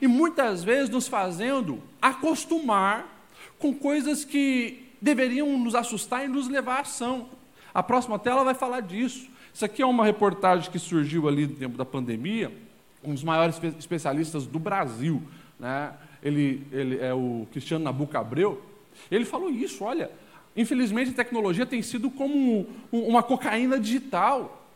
E 0.00 0.06
muitas 0.06 0.62
vezes 0.62 0.88
nos 0.88 1.08
fazendo 1.08 1.82
acostumar 2.00 3.26
com 3.58 3.74
coisas 3.74 4.24
que 4.24 4.92
deveriam 5.00 5.58
nos 5.58 5.74
assustar 5.74 6.24
e 6.24 6.28
nos 6.28 6.46
levar 6.46 6.76
à 6.76 6.80
ação. 6.82 7.28
A 7.74 7.82
próxima 7.82 8.20
tela 8.20 8.44
vai 8.44 8.54
falar 8.54 8.82
disso. 8.82 9.28
Isso 9.52 9.64
aqui 9.64 9.82
é 9.82 9.86
uma 9.86 10.04
reportagem 10.04 10.70
que 10.70 10.78
surgiu 10.78 11.26
ali 11.26 11.48
no 11.48 11.56
tempo 11.56 11.76
da 11.76 11.84
pandemia, 11.84 12.56
um 13.02 13.12
dos 13.12 13.24
maiores 13.24 13.60
especialistas 13.80 14.46
do 14.46 14.60
Brasil, 14.60 15.20
né? 15.58 15.92
Ele, 16.22 16.66
ele 16.72 16.98
é 16.98 17.12
o 17.12 17.46
Cristiano 17.50 17.84
Nabuco 17.84 18.16
Abreu, 18.16 18.62
ele 19.10 19.24
falou 19.24 19.50
isso, 19.50 19.84
olha, 19.84 20.10
infelizmente 20.56 21.10
a 21.10 21.14
tecnologia 21.14 21.66
tem 21.66 21.82
sido 21.82 22.10
como 22.10 22.66
uma 22.90 23.22
cocaína 23.22 23.78
digital, 23.78 24.66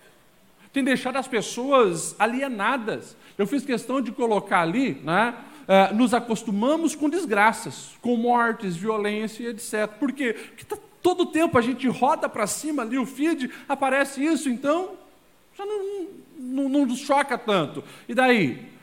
tem 0.73 0.85
deixado 0.85 1.17
as 1.17 1.27
pessoas 1.27 2.15
alienadas. 2.19 3.17
Eu 3.39 3.47
fiz 3.47 3.65
questão 3.65 4.01
de 4.03 4.13
colocar 4.13 4.61
ali, 4.61 5.01
né, 5.05 5.35
uh, 5.63 5.95
nos 5.95 6.13
acostumamos 6.13 6.95
com 6.95 7.09
desgraças, 7.09 7.97
com 8.01 8.17
mortes, 8.17 8.77
violência 8.77 9.45
e 9.45 9.47
etc. 9.49 9.89
Por 9.99 10.13
quê? 10.13 10.35
Porque 10.35 10.65
tá, 10.65 10.77
todo 11.03 11.27
tempo 11.27 11.57
a 11.57 11.63
gente 11.63 11.87
roda 11.89 12.29
para 12.29 12.47
cima 12.47 12.83
ali 12.83 12.99
o 12.99 13.07
feed, 13.07 13.51
aparece 13.69 14.25
isso, 14.25 14.49
então 14.49 14.91
já 15.57 15.65
não, 15.65 16.07
não, 16.39 16.69
não 16.69 16.87
nos 16.87 16.99
choca 16.99 17.39
tanto. 17.39 17.83
E 18.09 18.15
daí? 18.15 18.76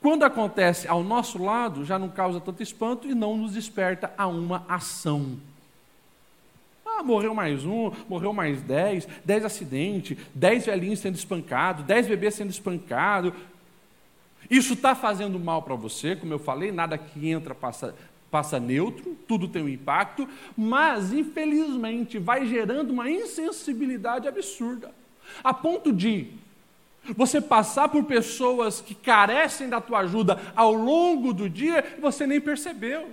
Quando 0.00 0.22
acontece 0.22 0.88
ao 0.88 1.02
nosso 1.04 1.42
lado, 1.42 1.84
já 1.84 1.98
não 1.98 2.08
causa 2.08 2.40
tanto 2.40 2.62
espanto 2.62 3.06
e 3.06 3.14
não 3.14 3.36
nos 3.36 3.52
desperta 3.52 4.12
a 4.16 4.26
uma 4.26 4.64
ação. 4.66 5.38
Ah, 6.86 7.02
morreu 7.02 7.34
mais 7.34 7.64
um, 7.64 7.92
morreu 8.08 8.32
mais 8.32 8.62
dez, 8.62 9.06
dez 9.24 9.44
acidentes, 9.44 10.16
dez 10.34 10.64
velhinhos 10.66 11.00
sendo 11.00 11.16
espancados, 11.16 11.84
dez 11.84 12.06
bebês 12.06 12.34
sendo 12.34 12.50
espancados. 12.50 13.32
Isso 14.50 14.72
está 14.72 14.94
fazendo 14.94 15.38
mal 15.38 15.62
para 15.62 15.74
você, 15.74 16.16
como 16.16 16.32
eu 16.32 16.38
falei, 16.38 16.72
nada 16.72 16.96
que 16.96 17.28
entra 17.28 17.54
passa, 17.54 17.94
passa 18.30 18.58
neutro, 18.58 19.16
tudo 19.28 19.48
tem 19.48 19.62
um 19.62 19.68
impacto, 19.68 20.26
mas 20.56 21.12
infelizmente 21.12 22.18
vai 22.18 22.46
gerando 22.46 22.90
uma 22.90 23.10
insensibilidade 23.10 24.26
absurda, 24.26 24.92
a 25.44 25.52
ponto 25.52 25.92
de 25.92 26.32
você 27.16 27.40
passar 27.40 27.88
por 27.88 28.04
pessoas 28.04 28.80
que 28.80 28.94
carecem 28.94 29.68
da 29.68 29.80
tua 29.80 30.00
ajuda 30.00 30.40
ao 30.54 30.72
longo 30.72 31.32
do 31.32 31.48
dia 31.48 31.96
você 32.00 32.26
nem 32.26 32.40
percebeu. 32.40 33.10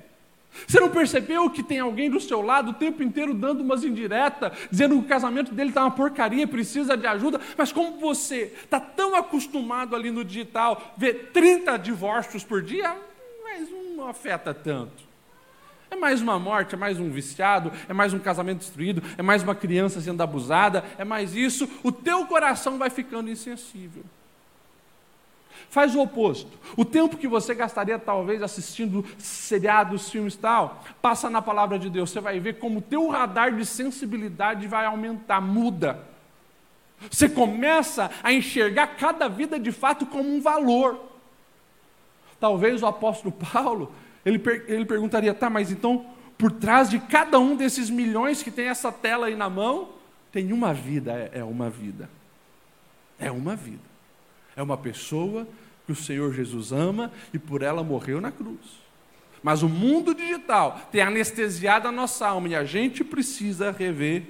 Você 0.65 0.79
não 0.79 0.89
percebeu 0.89 1.49
que 1.49 1.61
tem 1.61 1.79
alguém 1.79 2.09
do 2.09 2.19
seu 2.19 2.41
lado 2.41 2.71
o 2.71 2.73
tempo 2.73 3.03
inteiro 3.03 3.33
dando 3.33 3.61
umas 3.61 3.83
indiretas, 3.83 4.51
dizendo 4.71 4.95
que 4.95 5.05
o 5.05 5.07
casamento 5.07 5.53
dele 5.53 5.69
está 5.69 5.81
uma 5.81 5.91
porcaria, 5.91 6.47
precisa 6.47 6.97
de 6.97 7.05
ajuda, 7.05 7.39
mas 7.57 7.71
como 7.71 7.99
você 7.99 8.53
está 8.63 8.79
tão 8.79 9.15
acostumado 9.15 9.95
ali 9.95 10.09
no 10.09 10.23
digital, 10.23 10.93
ver 10.97 11.31
30 11.31 11.77
divórcios 11.77 12.43
por 12.43 12.61
dia, 12.61 12.95
mas 13.43 13.69
não 13.95 14.07
afeta 14.07 14.53
tanto. 14.53 15.06
É 15.89 15.95
mais 15.95 16.21
uma 16.21 16.37
morte, 16.37 16.75
é 16.75 16.77
mais 16.77 16.99
um 16.99 17.09
viciado, 17.09 17.71
é 17.87 17.93
mais 17.93 18.13
um 18.13 18.19
casamento 18.19 18.59
destruído, 18.59 19.01
é 19.17 19.21
mais 19.21 19.41
uma 19.41 19.55
criança 19.55 20.01
sendo 20.01 20.21
abusada, 20.21 20.83
é 20.97 21.05
mais 21.05 21.33
isso. 21.33 21.69
O 21.81 21.91
teu 21.91 22.25
coração 22.25 22.77
vai 22.77 22.89
ficando 22.89 23.29
insensível. 23.29 24.03
Faz 25.69 25.95
o 25.95 26.01
oposto. 26.01 26.51
O 26.75 26.85
tempo 26.85 27.17
que 27.17 27.27
você 27.27 27.53
gastaria 27.53 27.99
talvez 27.99 28.41
assistindo 28.41 29.05
seriados, 29.17 30.09
filmes 30.09 30.35
e 30.35 30.37
tal, 30.37 30.83
passa 31.01 31.29
na 31.29 31.41
palavra 31.41 31.77
de 31.77 31.89
Deus. 31.89 32.09
Você 32.09 32.21
vai 32.21 32.39
ver 32.39 32.57
como 32.59 32.79
o 32.79 32.81
teu 32.81 33.07
radar 33.09 33.53
de 33.53 33.65
sensibilidade 33.65 34.67
vai 34.67 34.85
aumentar, 34.85 35.41
muda. 35.41 35.99
Você 37.11 37.27
começa 37.27 38.09
a 38.23 38.33
enxergar 38.33 38.87
cada 38.97 39.27
vida 39.27 39.59
de 39.59 39.71
fato 39.71 40.05
como 40.05 40.29
um 40.29 40.41
valor. 40.41 40.99
Talvez 42.39 42.81
o 42.81 42.87
apóstolo 42.87 43.31
Paulo 43.31 43.91
ele, 44.27 44.37
per, 44.37 44.65
ele 44.67 44.85
perguntaria: 44.85 45.33
tá, 45.33 45.49
mas 45.49 45.71
então, 45.71 46.05
por 46.37 46.51
trás 46.51 46.89
de 46.89 46.99
cada 46.99 47.39
um 47.39 47.55
desses 47.55 47.89
milhões 47.89 48.43
que 48.43 48.51
tem 48.51 48.67
essa 48.67 48.91
tela 48.91 49.27
aí 49.27 49.35
na 49.35 49.49
mão, 49.49 49.89
tem 50.33 50.51
uma 50.51 50.73
vida, 50.73 51.13
é, 51.13 51.39
é 51.39 51.43
uma 51.43 51.69
vida. 51.69 52.09
É 53.17 53.31
uma 53.31 53.55
vida. 53.55 53.87
É 54.55 54.61
uma 54.61 54.77
pessoa 54.77 55.47
que 55.85 55.93
o 55.93 55.95
Senhor 55.95 56.33
Jesus 56.33 56.73
ama 56.73 57.09
e 57.33 57.39
por 57.39 57.61
ela 57.61 57.83
morreu 57.83 58.19
na 58.19 58.29
cruz. 58.29 58.59
Mas 59.41 59.63
o 59.63 59.69
mundo 59.69 60.13
digital 60.13 60.81
tem 60.91 61.01
anestesiado 61.01 61.87
a 61.87 61.91
nossa 61.91 62.27
alma 62.27 62.49
e 62.49 62.55
a 62.55 62.65
gente 62.65 63.03
precisa 63.03 63.71
rever 63.71 64.23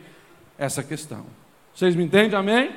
essa 0.59 0.83
questão. 0.83 1.25
Vocês 1.73 1.95
me 1.95 2.03
entendem? 2.03 2.37
Amém? 2.37 2.75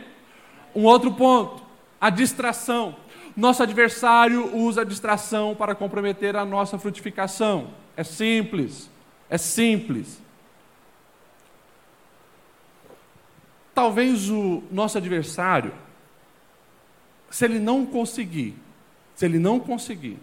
Um 0.75 0.85
outro 0.85 1.13
ponto, 1.13 1.63
a 2.01 2.09
distração. 2.09 2.97
Nosso 3.37 3.63
adversário 3.63 4.55
usa 4.57 4.83
a 4.83 4.85
distração 4.85 5.55
para 5.55 5.75
comprometer 5.75 6.37
a 6.37 6.45
nossa 6.45 6.79
frutificação. 6.79 7.71
É 7.97 8.05
simples. 8.05 8.91
É 9.29 9.39
simples. 9.39 10.21
Talvez 13.75 14.29
o 14.29 14.63
nosso 14.71 14.99
adversário, 14.99 15.73
se 17.31 17.45
ele 17.45 17.59
não 17.59 17.87
conseguir, 17.87 18.57
se 19.15 19.25
ele 19.25 19.39
não 19.39 19.61
conseguir 19.61 20.19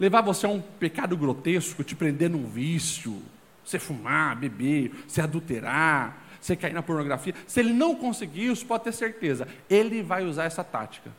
levar 0.00 0.22
você 0.22 0.46
a 0.46 0.48
um 0.48 0.60
pecado 0.60 1.16
grotesco, 1.16 1.84
te 1.84 1.94
prender 1.94 2.30
num 2.30 2.46
vício, 2.46 3.22
você 3.64 3.78
fumar, 3.78 4.36
beber, 4.36 4.92
você 5.06 5.20
adulterar, 5.20 6.22
você 6.40 6.56
cair 6.56 6.72
na 6.72 6.82
pornografia, 6.82 7.34
se 7.46 7.60
ele 7.60 7.72
não 7.72 7.94
conseguir 7.94 8.50
isso, 8.50 8.66
pode 8.66 8.84
ter 8.84 8.92
certeza, 8.92 9.46
ele 9.68 10.02
vai 10.02 10.24
usar 10.24 10.44
essa 10.44 10.64
tática 10.64 11.10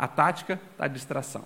a 0.00 0.08
tática 0.08 0.58
da 0.78 0.88
distração. 0.88 1.44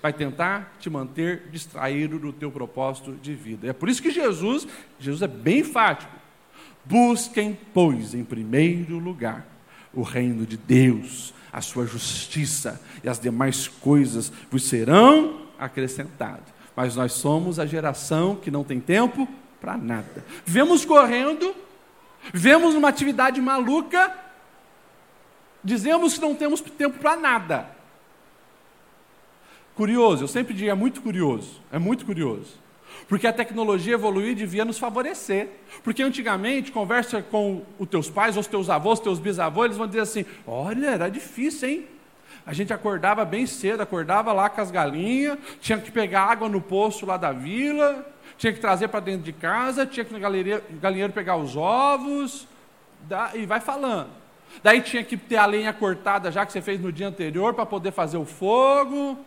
Vai 0.00 0.10
tentar 0.10 0.74
te 0.80 0.88
manter 0.88 1.48
distraído 1.50 2.18
do 2.18 2.32
teu 2.32 2.50
propósito 2.50 3.12
de 3.12 3.34
vida. 3.34 3.68
É 3.68 3.74
por 3.74 3.90
isso 3.90 4.00
que 4.00 4.10
Jesus, 4.10 4.66
Jesus 4.98 5.20
é 5.20 5.28
bem 5.28 5.58
enfático. 5.58 6.10
Busquem, 6.82 7.58
pois, 7.74 8.14
em 8.14 8.24
primeiro 8.24 8.98
lugar, 8.98 9.46
o 9.92 10.00
reino 10.00 10.46
de 10.46 10.56
Deus, 10.56 11.34
a 11.52 11.60
sua 11.60 11.84
justiça 11.86 12.80
e 13.02 13.08
as 13.08 13.20
demais 13.20 13.68
coisas 13.68 14.32
vos 14.50 14.64
serão 14.64 15.42
acrescentadas. 15.58 16.54
Mas 16.74 16.96
nós 16.96 17.12
somos 17.12 17.58
a 17.58 17.66
geração 17.66 18.34
que 18.34 18.50
não 18.50 18.64
tem 18.64 18.80
tempo 18.80 19.28
para 19.60 19.76
nada. 19.76 20.24
Vemos 20.46 20.86
correndo, 20.86 21.54
vemos 22.32 22.74
uma 22.74 22.88
atividade 22.88 23.42
maluca 23.42 24.23
dizemos 25.64 26.14
que 26.14 26.20
não 26.20 26.34
temos 26.34 26.60
tempo 26.60 26.98
para 26.98 27.16
nada. 27.16 27.70
Curioso, 29.74 30.24
eu 30.24 30.28
sempre 30.28 30.54
digo, 30.54 30.70
é 30.70 30.74
muito 30.74 31.00
curioso, 31.00 31.60
é 31.72 31.78
muito 31.78 32.04
curioso. 32.06 32.62
Porque 33.08 33.26
a 33.26 33.32
tecnologia 33.32 33.94
evoluir 33.94 34.36
devia 34.36 34.64
nos 34.64 34.78
favorecer. 34.78 35.48
Porque 35.82 36.02
antigamente, 36.02 36.70
conversa 36.70 37.20
com 37.22 37.62
os 37.78 37.88
teus 37.88 38.08
pais, 38.08 38.36
os 38.36 38.46
teus 38.46 38.70
avós, 38.70 38.98
os 38.98 39.04
teus 39.04 39.18
bisavós, 39.18 39.66
eles 39.66 39.76
vão 39.76 39.86
dizer 39.86 40.00
assim: 40.00 40.24
olha, 40.46 40.90
era 40.90 41.08
difícil, 41.08 41.68
hein? 41.68 41.88
A 42.46 42.52
gente 42.52 42.72
acordava 42.72 43.24
bem 43.24 43.46
cedo, 43.46 43.82
acordava 43.82 44.32
lá 44.32 44.48
com 44.48 44.60
as 44.60 44.70
galinhas, 44.70 45.38
tinha 45.60 45.78
que 45.78 45.90
pegar 45.90 46.24
água 46.24 46.48
no 46.48 46.60
poço 46.60 47.06
lá 47.06 47.16
da 47.16 47.32
vila, 47.32 48.06
tinha 48.36 48.52
que 48.52 48.60
trazer 48.60 48.88
para 48.88 49.00
dentro 49.00 49.22
de 49.22 49.32
casa, 49.32 49.86
tinha 49.86 50.04
que 50.04 50.12
no 50.12 50.20
galinheiro 50.20 51.12
pegar 51.12 51.36
os 51.36 51.56
ovos, 51.56 52.46
e 53.34 53.46
vai 53.46 53.60
falando. 53.60 54.10
Daí 54.62 54.80
tinha 54.80 55.02
que 55.02 55.16
ter 55.16 55.36
a 55.36 55.46
lenha 55.46 55.72
cortada 55.72 56.30
já 56.30 56.44
que 56.44 56.52
você 56.52 56.62
fez 56.62 56.80
no 56.80 56.92
dia 56.92 57.08
anterior 57.08 57.54
para 57.54 57.66
poder 57.66 57.92
fazer 57.92 58.16
o 58.16 58.24
fogo. 58.24 59.18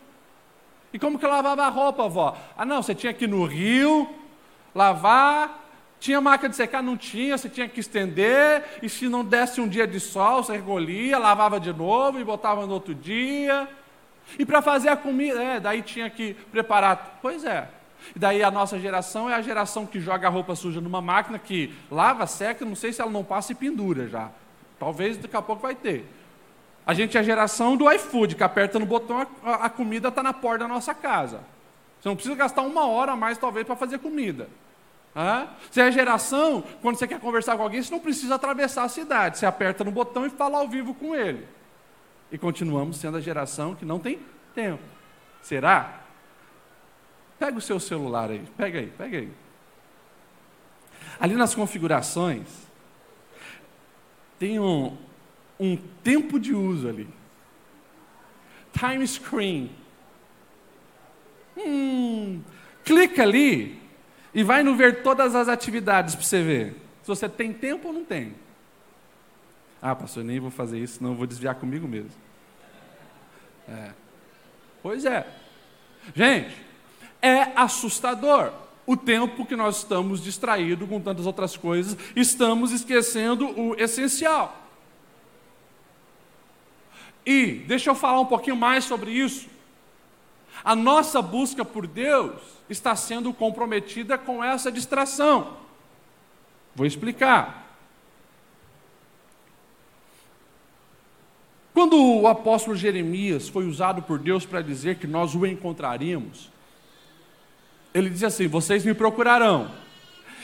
E 0.94 1.00
como 1.00 1.20
que 1.20 1.26
lavava 1.26 1.64
a 1.64 1.70
roupa, 1.70 2.06
avó? 2.06 2.38
Ah, 2.58 2.66
não, 2.66 2.82
você 2.82 2.96
tinha 2.96 3.14
que 3.14 3.26
ir 3.26 3.28
no 3.28 3.46
rio, 3.46 4.10
lavar. 4.74 5.66
Tinha 6.00 6.22
máquina 6.22 6.50
de 6.50 6.56
secar? 6.56 6.84
Não 6.84 6.96
tinha, 6.96 7.38
você 7.38 7.50
tinha 7.50 7.68
que 7.68 7.80
estender. 7.80 8.64
E 8.82 8.90
se 8.90 9.10
não 9.10 9.24
desse 9.24 9.60
um 9.60 9.68
dia 9.68 9.88
de 9.88 10.00
sol, 10.00 10.44
você 10.44 10.54
recolhia, 10.54 11.18
lavava 11.18 11.60
de 11.60 11.74
novo 11.74 12.20
e 12.20 12.24
botava 12.24 12.66
no 12.66 12.74
outro 12.74 12.94
dia. 12.94 13.68
E 14.38 14.46
para 14.46 14.62
fazer 14.62 14.90
a 14.90 14.98
comida, 14.98 15.42
é, 15.42 15.60
daí 15.60 15.82
tinha 15.82 16.10
que 16.10 16.34
preparar. 16.52 17.20
Pois 17.22 17.44
é. 17.44 17.68
E 18.16 18.20
daí 18.20 18.44
a 18.44 18.52
nossa 18.52 18.80
geração 18.80 19.30
é 19.30 19.34
a 19.34 19.42
geração 19.42 19.86
que 19.86 20.00
joga 20.00 20.28
a 20.28 20.32
roupa 20.32 20.56
suja 20.56 20.80
numa 20.80 21.02
máquina 21.02 21.40
que 21.40 21.74
lava, 21.90 22.28
seca, 22.28 22.64
não 22.64 22.76
sei 22.76 22.94
se 22.94 23.02
ela 23.02 23.12
não 23.12 23.24
passa 23.24 23.52
e 23.52 23.56
pendura 23.56 24.08
já. 24.08 24.30
Talvez 24.80 25.18
daqui 25.18 25.36
a 25.36 25.42
pouco 25.42 25.62
vai 25.62 25.76
ter. 25.76 26.06
A 26.86 26.94
gente 26.94 27.18
é 27.18 27.20
a 27.20 27.24
geração 27.24 27.76
do 27.76 27.92
iFood, 27.92 28.36
que 28.36 28.44
aperta 28.44 28.80
no 28.80 28.86
botão, 28.86 29.28
a, 29.44 29.66
a 29.66 29.70
comida 29.70 30.08
está 30.08 30.24
na 30.24 30.32
porta 30.34 30.60
da 30.60 30.68
nossa 30.68 30.94
casa. 30.94 31.42
Você 32.00 32.08
não 32.08 32.16
precisa 32.16 32.36
gastar 32.36 32.62
uma 32.62 32.88
hora 32.88 33.14
a 33.14 33.16
mais, 33.16 33.38
talvez, 33.38 33.66
para 33.66 33.76
fazer 33.76 34.00
comida. 34.00 34.48
Você 35.72 35.82
é 35.82 35.86
a 35.86 35.92
geração, 35.92 36.64
quando 36.82 36.98
você 36.98 37.08
quer 37.08 37.20
conversar 37.20 37.58
com 37.58 37.64
alguém, 37.64 37.82
você 37.82 37.92
não 37.92 38.00
precisa 38.00 38.36
atravessar 38.36 38.84
a 38.84 38.90
cidade. 38.90 39.40
Você 39.40 39.48
aperta 39.48 39.84
no 39.84 39.92
botão 39.92 40.28
e 40.28 40.30
fala 40.30 40.60
ao 40.60 40.68
vivo 40.68 40.94
com 40.94 41.16
ele. 41.16 41.48
E 42.32 42.38
continuamos 42.38 42.98
sendo 42.98 43.18
a 43.18 43.22
geração 43.22 43.74
que 43.74 43.84
não 43.84 44.00
tem 44.00 44.20
tempo. 44.54 44.84
Será? 45.42 46.02
Pega 47.40 47.58
o 47.58 47.62
seu 47.62 47.80
celular 47.80 48.30
aí, 48.30 48.44
pega 48.56 48.80
aí, 48.80 48.88
pega 48.88 49.18
aí. 49.18 49.32
Ali 51.20 51.36
nas 51.36 51.56
configurações, 51.56 52.67
tem 54.38 54.60
um, 54.60 54.96
um 55.60 55.78
tempo 56.04 56.40
de 56.40 56.54
uso 56.54 56.88
ali. 56.88 57.08
Time 58.72 59.06
screen. 59.08 59.72
Hum, 61.58 62.42
clica 62.84 63.24
ali 63.24 63.82
e 64.34 64.44
vai 64.44 64.62
no 64.62 64.76
ver 64.76 65.02
todas 65.02 65.36
as 65.36 65.48
atividades 65.48 66.16
para 66.16 66.24
você 66.24 66.44
ver. 66.44 66.74
Se 67.02 67.08
você 67.08 67.28
tem 67.28 67.54
tempo 67.54 67.88
ou 67.88 67.94
não 67.94 68.06
tem. 68.06 68.36
Ah, 69.82 69.96
pastor, 69.96 70.24
nem 70.24 70.40
vou 70.40 70.52
fazer 70.52 70.80
isso, 70.80 71.04
não 71.04 71.16
vou 71.16 71.26
desviar 71.26 71.56
comigo 71.56 71.88
mesmo. 71.88 72.12
É. 73.68 73.92
Pois 74.84 75.06
é. 75.06 75.28
Gente, 76.16 76.56
é 77.22 77.52
assustador 77.56 78.54
o 78.88 78.96
tempo 78.96 79.46
que 79.46 79.56
nós 79.56 79.80
estamos 79.80 80.24
distraídos 80.24 80.88
com 80.88 81.02
tantas 81.02 81.26
outras 81.26 81.58
coisas, 81.58 81.98
estamos 82.16 82.72
esquecendo 82.72 83.48
o 83.60 83.76
essencial. 83.76 84.66
E, 87.26 87.66
deixa 87.68 87.90
eu 87.90 87.96
falar 87.96 88.22
um 88.22 88.26
pouquinho 88.26 88.56
mais 88.56 88.86
sobre 88.86 89.12
isso. 89.12 89.50
A 90.64 90.74
nossa 90.74 91.22
busca 91.22 91.66
por 91.66 91.86
Deus 91.86 92.42
está 92.70 92.96
sendo 92.96 93.34
comprometida 93.34 94.18
com 94.18 94.42
essa 94.42 94.72
distração. 94.72 95.58
Vou 96.74 96.86
explicar. 96.86 97.68
Quando 101.74 102.02
o 102.02 102.28
apóstolo 102.28 102.76
Jeremias 102.76 103.50
foi 103.50 103.68
usado 103.68 104.02
por 104.02 104.18
Deus 104.18 104.46
para 104.46 104.62
dizer 104.62 104.98
que 104.98 105.06
nós 105.06 105.36
o 105.36 105.46
encontraríamos, 105.46 106.50
ele 107.98 108.10
diz 108.10 108.24
assim: 108.24 108.48
Vocês 108.48 108.86
me 108.86 108.94
procurarão 108.94 109.72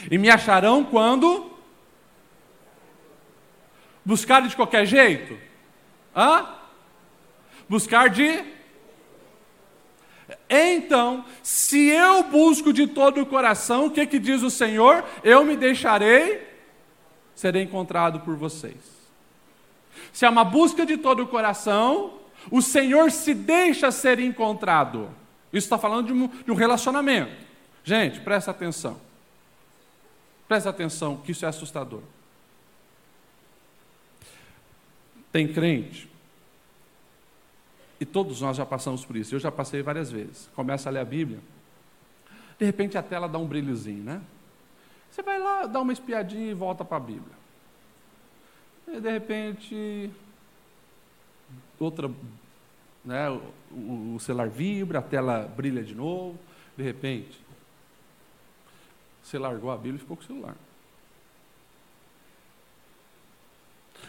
e 0.10 0.18
me 0.18 0.30
acharão 0.30 0.84
quando 0.84 1.52
buscar 4.04 4.42
de 4.42 4.56
qualquer 4.56 4.86
jeito? 4.86 5.38
Hã? 6.16 6.48
Buscar 7.70 8.10
de 8.10 8.54
então, 10.50 11.26
se 11.42 11.90
eu 11.90 12.24
busco 12.24 12.72
de 12.72 12.88
todo 12.88 13.22
o 13.22 13.26
coração, 13.26 13.88
o 13.88 13.92
que, 13.92 14.06
que 14.06 14.20
diz 14.20 14.42
o 14.42 14.50
Senhor? 14.50 15.04
Eu 15.24 15.44
me 15.44 15.56
deixarei, 15.56 16.48
serei 17.36 17.64
encontrado 17.64 18.20
por 18.20 18.36
vocês. 18.36 18.76
Se 20.12 20.26
é 20.26 20.30
uma 20.30 20.44
busca 20.44 20.86
de 20.86 20.98
todo 20.98 21.24
o 21.24 21.28
coração, 21.28 22.14
o 22.52 22.62
Senhor 22.62 23.12
se 23.12 23.34
deixa 23.34 23.92
ser 23.92 24.20
encontrado. 24.20 25.10
Isso 25.54 25.68
está 25.68 25.78
falando 25.78 26.08
de 26.08 26.14
um, 26.14 26.28
de 26.28 26.52
um 26.52 26.56
relacionamento. 26.56 27.32
Gente, 27.84 28.20
presta 28.20 28.50
atenção. 28.50 29.00
Presta 30.48 30.70
atenção, 30.70 31.18
que 31.18 31.32
isso 31.32 31.46
é 31.46 31.48
assustador. 31.48 32.02
Tem 35.32 35.48
crente 35.52 36.10
e 38.04 38.06
todos 38.06 38.42
nós 38.42 38.58
já 38.58 38.66
passamos 38.66 39.06
por 39.06 39.16
isso. 39.16 39.34
Eu 39.34 39.40
já 39.40 39.50
passei 39.50 39.82
várias 39.82 40.12
vezes. 40.12 40.50
Começa 40.54 40.90
a 40.90 40.92
ler 40.92 41.00
a 41.00 41.06
Bíblia. 41.06 41.40
De 42.60 42.66
repente 42.66 42.98
a 42.98 43.02
tela 43.02 43.30
dá 43.30 43.38
um 43.38 43.48
brilhozinho, 43.48 44.04
né? 44.04 44.22
Você 45.10 45.22
vai 45.22 45.40
lá, 45.40 45.66
dá 45.66 45.80
uma 45.80 45.94
espiadinha 45.94 46.52
e 46.52 46.54
volta 46.54 46.84
para 46.84 46.98
a 46.98 47.00
Bíblia. 47.00 47.36
E 48.88 49.00
de 49.00 49.10
repente, 49.10 50.12
outra, 51.80 52.12
né, 53.04 53.30
o, 53.72 54.16
o 54.16 54.20
celular 54.20 54.50
vibra, 54.50 55.00
a 55.00 55.02
tela 55.02 55.52
brilha 55.56 55.84
de 55.84 55.96
novo. 55.96 56.38
De 56.78 56.84
repente, 56.84 57.40
você 59.22 59.38
largou 59.38 59.72
a 59.72 59.76
Bíblia 59.76 59.96
e 59.96 60.00
ficou 60.00 60.18
com 60.18 60.24
o 60.24 60.26
celular. 60.26 60.56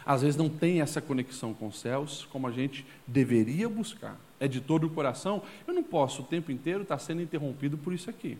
às 0.04 0.22
vezes 0.22 0.36
não 0.36 0.48
tem 0.48 0.80
essa 0.80 1.00
conexão 1.00 1.54
com 1.54 1.66
os 1.66 1.80
céus 1.80 2.26
como 2.30 2.46
a 2.46 2.50
gente 2.50 2.84
deveria 3.06 3.68
buscar. 3.68 4.16
É 4.38 4.46
de 4.46 4.60
todo 4.60 4.86
o 4.86 4.90
coração. 4.90 5.42
Eu 5.66 5.72
não 5.72 5.82
posso 5.82 6.22
o 6.22 6.24
tempo 6.24 6.52
inteiro 6.52 6.82
estar 6.82 6.98
sendo 6.98 7.22
interrompido 7.22 7.78
por 7.78 7.92
isso 7.92 8.10
aqui. 8.10 8.36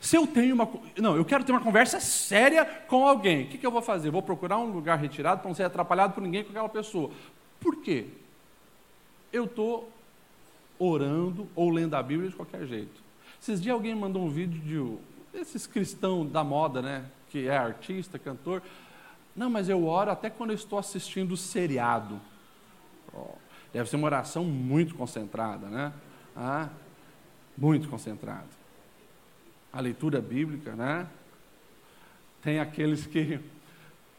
Se 0.00 0.16
eu 0.16 0.26
tenho 0.26 0.54
uma. 0.54 0.68
Não, 0.96 1.16
eu 1.16 1.24
quero 1.24 1.42
ter 1.42 1.50
uma 1.50 1.60
conversa 1.60 1.98
séria 1.98 2.64
com 2.64 3.06
alguém. 3.08 3.44
O 3.44 3.48
que, 3.48 3.58
que 3.58 3.66
eu 3.66 3.72
vou 3.72 3.82
fazer? 3.82 4.10
Vou 4.10 4.22
procurar 4.22 4.58
um 4.58 4.70
lugar 4.70 4.98
retirado 4.98 5.40
para 5.40 5.48
não 5.48 5.54
ser 5.54 5.64
atrapalhado 5.64 6.12
por 6.12 6.22
ninguém 6.22 6.44
com 6.44 6.50
aquela 6.50 6.68
pessoa. 6.68 7.10
Por 7.58 7.76
quê? 7.82 8.06
Eu 9.34 9.46
estou 9.46 9.90
orando 10.78 11.48
ou 11.56 11.68
lendo 11.68 11.94
a 11.94 12.02
Bíblia 12.04 12.30
de 12.30 12.36
qualquer 12.36 12.64
jeito. 12.68 13.02
Esses 13.42 13.60
dias 13.60 13.74
alguém 13.74 13.92
mandou 13.92 14.24
um 14.24 14.30
vídeo 14.30 14.60
de 15.32 15.38
esses 15.40 15.66
cristãos 15.66 16.30
da 16.30 16.44
moda, 16.44 16.80
né? 16.80 17.04
Que 17.30 17.48
é 17.48 17.56
artista, 17.56 18.16
cantor. 18.16 18.62
Não, 19.34 19.50
mas 19.50 19.68
eu 19.68 19.88
oro 19.88 20.12
até 20.12 20.30
quando 20.30 20.50
eu 20.50 20.54
estou 20.54 20.78
assistindo 20.78 21.36
seriado. 21.36 22.20
Oh, 23.12 23.34
deve 23.72 23.90
ser 23.90 23.96
uma 23.96 24.06
oração 24.06 24.44
muito 24.44 24.94
concentrada, 24.94 25.66
né? 25.66 25.92
Ah, 26.36 26.68
muito 27.58 27.88
concentrada. 27.88 28.46
A 29.72 29.80
leitura 29.80 30.20
bíblica, 30.20 30.76
né? 30.76 31.08
Tem 32.40 32.60
aqueles 32.60 33.04
que, 33.04 33.40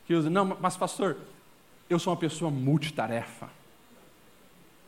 que 0.06 0.14
usam, 0.14 0.30
não, 0.30 0.58
mas 0.60 0.76
pastor, 0.76 1.16
eu 1.90 2.00
sou 2.00 2.12
uma 2.12 2.20
pessoa 2.20 2.52
multitarefa. 2.52 3.50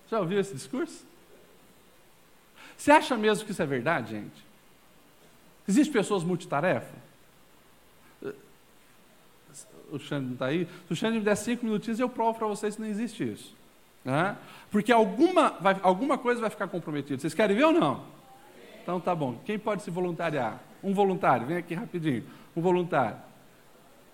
Já 0.09 0.19
ouviu 0.19 0.39
esse 0.39 0.53
discurso? 0.53 1.05
Você 2.77 2.91
acha 2.91 3.17
mesmo 3.17 3.45
que 3.45 3.51
isso 3.51 3.61
é 3.61 3.65
verdade, 3.65 4.11
gente? 4.11 4.45
Existem 5.67 5.93
pessoas 5.93 6.23
multitarefa? 6.23 7.07
o 9.91 9.99
Xande 9.99 10.25
não 10.25 10.33
está 10.33 10.47
aí, 10.47 10.67
se 10.87 10.93
o 10.93 10.95
Xande 10.95 11.19
me 11.19 11.23
der 11.23 11.35
cinco 11.35 11.65
minutinhos, 11.65 11.99
eu 11.99 12.09
provo 12.09 12.37
para 12.37 12.47
vocês 12.47 12.75
que 12.75 12.81
não 12.81 12.87
existe 12.87 13.23
isso. 13.23 13.55
Né? 14.03 14.35
Porque 14.71 14.91
alguma, 14.91 15.49
vai, 15.59 15.77
alguma 15.81 16.17
coisa 16.17 16.41
vai 16.41 16.49
ficar 16.49 16.67
comprometida. 16.67 17.19
Vocês 17.19 17.33
querem 17.33 17.55
ver 17.55 17.65
ou 17.65 17.73
não? 17.73 18.03
Então 18.81 18.99
tá 18.99 19.13
bom. 19.13 19.39
Quem 19.45 19.59
pode 19.59 19.83
se 19.83 19.91
voluntariar? 19.91 20.59
Um 20.83 20.93
voluntário, 20.93 21.45
vem 21.45 21.57
aqui 21.57 21.73
rapidinho. 21.73 22.23
Um 22.55 22.61
voluntário. 22.61 23.17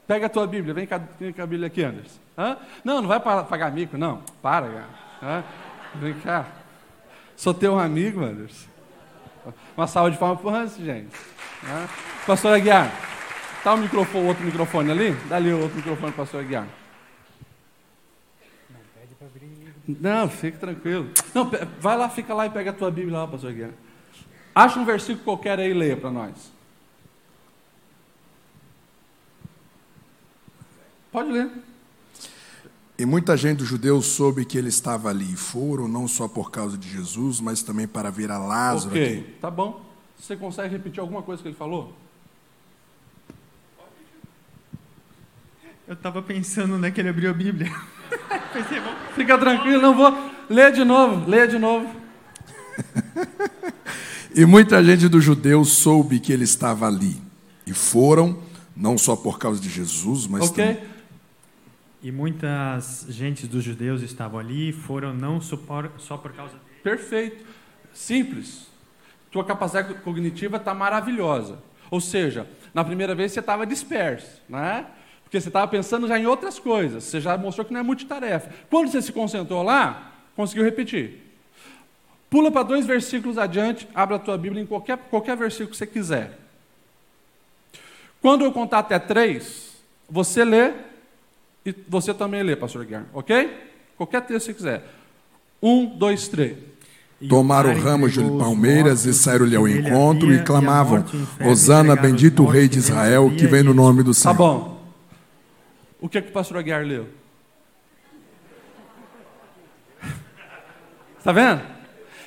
Pega 0.07 0.25
a 0.25 0.29
tua 0.29 0.47
Bíblia, 0.47 0.73
vem 0.73 0.87
com 0.87 0.95
a, 0.95 0.97
vem 0.97 1.31
com 1.31 1.41
a 1.41 1.45
Bíblia 1.45 1.67
aqui, 1.67 1.83
Anderson. 1.83 2.19
Hã? 2.37 2.57
Não, 2.83 3.01
não 3.01 3.07
vai 3.07 3.19
pagar 3.19 3.71
mico, 3.71 3.97
não. 3.97 4.21
Para, 4.41 4.67
cara. 4.67 4.89
Hã? 5.21 5.43
Vem 5.95 6.13
cá. 6.19 6.47
Sou 7.35 7.53
teu 7.53 7.77
amigo, 7.77 8.23
Anderson. 8.23 8.69
Uma 9.75 9.87
salva 9.87 10.11
de 10.11 10.17
palmas 10.17 10.39
para 10.41 10.49
o 10.49 10.55
Hans, 10.55 10.77
gente. 10.77 11.15
Hã? 11.65 11.87
Pastor 12.25 12.53
Aguiar. 12.53 12.91
Está 13.57 13.73
o 13.73 13.77
microfone, 13.77 14.27
outro 14.27 14.43
microfone 14.43 14.91
ali? 14.91 15.11
Dá 15.29 15.37
ali 15.37 15.53
o 15.53 15.61
outro 15.61 15.77
microfone 15.77 16.11
pastor 16.11 16.41
Aguiar. 16.41 16.67
Não, 18.69 18.79
pede 18.93 19.15
abrir. 19.21 19.97
Não, 20.01 20.29
fique 20.29 20.57
tranquilo. 20.57 21.09
Não, 21.33 21.49
vai 21.79 21.97
lá, 21.97 22.09
fica 22.09 22.33
lá 22.33 22.45
e 22.45 22.49
pega 22.49 22.71
a 22.71 22.73
tua 22.73 22.91
Bíblia 22.91 23.19
lá, 23.19 23.27
pastor 23.27 23.51
Aguiar. 23.51 23.71
Acha 24.53 24.79
um 24.79 24.85
versículo 24.85 25.23
qualquer 25.23 25.59
aí 25.59 25.71
e 25.71 25.73
leia 25.73 25.97
para 25.97 26.11
nós. 26.11 26.51
Pode 31.11 31.31
ler. 31.31 31.49
E 32.97 33.05
muita 33.05 33.35
gente 33.35 33.57
dos 33.57 33.67
judeus 33.67 34.05
soube 34.05 34.45
que 34.45 34.57
ele 34.57 34.69
estava 34.69 35.09
ali 35.09 35.33
e 35.33 35.35
foram, 35.35 35.87
não 35.87 36.07
só 36.07 36.27
por 36.27 36.51
causa 36.51 36.77
de 36.77 36.87
Jesus, 36.87 37.39
mas 37.41 37.63
também 37.63 37.87
para 37.87 38.11
ver 38.11 38.29
a 38.29 38.37
Lázaro. 38.37 38.91
Ok, 38.91 39.03
aqui. 39.03 39.31
tá 39.41 39.49
bom. 39.49 39.83
Você 40.19 40.35
consegue 40.35 40.69
repetir 40.69 40.99
alguma 40.99 41.23
coisa 41.23 41.41
que 41.41 41.47
ele 41.49 41.55
falou? 41.55 41.93
Eu 45.87 45.95
estava 45.95 46.21
pensando 46.21 46.75
onde 46.75 46.87
é 46.87 46.91
que 46.91 47.01
ele 47.01 47.09
abriu 47.09 47.31
a 47.31 47.33
Bíblia. 47.33 47.69
Pensei, 48.53 48.79
Fica 49.15 49.37
tranquilo, 49.37 49.81
não 49.81 49.95
vou. 49.95 50.15
Lê 50.49 50.71
de 50.71 50.83
novo, 50.83 51.29
lê 51.29 51.47
de 51.47 51.57
novo. 51.57 51.89
e 54.33 54.45
muita 54.45 54.83
gente 54.83 55.07
dos 55.07 55.23
judeus 55.23 55.69
soube 55.73 56.19
que 56.19 56.31
ele 56.31 56.43
estava 56.43 56.87
ali. 56.87 57.19
E 57.65 57.73
foram, 57.73 58.37
não 58.75 58.97
só 58.97 59.15
por 59.15 59.39
causa 59.39 59.59
de 59.59 59.69
Jesus, 59.69 60.27
mas 60.27 60.49
okay. 60.49 60.75
também. 60.75 60.92
E 62.03 62.11
muitas 62.11 63.05
gentes 63.07 63.47
dos 63.47 63.63
judeus 63.63 64.01
estavam 64.01 64.37
ali 64.37 64.73
foram 64.73 65.13
não 65.13 65.39
só 65.39 65.55
por, 65.55 65.89
só 65.99 66.17
por 66.17 66.33
causa 66.33 66.51
dele. 66.51 66.65
Perfeito. 66.83 67.45
Simples. 67.93 68.67
Tua 69.31 69.45
capacidade 69.45 69.93
cognitiva 70.01 70.57
está 70.57 70.73
maravilhosa. 70.73 71.59
Ou 71.89 72.01
seja, 72.01 72.45
na 72.73 72.83
primeira 72.83 73.15
vez 73.15 73.31
você 73.31 73.39
estava 73.39 73.65
disperso, 73.65 74.41
né? 74.49 74.85
Porque 75.23 75.39
você 75.39 75.47
estava 75.47 75.65
pensando 75.65 76.05
já 76.05 76.19
em 76.19 76.25
outras 76.25 76.59
coisas. 76.59 77.05
Você 77.05 77.21
já 77.21 77.37
mostrou 77.37 77.65
que 77.65 77.71
não 77.71 77.79
é 77.79 77.83
multitarefa. 77.83 78.51
Quando 78.69 78.91
você 78.91 79.01
se 79.01 79.13
concentrou 79.13 79.63
lá, 79.63 80.11
conseguiu 80.35 80.65
repetir. 80.65 81.21
Pula 82.29 82.51
para 82.51 82.63
dois 82.63 82.85
versículos 82.85 83.37
adiante, 83.37 83.87
abre 83.95 84.15
a 84.15 84.19
tua 84.19 84.37
Bíblia 84.37 84.61
em 84.61 84.65
qualquer, 84.65 84.97
qualquer 84.97 85.37
versículo 85.37 85.69
que 85.69 85.77
você 85.77 85.87
quiser. 85.87 86.37
Quando 88.21 88.43
eu 88.43 88.51
contar 88.51 88.79
até 88.79 88.99
três, 88.99 89.77
você 90.09 90.43
lê 90.43 90.73
e 91.65 91.73
você 91.87 92.13
também 92.13 92.43
lê, 92.43 92.55
pastor 92.55 92.83
Guilherme, 92.85 93.07
ok? 93.13 93.49
Qualquer 93.95 94.21
texto 94.21 94.47
que 94.47 94.53
você 94.53 94.53
quiser. 94.53 94.83
Um, 95.61 95.85
dois, 95.85 96.27
três. 96.27 96.57
Tomaram 97.29 97.73
ramos 97.79 98.11
de 98.11 98.19
palmeiras 98.37 99.05
e 99.05 99.13
saíram-lhe 99.13 99.55
ao 99.55 99.67
encontro 99.67 100.33
e 100.33 100.43
clamavam: 100.43 101.05
Hosana, 101.45 101.95
bendito 101.95 102.43
o 102.43 102.47
Rei 102.47 102.67
de 102.67 102.79
Israel, 102.79 103.31
que 103.37 103.47
vem 103.47 103.63
no 103.63 103.73
nome 103.73 104.03
do 104.03 104.13
Senhor. 104.13 104.33
Tá 104.33 104.37
bom. 104.37 104.83
O 106.01 106.09
que 106.09 106.17
é 106.17 106.21
que 106.21 106.29
o 106.29 106.33
pastor 106.33 106.57
Aguiar 106.57 106.83
leu? 106.83 107.07
Está 111.17 111.31
vendo? 111.31 111.61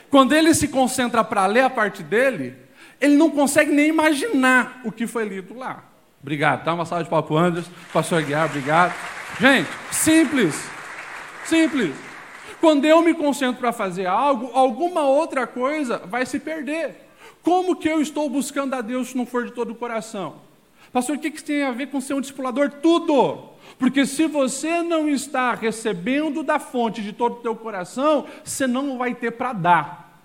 Quando 0.08 0.32
ele 0.34 0.54
se 0.54 0.68
concentra 0.68 1.22
para 1.22 1.44
ler 1.44 1.60
a 1.60 1.68
parte 1.68 2.02
dele, 2.02 2.54
ele 2.98 3.16
não 3.16 3.30
consegue 3.30 3.70
nem 3.70 3.88
imaginar 3.88 4.80
o 4.82 4.90
que 4.90 5.06
foi 5.06 5.28
lido 5.28 5.54
lá. 5.54 5.84
Obrigado, 6.22 6.64
tá? 6.64 6.72
Uma 6.72 6.86
salva 6.86 7.04
de 7.04 7.10
papo 7.10 7.36
Anderson, 7.36 7.70
pastor 7.92 8.20
Aguiar, 8.20 8.46
obrigado. 8.46 8.94
Gente, 9.38 9.68
simples. 9.92 10.68
Simples. 11.44 11.94
Quando 12.58 12.86
eu 12.86 13.02
me 13.02 13.12
concentro 13.12 13.60
para 13.60 13.72
fazer 13.72 14.06
algo, 14.06 14.50
alguma 14.54 15.02
outra 15.02 15.46
coisa 15.46 15.98
vai 15.98 16.24
se 16.24 16.38
perder. 16.38 17.06
Como 17.42 17.76
que 17.76 17.88
eu 17.88 18.00
estou 18.00 18.30
buscando 18.30 18.74
a 18.74 18.80
Deus 18.80 19.08
se 19.08 19.16
não 19.16 19.26
for 19.26 19.44
de 19.44 19.52
todo 19.52 19.72
o 19.72 19.74
coração? 19.74 20.36
Pastor, 20.90 21.16
o 21.16 21.18
que, 21.18 21.30
que 21.30 21.44
tem 21.44 21.64
a 21.64 21.70
ver 21.70 21.88
com 21.88 22.00
ser 22.00 22.14
um 22.14 22.20
discipulador? 22.20 22.70
Tudo. 22.82 23.50
Porque 23.78 24.06
se 24.06 24.26
você 24.26 24.82
não 24.82 25.06
está 25.06 25.52
recebendo 25.52 26.42
da 26.42 26.58
fonte 26.58 27.02
de 27.02 27.12
todo 27.12 27.34
o 27.34 27.42
teu 27.42 27.54
coração, 27.54 28.26
você 28.42 28.66
não 28.66 28.96
vai 28.96 29.14
ter 29.14 29.32
para 29.32 29.52
dar. 29.52 30.22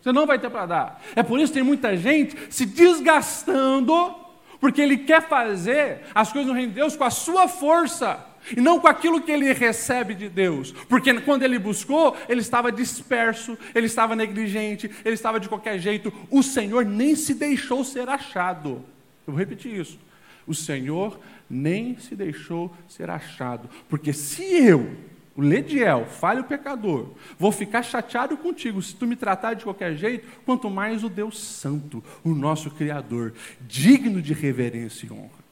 Você 0.00 0.12
não 0.12 0.26
vai 0.26 0.38
ter 0.38 0.48
para 0.48 0.66
dar. 0.66 1.02
É 1.16 1.22
por 1.22 1.40
isso 1.40 1.52
que 1.52 1.58
tem 1.58 1.66
muita 1.66 1.96
gente 1.96 2.36
se 2.50 2.64
desgastando, 2.64 4.14
porque 4.60 4.80
ele 4.80 4.98
quer 4.98 5.22
fazer 5.22 6.02
as 6.14 6.32
coisas 6.32 6.48
no 6.48 6.54
reino 6.54 6.68
de 6.68 6.76
Deus 6.76 6.94
com 6.94 7.04
a 7.04 7.10
sua 7.10 7.48
força. 7.48 8.33
E 8.56 8.60
não 8.60 8.78
com 8.78 8.86
aquilo 8.86 9.20
que 9.20 9.30
ele 9.30 9.52
recebe 9.52 10.14
de 10.14 10.28
Deus. 10.28 10.72
Porque 10.88 11.12
quando 11.20 11.42
ele 11.42 11.58
buscou, 11.58 12.16
ele 12.28 12.40
estava 12.40 12.70
disperso, 12.70 13.56
ele 13.74 13.86
estava 13.86 14.14
negligente, 14.14 14.90
ele 15.04 15.14
estava 15.14 15.40
de 15.40 15.48
qualquer 15.48 15.78
jeito. 15.78 16.12
O 16.30 16.42
Senhor 16.42 16.84
nem 16.84 17.14
se 17.14 17.34
deixou 17.34 17.84
ser 17.84 18.08
achado. 18.08 18.84
Eu 19.26 19.32
vou 19.32 19.36
repetir 19.36 19.72
isso. 19.72 19.98
O 20.46 20.54
Senhor 20.54 21.18
nem 21.48 21.98
se 21.98 22.14
deixou 22.14 22.74
ser 22.88 23.08
achado. 23.08 23.68
Porque 23.88 24.12
se 24.12 24.42
eu 24.42 24.94
o 25.36 25.42
Lediel, 25.42 26.06
falho 26.06 26.44
pecador, 26.44 27.08
vou 27.36 27.50
ficar 27.50 27.82
chateado 27.82 28.36
contigo 28.36 28.80
se 28.80 28.94
tu 28.94 29.04
me 29.04 29.16
tratar 29.16 29.54
de 29.54 29.64
qualquer 29.64 29.96
jeito, 29.96 30.28
quanto 30.46 30.70
mais 30.70 31.02
o 31.02 31.08
Deus 31.08 31.42
Santo, 31.42 32.04
o 32.22 32.30
nosso 32.30 32.70
Criador, 32.70 33.34
digno 33.60 34.22
de 34.22 34.32
reverência 34.32 35.06
e 35.06 35.12
honra. 35.12 35.43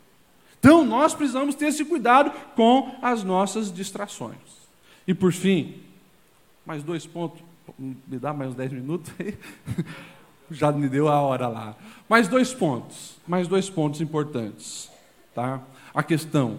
Então 0.63 0.85
nós 0.85 1.13
precisamos 1.13 1.57
ter 1.57 1.67
esse 1.67 1.85
cuidado 1.85 2.31
com 2.55 2.95
as 3.03 3.25
nossas 3.25 3.73
distrações. 3.73 4.37
E 5.09 5.13
por 5.13 5.33
fim, 5.33 5.83
mais 6.65 6.85
dois 6.85 7.05
pontos, 7.05 7.43
me 7.77 8.17
dá 8.17 8.33
mais 8.33 8.51
uns 8.51 8.55
dez 8.55 8.71
minutos 8.71 9.13
aí? 9.19 9.37
Já 10.53 10.71
me 10.71 10.89
deu 10.89 11.09
a 11.09 11.21
hora 11.21 11.49
lá. 11.49 11.75
Mais 12.09 12.29
dois 12.29 12.55
pontos, 12.55 13.17
mais 13.27 13.49
dois 13.49 13.69
pontos 13.69 14.01
importantes. 14.01 14.89
Tá? 15.35 15.61
A 15.93 16.01
questão 16.01 16.59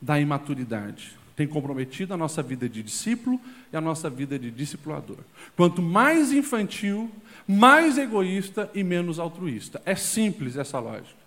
da 0.00 0.20
imaturidade 0.20 1.18
tem 1.34 1.48
comprometido 1.48 2.14
a 2.14 2.16
nossa 2.16 2.44
vida 2.44 2.68
de 2.68 2.80
discípulo 2.80 3.40
e 3.72 3.76
a 3.76 3.80
nossa 3.80 4.08
vida 4.08 4.38
de 4.38 4.52
discipulador. 4.52 5.16
Quanto 5.56 5.82
mais 5.82 6.32
infantil, 6.32 7.10
mais 7.44 7.98
egoísta 7.98 8.70
e 8.72 8.84
menos 8.84 9.18
altruísta. 9.18 9.82
É 9.84 9.96
simples 9.96 10.56
essa 10.56 10.78
lógica. 10.78 11.24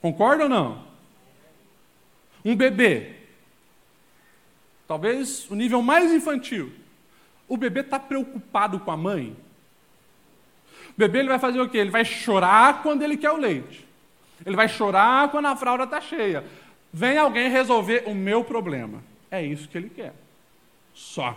Concorda 0.00 0.44
ou 0.44 0.48
não? 0.48 0.93
Um 2.44 2.54
bebê, 2.54 3.12
talvez 4.86 5.50
o 5.50 5.54
nível 5.54 5.80
mais 5.80 6.12
infantil, 6.12 6.72
o 7.48 7.56
bebê 7.56 7.80
está 7.80 7.98
preocupado 7.98 8.78
com 8.80 8.90
a 8.90 8.96
mãe. 8.96 9.36
O 10.90 10.94
bebê 10.96 11.20
ele 11.20 11.28
vai 11.28 11.38
fazer 11.38 11.60
o 11.60 11.68
quê? 11.68 11.78
Ele 11.78 11.90
vai 11.90 12.04
chorar 12.04 12.82
quando 12.82 13.02
ele 13.02 13.16
quer 13.16 13.30
o 13.30 13.36
leite. 13.36 13.86
Ele 14.44 14.56
vai 14.56 14.68
chorar 14.68 15.30
quando 15.30 15.46
a 15.46 15.56
fralda 15.56 15.84
está 15.84 16.00
cheia. 16.00 16.44
Vem 16.92 17.18
alguém 17.18 17.50
resolver 17.50 18.04
o 18.06 18.14
meu 18.14 18.44
problema. 18.44 19.02
É 19.30 19.42
isso 19.42 19.68
que 19.68 19.76
ele 19.76 19.90
quer. 19.90 20.14
Só. 20.92 21.36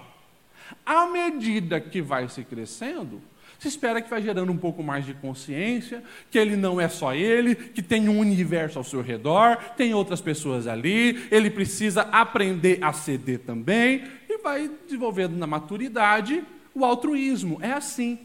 À 0.85 1.07
medida 1.07 1.79
que 1.79 2.01
vai 2.01 2.27
se 2.29 2.43
crescendo, 2.43 3.21
se 3.59 3.67
espera 3.67 4.01
que 4.01 4.09
vai 4.09 4.21
gerando 4.21 4.51
um 4.51 4.57
pouco 4.57 4.83
mais 4.83 5.05
de 5.05 5.13
consciência, 5.13 6.03
que 6.29 6.37
ele 6.37 6.55
não 6.55 6.79
é 6.79 6.87
só 6.87 7.13
ele, 7.13 7.55
que 7.55 7.81
tem 7.81 8.07
um 8.07 8.19
universo 8.19 8.77
ao 8.77 8.83
seu 8.83 9.01
redor, 9.01 9.57
tem 9.75 9.93
outras 9.93 10.21
pessoas 10.21 10.67
ali, 10.67 11.27
ele 11.31 11.49
precisa 11.49 12.01
aprender 12.01 12.79
a 12.83 12.93
ceder 12.93 13.39
também, 13.39 14.03
e 14.29 14.37
vai 14.39 14.69
desenvolvendo 14.85 15.35
na 15.35 15.47
maturidade 15.47 16.43
o 16.73 16.85
altruísmo. 16.85 17.57
É 17.61 17.71
assim. 17.71 18.19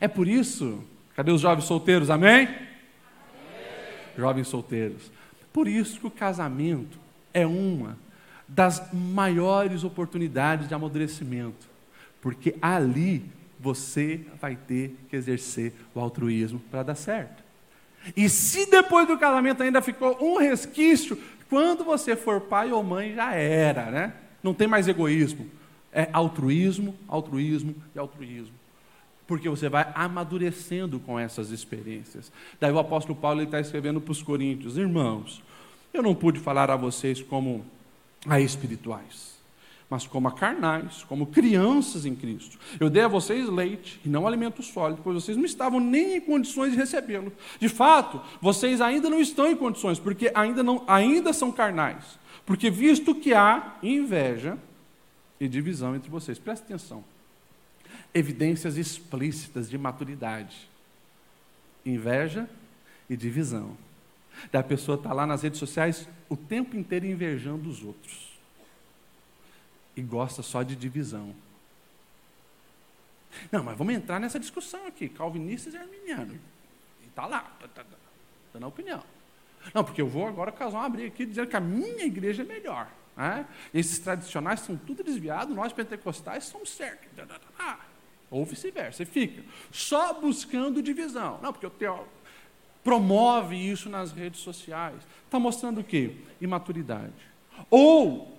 É 0.00 0.08
por 0.08 0.26
isso, 0.26 0.82
cadê 1.14 1.30
os 1.30 1.42
jovens 1.42 1.64
solteiros, 1.64 2.08
amém? 2.10 2.46
amém? 2.46 2.56
Jovens 4.16 4.48
solteiros. 4.48 5.12
Por 5.52 5.68
isso 5.68 6.00
que 6.00 6.06
o 6.06 6.10
casamento 6.10 6.98
é 7.34 7.46
uma 7.46 7.98
das 8.48 8.90
maiores 8.92 9.84
oportunidades 9.84 10.66
de 10.66 10.74
amadurecimento, 10.74 11.68
porque 12.22 12.54
ali 12.62 13.22
você 13.58 14.20
vai 14.40 14.56
ter 14.56 14.96
que 15.08 15.16
exercer 15.16 15.72
o 15.94 16.00
altruísmo 16.00 16.60
para 16.70 16.82
dar 16.82 16.94
certo. 16.94 17.42
E 18.16 18.28
se 18.28 18.70
depois 18.70 19.06
do 19.06 19.18
casamento 19.18 19.62
ainda 19.62 19.82
ficou 19.82 20.16
um 20.20 20.38
resquício, 20.38 21.18
quando 21.48 21.84
você 21.84 22.14
for 22.14 22.42
pai 22.42 22.72
ou 22.72 22.82
mãe 22.82 23.14
já 23.14 23.34
era, 23.34 23.90
né? 23.90 24.12
Não 24.42 24.54
tem 24.54 24.68
mais 24.68 24.86
egoísmo. 24.86 25.46
É 25.92 26.08
altruísmo, 26.12 26.94
altruísmo 27.08 27.74
e 27.94 27.98
altruísmo. 27.98 28.54
Porque 29.26 29.48
você 29.48 29.68
vai 29.68 29.90
amadurecendo 29.94 31.00
com 31.00 31.18
essas 31.18 31.50
experiências. 31.50 32.32
Daí 32.60 32.72
o 32.72 32.78
apóstolo 32.78 33.18
Paulo 33.18 33.42
está 33.42 33.60
escrevendo 33.60 34.00
para 34.00 34.12
os 34.12 34.22
coríntios: 34.22 34.76
Irmãos, 34.78 35.42
eu 35.92 36.02
não 36.02 36.14
pude 36.14 36.38
falar 36.38 36.70
a 36.70 36.76
vocês 36.76 37.20
como 37.20 37.64
a 38.26 38.40
espirituais, 38.40 39.37
mas 39.90 40.06
como 40.06 40.30
carnais, 40.30 41.02
como 41.04 41.26
crianças 41.26 42.04
em 42.04 42.14
Cristo. 42.14 42.58
Eu 42.78 42.90
dei 42.90 43.02
a 43.02 43.08
vocês 43.08 43.48
leite 43.48 43.98
e 44.04 44.08
não 44.08 44.26
alimento 44.26 44.62
sólido, 44.62 45.00
pois 45.02 45.22
vocês 45.22 45.36
não 45.36 45.46
estavam 45.46 45.80
nem 45.80 46.16
em 46.16 46.20
condições 46.20 46.72
de 46.72 46.76
recebê-lo. 46.76 47.32
De 47.58 47.68
fato, 47.68 48.20
vocês 48.40 48.80
ainda 48.82 49.08
não 49.08 49.18
estão 49.18 49.50
em 49.50 49.56
condições, 49.56 49.98
porque 49.98 50.30
ainda, 50.34 50.62
não, 50.62 50.84
ainda 50.86 51.32
são 51.32 51.50
carnais. 51.50 52.18
Porque 52.44 52.70
visto 52.70 53.14
que 53.14 53.32
há 53.32 53.76
inveja 53.82 54.58
e 55.40 55.48
divisão 55.48 55.96
entre 55.96 56.10
vocês, 56.10 56.38
presta 56.38 56.66
atenção. 56.66 57.02
Evidências 58.12 58.76
explícitas 58.76 59.70
de 59.70 59.78
maturidade. 59.78 60.68
Inveja 61.84 62.48
e 63.08 63.16
divisão. 63.16 63.74
Da 64.52 64.62
pessoa 64.62 64.96
estar 64.96 65.08
tá 65.08 65.14
lá 65.14 65.26
nas 65.26 65.42
redes 65.42 65.58
sociais 65.58 66.06
o 66.28 66.36
tempo 66.36 66.76
inteiro 66.76 67.06
invejando 67.06 67.70
os 67.70 67.82
outros. 67.82 68.27
E 69.98 70.00
gosta 70.00 70.44
só 70.44 70.62
de 70.62 70.76
divisão. 70.76 71.34
Não, 73.50 73.64
mas 73.64 73.76
vamos 73.76 73.92
entrar 73.92 74.20
nessa 74.20 74.38
discussão 74.38 74.86
aqui, 74.86 75.08
calvinistas 75.08 75.74
e 75.74 75.76
arminianos. 75.76 76.36
E 77.02 77.08
está 77.08 77.26
lá, 77.26 77.50
está 77.56 77.66
tá, 77.66 77.82
tá, 77.82 77.96
tá 78.52 78.60
na 78.60 78.68
opinião. 78.68 79.02
Não, 79.74 79.82
porque 79.82 80.00
eu 80.00 80.06
vou 80.06 80.28
agora 80.28 80.52
causar 80.52 80.78
uma 80.78 80.88
briga 80.88 81.08
aqui 81.08 81.26
dizendo 81.26 81.48
que 81.48 81.56
a 81.56 81.60
minha 81.60 82.04
igreja 82.04 82.44
é 82.44 82.46
melhor. 82.46 82.88
Né? 83.16 83.44
Esses 83.74 83.98
tradicionais 83.98 84.60
são 84.60 84.76
tudo 84.76 85.02
desviados, 85.02 85.52
nós 85.52 85.72
pentecostais 85.72 86.44
somos 86.44 86.70
certos. 86.70 87.08
Ou 88.30 88.44
vice-versa, 88.44 88.98
você 88.98 89.04
fica 89.04 89.42
só 89.72 90.14
buscando 90.14 90.80
divisão. 90.80 91.40
Não, 91.42 91.52
porque 91.52 91.66
o 91.66 91.70
teólogo 91.70 92.06
promove 92.84 93.56
isso 93.56 93.90
nas 93.90 94.12
redes 94.12 94.42
sociais. 94.42 95.02
Está 95.24 95.40
mostrando 95.40 95.80
o 95.80 95.84
quê? 95.84 96.14
Imaturidade. 96.40 97.12
Ou 97.68 98.37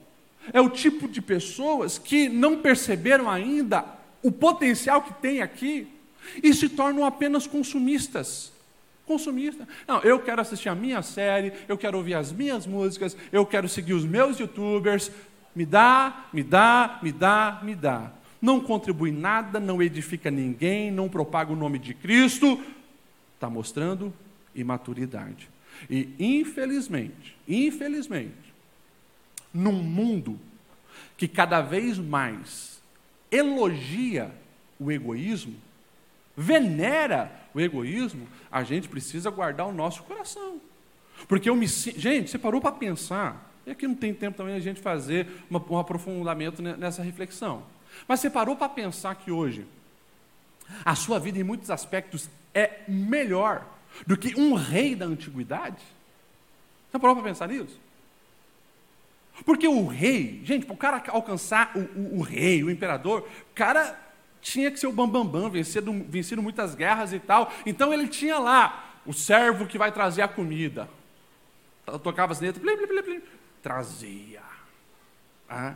é 0.54 0.62
o 0.62 0.70
tipo 0.70 1.08
de 1.08 1.22
pessoas 1.22 1.98
que 1.98 2.30
não 2.30 2.62
perceberam 2.62 3.30
ainda 3.30 3.86
o 4.22 4.32
potencial 4.32 5.02
que 5.02 5.14
tem 5.14 5.42
aqui 5.42 5.88
e 6.44 6.54
se 6.54 6.70
tornam 6.70 7.06
apenas 7.06 7.48
consumistas. 7.48 8.52
Consumista. 9.06 9.68
Não, 9.88 10.00
eu 10.02 10.20
quero 10.20 10.42
assistir 10.42 10.70
a 10.70 10.76
minha 10.76 11.02
série, 11.02 11.52
eu 11.68 11.78
quero 11.78 11.98
ouvir 11.98 12.14
as 12.14 12.32
minhas 12.32 12.68
músicas, 12.68 13.18
eu 13.32 13.46
quero 13.46 13.68
seguir 13.68 13.94
os 13.94 14.06
meus 14.06 14.38
youtubers. 14.40 15.12
Me 15.56 15.66
dá, 15.66 16.28
me 16.32 16.44
dá, 16.44 17.00
me 17.02 17.12
dá, 17.12 17.60
me 17.64 17.76
dá. 17.76 18.12
Não 18.42 18.60
contribui 18.60 19.12
nada, 19.12 19.60
não 19.60 19.82
edifica 19.82 20.30
ninguém, 20.30 20.92
não 20.92 21.10
propaga 21.10 21.52
o 21.52 21.56
nome 21.56 21.80
de 21.80 21.94
Cristo. 21.94 22.62
Está 23.34 23.50
mostrando 23.50 24.14
imaturidade. 24.54 25.50
E 25.90 26.14
infelizmente, 26.20 27.36
infelizmente, 27.48 28.49
num 29.54 29.74
mundo 29.74 30.40
que 31.18 31.28
cada 31.28 31.62
vez 31.62 31.98
mais 31.98 32.82
elogia 33.32 34.32
o 34.80 34.92
egoísmo, 34.92 35.56
venera 36.36 37.32
o 37.54 37.60
egoísmo, 37.60 38.28
a 38.52 38.64
gente 38.64 38.88
precisa 38.88 39.30
guardar 39.30 39.68
o 39.68 39.74
nosso 39.74 40.04
coração. 40.04 40.62
Porque 41.28 41.50
eu 41.50 41.56
me 41.56 41.68
gente, 41.68 42.30
você 42.30 42.38
parou 42.38 42.62
para 42.62 42.72
pensar, 42.72 43.52
e 43.66 43.72
aqui 43.72 43.88
não 43.88 43.96
tem 43.96 44.14
tempo 44.14 44.38
também 44.38 44.56
a 44.56 44.60
gente 44.60 44.80
fazer 44.80 45.28
um 45.52 45.78
aprofundamento 45.78 46.62
nessa 46.62 47.04
reflexão. 47.04 47.64
Mas 48.08 48.20
você 48.20 48.30
parou 48.30 48.56
para 48.56 48.70
pensar 48.70 49.16
que 49.16 49.32
hoje 49.32 49.66
a 50.86 50.96
sua 50.96 51.20
vida 51.20 51.40
em 51.40 51.44
muitos 51.44 51.70
aspectos 51.70 52.30
é 52.54 52.82
melhor 52.88 53.66
do 54.08 54.16
que 54.16 54.40
um 54.40 54.54
rei 54.54 54.96
da 54.96 55.06
antiguidade? 55.06 55.84
Você 56.90 57.00
parou 57.00 57.16
para 57.16 57.26
pensar 57.26 57.48
nisso? 57.48 57.80
Porque 59.46 59.68
o 59.68 59.88
rei, 59.88 60.42
gente, 60.44 60.66
para 60.66 60.74
o 60.74 60.78
cara 60.78 61.04
alcançar 61.08 61.72
o, 61.76 61.80
o, 61.80 62.20
o, 62.20 62.22
rei, 62.22 62.64
o 62.64 62.70
imperador, 62.70 63.28
o 63.52 63.56
cara 63.56 63.98
tinha 64.42 64.72
que 64.72 64.80
ser 64.80 64.88
o 64.88 64.92
bambambam, 64.92 65.26
bam, 65.26 65.42
bam, 65.44 65.50
vencido, 65.50 65.92
vencido 66.08 66.42
muitas 66.42 66.76
guerras 66.76 67.14
e 67.14 67.20
tal. 67.20 67.52
Então 67.66 67.94
ele 67.94 68.08
tinha 68.08 68.38
lá 68.40 69.00
o 69.06 69.14
servo 69.14 69.66
que 69.66 69.78
vai 69.78 69.92
trazer 69.92 70.22
a 70.22 70.28
comida. 70.28 70.90
Tocava 72.04 72.32
as 72.32 72.40
letras, 72.40 72.64
blim, 72.64 72.76
blim, 72.76 73.02
blim, 73.02 73.22
trazia. 73.62 74.42
Ah. 75.50 75.76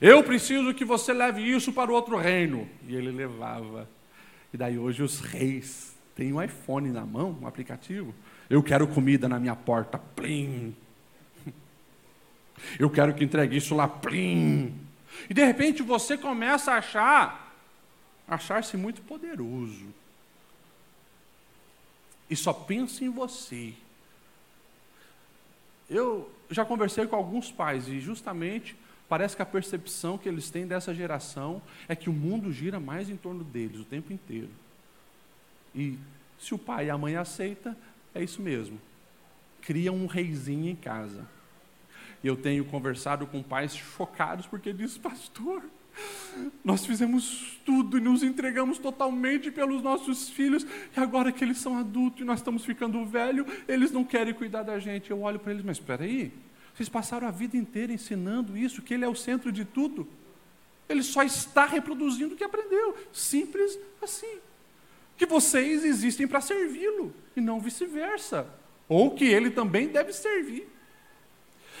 Eu 0.00 0.22
preciso 0.22 0.72
que 0.74 0.84
você 0.84 1.12
leve 1.12 1.42
isso 1.42 1.72
para 1.72 1.90
o 1.90 1.94
outro 1.94 2.16
reino. 2.16 2.68
E 2.86 2.94
ele 2.94 3.10
levava. 3.10 3.88
E 4.52 4.56
daí 4.56 4.78
hoje 4.78 5.02
os 5.02 5.20
reis 5.20 5.96
tem 6.14 6.32
um 6.32 6.42
iPhone 6.42 6.90
na 6.90 7.04
mão, 7.04 7.36
um 7.40 7.46
aplicativo. 7.46 8.14
Eu 8.48 8.62
quero 8.62 8.86
comida 8.86 9.28
na 9.28 9.40
minha 9.40 9.56
porta, 9.56 9.98
plim. 9.98 10.74
Eu 12.78 12.88
quero 12.90 13.14
que 13.14 13.24
entregue 13.24 13.56
isso 13.56 13.74
lá, 13.74 13.88
plim. 13.88 14.74
E 15.28 15.34
de 15.34 15.44
repente 15.44 15.82
você 15.82 16.16
começa 16.16 16.72
a 16.72 16.78
achar 16.78 17.44
achar-se 18.26 18.74
muito 18.76 19.02
poderoso 19.02 19.86
e 22.28 22.36
só 22.36 22.52
pensa 22.52 23.04
em 23.04 23.10
você. 23.10 23.74
Eu 25.88 26.30
já 26.50 26.64
conversei 26.64 27.06
com 27.06 27.16
alguns 27.16 27.50
pais 27.50 27.88
e 27.88 28.00
justamente 28.00 28.74
parece 29.08 29.36
que 29.36 29.42
a 29.42 29.46
percepção 29.46 30.16
que 30.16 30.28
eles 30.28 30.50
têm 30.50 30.66
dessa 30.66 30.94
geração 30.94 31.60
é 31.86 31.94
que 31.94 32.08
o 32.08 32.12
mundo 32.12 32.52
gira 32.52 32.80
mais 32.80 33.10
em 33.10 33.16
torno 33.16 33.44
deles 33.44 33.80
o 33.80 33.84
tempo 33.84 34.12
inteiro. 34.12 34.50
E 35.74 35.98
se 36.38 36.54
o 36.54 36.58
pai 36.58 36.86
e 36.86 36.90
a 36.90 36.98
mãe 36.98 37.16
aceita, 37.16 37.76
é 38.14 38.22
isso 38.22 38.40
mesmo. 38.40 38.80
Cria 39.60 39.92
um 39.92 40.06
reizinho 40.06 40.70
em 40.70 40.76
casa. 40.76 41.26
Eu 42.24 42.36
tenho 42.36 42.64
conversado 42.64 43.26
com 43.26 43.42
pais 43.42 43.76
chocados 43.76 44.46
porque 44.46 44.72
diz, 44.72 44.96
pastor, 44.96 45.62
nós 46.64 46.84
fizemos 46.86 47.60
tudo 47.64 47.98
e 47.98 48.00
nos 48.00 48.22
entregamos 48.22 48.78
totalmente 48.78 49.50
pelos 49.50 49.82
nossos 49.82 50.28
filhos, 50.28 50.64
e 50.64 50.98
agora 51.00 51.30
que 51.30 51.44
eles 51.44 51.58
são 51.58 51.78
adultos 51.78 52.22
e 52.22 52.24
nós 52.24 52.40
estamos 52.40 52.64
ficando 52.64 53.04
velhos, 53.04 53.46
eles 53.68 53.92
não 53.92 54.04
querem 54.04 54.32
cuidar 54.34 54.62
da 54.62 54.78
gente. 54.78 55.10
Eu 55.10 55.20
olho 55.20 55.38
para 55.38 55.52
eles, 55.52 55.64
mas 55.64 55.76
espera 55.76 56.04
aí, 56.04 56.32
vocês 56.74 56.88
passaram 56.88 57.28
a 57.28 57.30
vida 57.30 57.56
inteira 57.56 57.92
ensinando 57.92 58.56
isso, 58.56 58.82
que 58.82 58.94
ele 58.94 59.04
é 59.04 59.08
o 59.08 59.14
centro 59.14 59.52
de 59.52 59.64
tudo. 59.64 60.08
Ele 60.88 61.02
só 61.02 61.22
está 61.22 61.66
reproduzindo 61.66 62.34
o 62.34 62.36
que 62.36 62.44
aprendeu. 62.44 62.96
Simples 63.12 63.78
assim. 64.02 64.38
Que 65.16 65.24
vocês 65.24 65.84
existem 65.84 66.26
para 66.26 66.40
servi-lo 66.40 67.14
e 67.36 67.40
não 67.40 67.60
vice-versa. 67.60 68.46
Ou 68.88 69.12
que 69.12 69.24
ele 69.24 69.50
também 69.50 69.88
deve 69.88 70.12
servir. 70.12 70.73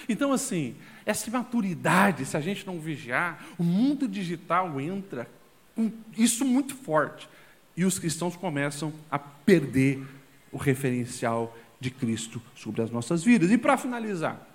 Então, 0.08 0.32
assim, 0.32 0.74
essa 1.06 1.30
maturidade, 1.30 2.24
se 2.24 2.36
a 2.36 2.40
gente 2.40 2.66
não 2.66 2.78
vigiar, 2.78 3.44
o 3.58 3.62
mundo 3.62 4.06
digital 4.06 4.80
entra 4.80 5.28
com 5.74 5.90
isso 6.16 6.44
muito 6.44 6.74
forte. 6.74 7.28
E 7.76 7.84
os 7.84 7.98
cristãos 7.98 8.36
começam 8.36 8.92
a 9.10 9.18
perder 9.18 10.04
o 10.52 10.56
referencial 10.56 11.56
de 11.80 11.90
Cristo 11.90 12.40
sobre 12.54 12.82
as 12.82 12.90
nossas 12.90 13.24
vidas. 13.24 13.50
E 13.50 13.58
para 13.58 13.76
finalizar, 13.76 14.46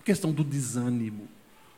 a 0.00 0.02
questão 0.02 0.32
do 0.32 0.42
desânimo. 0.42 1.28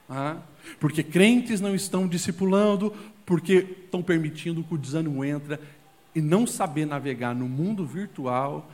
Ah, 0.08 0.38
porque 0.80 1.02
crentes 1.02 1.60
não 1.60 1.74
estão 1.74 2.08
discipulando, 2.08 2.94
porque 3.26 3.76
estão 3.84 4.02
permitindo 4.02 4.64
que 4.64 4.74
o 4.74 4.78
desânimo 4.78 5.22
entre 5.22 5.58
e 6.14 6.20
não 6.20 6.46
saber 6.46 6.86
navegar 6.86 7.34
no 7.34 7.46
mundo 7.46 7.84
virtual, 7.84 8.70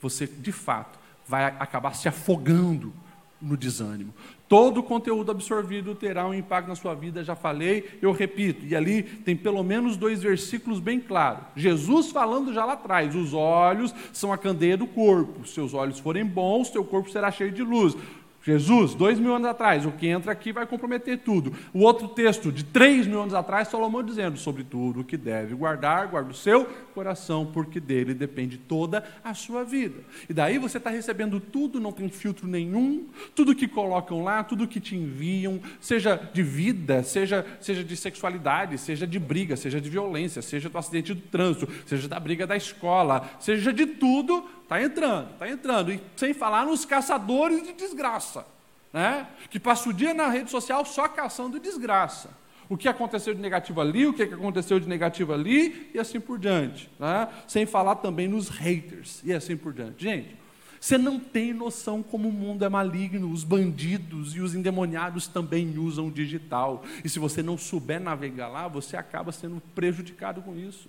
você 0.00 0.26
de 0.26 0.50
fato 0.50 0.98
vai 1.26 1.44
acabar 1.44 1.94
se 1.94 2.08
afogando 2.08 2.92
no 3.40 3.56
desânimo. 3.56 4.12
Todo 4.48 4.80
o 4.80 4.82
conteúdo 4.82 5.30
absorvido 5.30 5.94
terá 5.94 6.26
um 6.26 6.34
impacto 6.34 6.68
na 6.68 6.74
sua 6.74 6.92
vida, 6.92 7.22
já 7.22 7.36
falei, 7.36 7.98
eu 8.02 8.10
repito. 8.10 8.66
E 8.66 8.74
ali 8.74 9.02
tem 9.02 9.36
pelo 9.36 9.62
menos 9.62 9.96
dois 9.96 10.20
versículos 10.22 10.80
bem 10.80 10.98
claros. 10.98 11.44
Jesus 11.54 12.10
falando 12.10 12.52
já 12.52 12.64
lá 12.64 12.72
atrás: 12.72 13.14
os 13.14 13.32
olhos 13.32 13.94
são 14.12 14.32
a 14.32 14.38
candeia 14.38 14.76
do 14.76 14.86
corpo. 14.86 15.46
Se 15.46 15.54
seus 15.54 15.72
olhos 15.72 16.00
forem 16.00 16.24
bons, 16.24 16.68
seu 16.68 16.84
corpo 16.84 17.10
será 17.10 17.30
cheio 17.30 17.52
de 17.52 17.62
luz. 17.62 17.96
Jesus, 18.42 18.94
dois 18.94 19.18
mil 19.18 19.34
anos 19.34 19.46
atrás, 19.46 19.84
o 19.84 19.92
que 19.92 20.06
entra 20.06 20.32
aqui 20.32 20.52
vai 20.52 20.66
comprometer 20.66 21.18
tudo. 21.18 21.52
O 21.74 21.80
outro 21.80 22.08
texto, 22.08 22.50
de 22.50 22.64
três 22.64 23.06
mil 23.06 23.20
anos 23.20 23.34
atrás, 23.34 23.68
Salomão 23.68 24.02
dizendo 24.02 24.38
sobre 24.38 24.64
tudo 24.64 25.00
o 25.00 25.04
que 25.04 25.16
deve 25.16 25.54
guardar, 25.54 26.08
guarda 26.08 26.30
o 26.30 26.34
seu 26.34 26.64
coração, 26.94 27.44
porque 27.44 27.78
dele 27.78 28.14
depende 28.14 28.56
toda 28.56 29.04
a 29.22 29.34
sua 29.34 29.62
vida. 29.62 30.02
E 30.28 30.32
daí 30.32 30.58
você 30.58 30.78
está 30.78 30.88
recebendo 30.88 31.38
tudo, 31.38 31.78
não 31.78 31.92
tem 31.92 32.08
filtro 32.08 32.46
nenhum, 32.46 33.08
tudo 33.34 33.54
que 33.54 33.68
colocam 33.68 34.24
lá, 34.24 34.42
tudo 34.42 34.66
que 34.66 34.80
te 34.80 34.96
enviam, 34.96 35.60
seja 35.78 36.16
de 36.32 36.42
vida, 36.42 37.02
seja, 37.02 37.46
seja 37.60 37.84
de 37.84 37.96
sexualidade, 37.96 38.78
seja 38.78 39.06
de 39.06 39.18
briga, 39.18 39.56
seja 39.56 39.80
de 39.80 39.90
violência, 39.90 40.40
seja 40.40 40.70
do 40.70 40.78
acidente 40.78 41.12
do 41.12 41.20
trânsito, 41.20 41.68
seja 41.84 42.08
da 42.08 42.18
briga 42.18 42.46
da 42.46 42.56
escola, 42.56 43.28
seja 43.38 43.72
de 43.72 43.86
tudo, 43.86 44.44
Está 44.70 44.80
entrando, 44.80 45.32
está 45.32 45.50
entrando. 45.50 45.92
E 45.92 46.00
sem 46.14 46.32
falar 46.32 46.64
nos 46.64 46.84
caçadores 46.84 47.60
de 47.64 47.72
desgraça, 47.72 48.46
né? 48.92 49.26
que 49.50 49.58
passa 49.58 49.88
o 49.88 49.92
dia 49.92 50.14
na 50.14 50.28
rede 50.28 50.48
social 50.48 50.84
só 50.84 51.08
caçando 51.08 51.58
desgraça. 51.58 52.30
O 52.68 52.76
que 52.76 52.88
aconteceu 52.88 53.34
de 53.34 53.40
negativo 53.40 53.80
ali, 53.80 54.06
o 54.06 54.12
que 54.12 54.22
aconteceu 54.22 54.78
de 54.78 54.88
negativo 54.88 55.32
ali, 55.32 55.90
e 55.92 55.98
assim 55.98 56.20
por 56.20 56.38
diante. 56.38 56.88
Né? 57.00 57.26
Sem 57.48 57.66
falar 57.66 57.96
também 57.96 58.28
nos 58.28 58.48
haters, 58.48 59.20
e 59.24 59.32
assim 59.32 59.56
por 59.56 59.72
diante. 59.72 60.04
Gente, 60.04 60.36
você 60.80 60.96
não 60.96 61.18
tem 61.18 61.52
noção 61.52 62.00
como 62.00 62.28
o 62.28 62.32
mundo 62.32 62.64
é 62.64 62.68
maligno. 62.68 63.28
Os 63.32 63.42
bandidos 63.42 64.36
e 64.36 64.40
os 64.40 64.54
endemoniados 64.54 65.26
também 65.26 65.76
usam 65.78 66.06
o 66.06 66.12
digital. 66.12 66.84
E 67.04 67.08
se 67.08 67.18
você 67.18 67.42
não 67.42 67.58
souber 67.58 68.00
navegar 68.00 68.46
lá, 68.46 68.68
você 68.68 68.96
acaba 68.96 69.32
sendo 69.32 69.60
prejudicado 69.74 70.40
com 70.40 70.56
isso. 70.56 70.88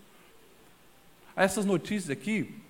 Essas 1.36 1.66
notícias 1.66 2.12
aqui, 2.12 2.62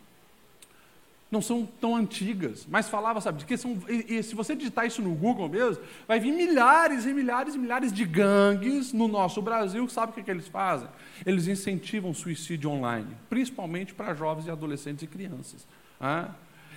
não 1.32 1.42
são 1.42 1.66
tão 1.66 1.96
antigas, 1.96 2.68
mas 2.70 2.90
falava, 2.90 3.22
sabe, 3.22 3.40
de 3.40 3.46
que 3.46 3.56
são. 3.56 3.78
E, 3.88 4.18
e, 4.18 4.24
se 4.24 4.36
você 4.36 4.54
digitar 4.54 4.86
isso 4.86 5.02
no 5.02 5.16
Google 5.16 5.48
mesmo, 5.48 5.82
vai 6.06 6.20
vir 6.20 6.34
milhares 6.34 7.06
e 7.06 7.14
milhares 7.14 7.56
e 7.56 7.58
milhares 7.58 7.94
de 7.94 8.04
gangues 8.04 8.92
no 8.92 9.08
nosso 9.08 9.42
Brasil. 9.42 9.88
Sabe 9.88 10.12
o 10.12 10.16
que, 10.16 10.24
que 10.24 10.30
eles 10.30 10.50
fazem? 10.50 10.90
Eles 11.26 11.48
incentivam 11.48 12.14
suicídio 12.14 12.70
online, 12.70 13.16
principalmente 13.30 13.94
para 13.94 14.14
jovens 14.14 14.46
e 14.48 14.52
adolescentes 14.52 15.04
e 15.04 15.08
crianças. 15.08 15.66
Ah? 16.00 16.32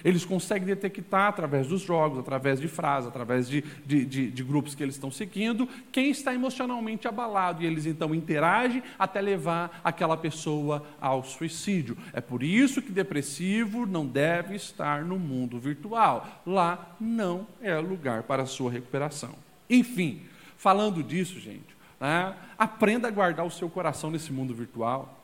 Eles 0.05 0.25
conseguem 0.25 0.67
detectar 0.67 1.29
através 1.29 1.67
dos 1.67 1.81
jogos, 1.81 2.19
através 2.19 2.61
de 2.61 2.69
frases, 2.69 3.09
através 3.09 3.49
de, 3.49 3.63
de, 3.87 4.05
de, 4.05 4.31
de 4.31 4.45
grupos 4.45 4.75
que 4.75 4.83
eles 4.83 4.97
estão 4.97 5.11
seguindo, 5.11 5.67
quem 5.91 6.11
está 6.11 6.35
emocionalmente 6.35 7.09
abalado. 7.09 7.63
E 7.63 7.67
eles 7.67 7.87
então 7.87 8.15
interagem 8.15 8.83
até 8.99 9.21
levar 9.21 9.81
aquela 9.83 10.17
pessoa 10.17 10.85
ao 11.01 11.25
suicídio. 11.25 11.97
É 12.13 12.21
por 12.21 12.43
isso 12.43 12.83
que 12.83 12.93
depressivo 12.93 13.87
não 13.87 14.07
deve 14.07 14.55
estar 14.55 15.03
no 15.05 15.19
mundo 15.19 15.59
virtual. 15.59 16.43
Lá 16.47 16.95
não 17.01 17.47
é 17.63 17.75
lugar 17.79 18.25
para 18.25 18.43
a 18.43 18.47
sua 18.47 18.71
recuperação. 18.71 19.35
Enfim, 19.71 20.23
falando 20.59 21.03
disso, 21.03 21.41
gente, 21.41 21.75
né, 21.99 22.35
aprenda 22.59 23.09
a 23.09 23.11
guardar 23.11 23.47
o 23.47 23.51
seu 23.51 23.71
coração 23.71 24.11
nesse 24.11 24.33
mundo 24.33 24.55
virtual. 24.55 25.24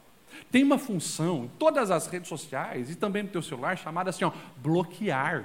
Tem 0.50 0.62
uma 0.62 0.78
função 0.78 1.44
em 1.44 1.48
todas 1.58 1.90
as 1.90 2.06
redes 2.06 2.28
sociais 2.28 2.90
e 2.90 2.96
também 2.96 3.22
no 3.22 3.28
teu 3.28 3.42
celular 3.42 3.76
chamada 3.76 4.10
assim, 4.10 4.24
ó, 4.24 4.32
bloquear. 4.56 5.44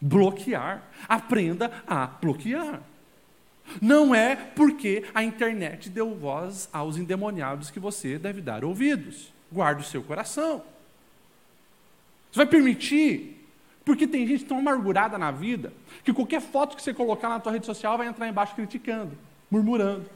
Bloquear. 0.00 0.82
Aprenda 1.08 1.70
a 1.86 2.06
bloquear. 2.06 2.80
Não 3.80 4.14
é 4.14 4.36
porque 4.36 5.04
a 5.14 5.22
internet 5.22 5.88
deu 5.88 6.14
voz 6.14 6.68
aos 6.72 6.96
endemoniados 6.96 7.70
que 7.70 7.80
você 7.80 8.18
deve 8.18 8.40
dar 8.40 8.64
ouvidos. 8.64 9.32
Guarde 9.50 9.82
o 9.82 9.86
seu 9.86 10.02
coração. 10.02 10.62
Você 12.30 12.38
vai 12.38 12.46
permitir 12.46 13.34
porque 13.84 14.06
tem 14.06 14.26
gente 14.26 14.44
tão 14.44 14.58
amargurada 14.58 15.18
na 15.18 15.30
vida 15.30 15.72
que 16.02 16.12
qualquer 16.12 16.40
foto 16.40 16.74
que 16.74 16.82
você 16.82 16.94
colocar 16.94 17.28
na 17.28 17.38
tua 17.38 17.52
rede 17.52 17.66
social 17.66 17.98
vai 17.98 18.06
entrar 18.06 18.28
embaixo 18.28 18.54
criticando, 18.54 19.16
murmurando. 19.50 20.08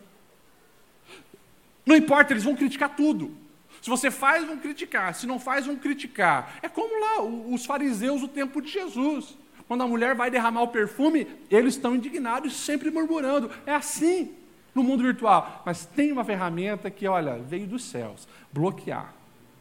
Não 1.88 1.96
importa, 1.96 2.34
eles 2.34 2.44
vão 2.44 2.54
criticar 2.54 2.94
tudo. 2.94 3.34
Se 3.80 3.88
você 3.88 4.10
faz, 4.10 4.44
vão 4.46 4.58
criticar. 4.58 5.14
Se 5.14 5.26
não 5.26 5.40
faz, 5.40 5.64
vão 5.64 5.74
criticar. 5.74 6.58
É 6.60 6.68
como 6.68 7.00
lá 7.00 7.22
os 7.22 7.64
fariseus 7.64 8.20
do 8.20 8.28
tempo 8.28 8.60
de 8.60 8.70
Jesus. 8.70 9.38
Quando 9.66 9.84
a 9.84 9.88
mulher 9.88 10.14
vai 10.14 10.30
derramar 10.30 10.60
o 10.60 10.68
perfume, 10.68 11.26
eles 11.50 11.76
estão 11.76 11.96
indignados, 11.96 12.52
sempre 12.52 12.90
murmurando. 12.90 13.50
É 13.64 13.74
assim 13.74 14.34
no 14.74 14.82
mundo 14.82 15.02
virtual. 15.02 15.62
Mas 15.64 15.86
tem 15.86 16.12
uma 16.12 16.26
ferramenta 16.26 16.90
que, 16.90 17.08
olha, 17.08 17.38
veio 17.38 17.66
dos 17.66 17.84
céus: 17.84 18.28
bloquear. 18.52 19.14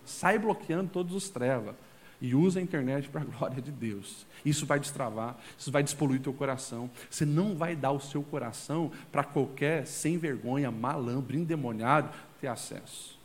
Sai 0.04 0.38
bloqueando 0.38 0.90
todos 0.92 1.16
os 1.16 1.30
trevas 1.30 1.76
e 2.20 2.34
usa 2.34 2.60
a 2.60 2.64
internet 2.64 3.10
para 3.10 3.22
a 3.22 3.26
glória 3.38 3.62
de 3.62 3.72
Deus. 3.72 4.26
Isso 4.46 4.66
vai 4.66 4.80
destravar, 4.80 5.38
isso 5.58 5.72
vai 5.72 5.84
despoluir 5.84 6.22
teu 6.22 6.34
coração. 6.34 6.90
Você 7.10 7.26
não 7.26 7.56
vai 7.56 7.76
dar 7.76 7.92
o 7.92 8.00
seu 8.00 8.24
coração 8.24 8.92
para 9.12 9.24
qualquer 9.24 9.86
sem 9.86 10.18
vergonha, 10.18 10.72
malandro, 10.72 11.38
endemoniado 11.38 12.10
ter 12.40 12.48
acesso. 12.48 13.18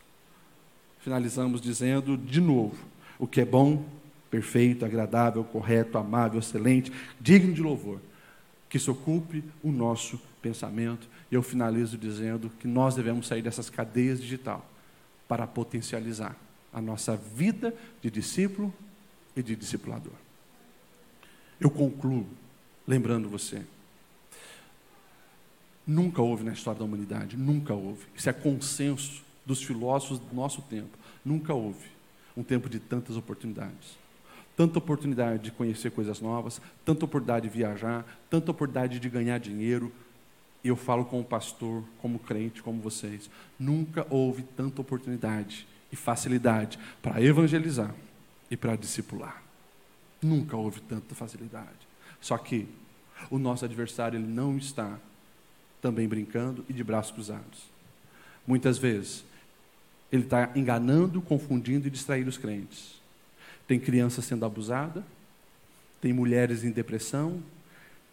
Finalizamos 0.99 1.61
dizendo 1.61 2.17
de 2.17 2.41
novo: 2.41 2.77
o 3.19 3.27
que 3.27 3.41
é 3.41 3.45
bom, 3.45 3.85
perfeito, 4.31 4.85
agradável, 4.85 5.45
correto, 5.45 5.99
amável, 5.99 6.39
excelente, 6.39 6.93
digno 7.21 7.53
de 7.53 7.63
louvor, 7.63 8.01
que 8.69 8.79
se 8.79 8.91
ocupe 8.91 9.45
o 9.63 9.71
nosso 9.71 10.21
pensamento. 10.41 11.09
E 11.31 11.35
eu 11.35 11.43
finalizo 11.43 11.97
dizendo 11.97 12.51
que 12.59 12.69
nós 12.69 12.95
devemos 12.95 13.27
sair 13.27 13.43
dessas 13.43 13.71
cadeias 13.71 14.21
digital 14.21 14.67
para 15.27 15.47
potencializar 15.47 16.37
a 16.73 16.81
nossa 16.81 17.17
vida 17.17 17.75
de 18.01 18.11
discípulo 18.11 18.73
e 19.37 19.43
de 19.43 19.55
discipulador. 19.55 20.13
Eu 21.61 21.71
concluo 21.71 22.27
lembrando 22.87 23.29
você. 23.29 23.63
Nunca 25.87 26.23
houve 26.23 26.45
na 26.45 26.53
história 26.53 26.79
da 26.79 26.85
humanidade, 26.85 27.37
nunca 27.37 27.75
houve. 27.75 28.07
Isso 28.15 28.29
é 28.29 28.33
consenso 28.33 29.23
dos 29.45 29.63
filósofos 29.63 30.19
do 30.19 30.35
nosso 30.35 30.63
tempo. 30.63 30.97
Nunca 31.25 31.53
houve 31.53 31.91
um 32.37 32.43
tempo 32.43 32.69
de 32.69 32.79
tantas 32.79 33.17
oportunidades. 33.17 33.97
Tanta 34.57 34.79
oportunidade 34.79 35.43
de 35.45 35.51
conhecer 35.51 35.91
coisas 35.91 36.21
novas, 36.21 36.61
tanta 36.85 37.05
oportunidade 37.05 37.49
de 37.49 37.57
viajar, 37.57 38.05
tanta 38.31 38.51
oportunidade 38.51 39.01
de 39.01 39.09
ganhar 39.09 39.39
dinheiro, 39.39 39.93
eu 40.65 40.77
falo 40.77 41.05
como 41.05 41.25
pastor, 41.25 41.83
como 41.99 42.19
crente, 42.19 42.63
como 42.63 42.81
vocês. 42.81 43.29
Nunca 43.59 44.07
houve 44.09 44.43
tanta 44.43 44.81
oportunidade 44.81 45.67
e 45.93 45.97
facilidade 45.97 46.79
para 47.01 47.23
evangelizar 47.23 47.95
e 48.51 48.57
para 48.57 48.75
discipular. 48.75 49.43
Nunca 50.23 50.57
houve 50.57 50.81
tanta 50.81 51.15
facilidade. 51.15 51.87
Só 52.21 52.39
que 52.39 52.67
o 53.31 53.39
nosso 53.39 53.65
adversário 53.65 54.19
ele 54.19 54.27
não 54.27 54.57
está 54.57 54.99
também 55.81 56.09
brincando 56.09 56.65
e 56.69 56.73
de 56.73 56.83
braços 56.83 57.13
cruzados. 57.13 57.71
Muitas 58.47 58.79
vezes 58.79 59.25
ele 60.11 60.25
está 60.25 60.51
enganando, 60.55 61.21
confundindo 61.21 61.87
e 61.87 61.91
distraindo 61.91 62.29
os 62.29 62.39
crentes. 62.39 63.01
Tem 63.67 63.79
criança 63.79 64.21
sendo 64.23 64.45
abusada, 64.45 65.05
tem 66.01 66.13
mulheres 66.13 66.65
em 66.65 66.71
depressão, 66.71 67.43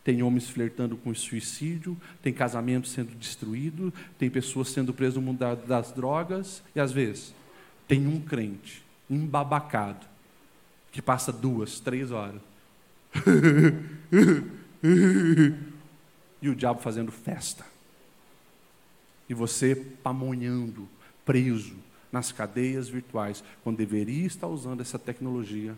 tem 0.04 0.24
homens 0.24 0.50
flertando 0.50 0.96
com 0.96 1.14
suicídio, 1.14 1.98
tem 2.22 2.34
casamento 2.34 2.88
sendo 2.88 3.14
destruído, 3.16 3.94
tem 4.18 4.30
pessoas 4.30 4.70
sendo 4.70 4.94
presas 4.94 5.16
no 5.16 5.22
mundo 5.22 5.40
das 5.68 5.92
drogas, 5.92 6.64
e 6.76 6.80
às 6.80 6.92
vezes 6.92 7.34
tem 7.90 8.08
um 8.08 8.22
crente 8.22 8.86
embabacado 9.10 10.06
que 10.92 11.02
passa 11.02 11.34
duas, 11.34 11.80
três 11.80 12.12
horas. 12.12 12.40
e 16.40 16.48
o 16.48 16.56
diabo 16.56 16.80
fazendo 16.82 17.12
festa. 17.12 17.66
E 19.28 19.34
você 19.34 19.76
pamonhando, 19.76 20.88
preso 21.26 21.76
nas 22.12 22.32
cadeias 22.32 22.88
virtuais, 22.88 23.44
quando 23.64 23.78
deveria 23.78 24.28
estar 24.28 24.48
usando 24.48 24.82
essa 24.82 25.00
tecnologia 25.00 25.76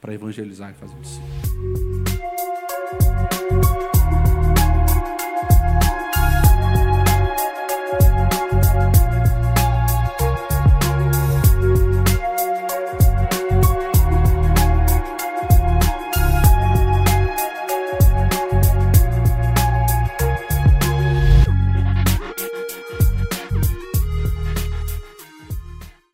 para 0.00 0.12
evangelizar 0.12 0.72
e 0.72 0.74
fazer 0.74 0.96
discípulos. 0.96 1.87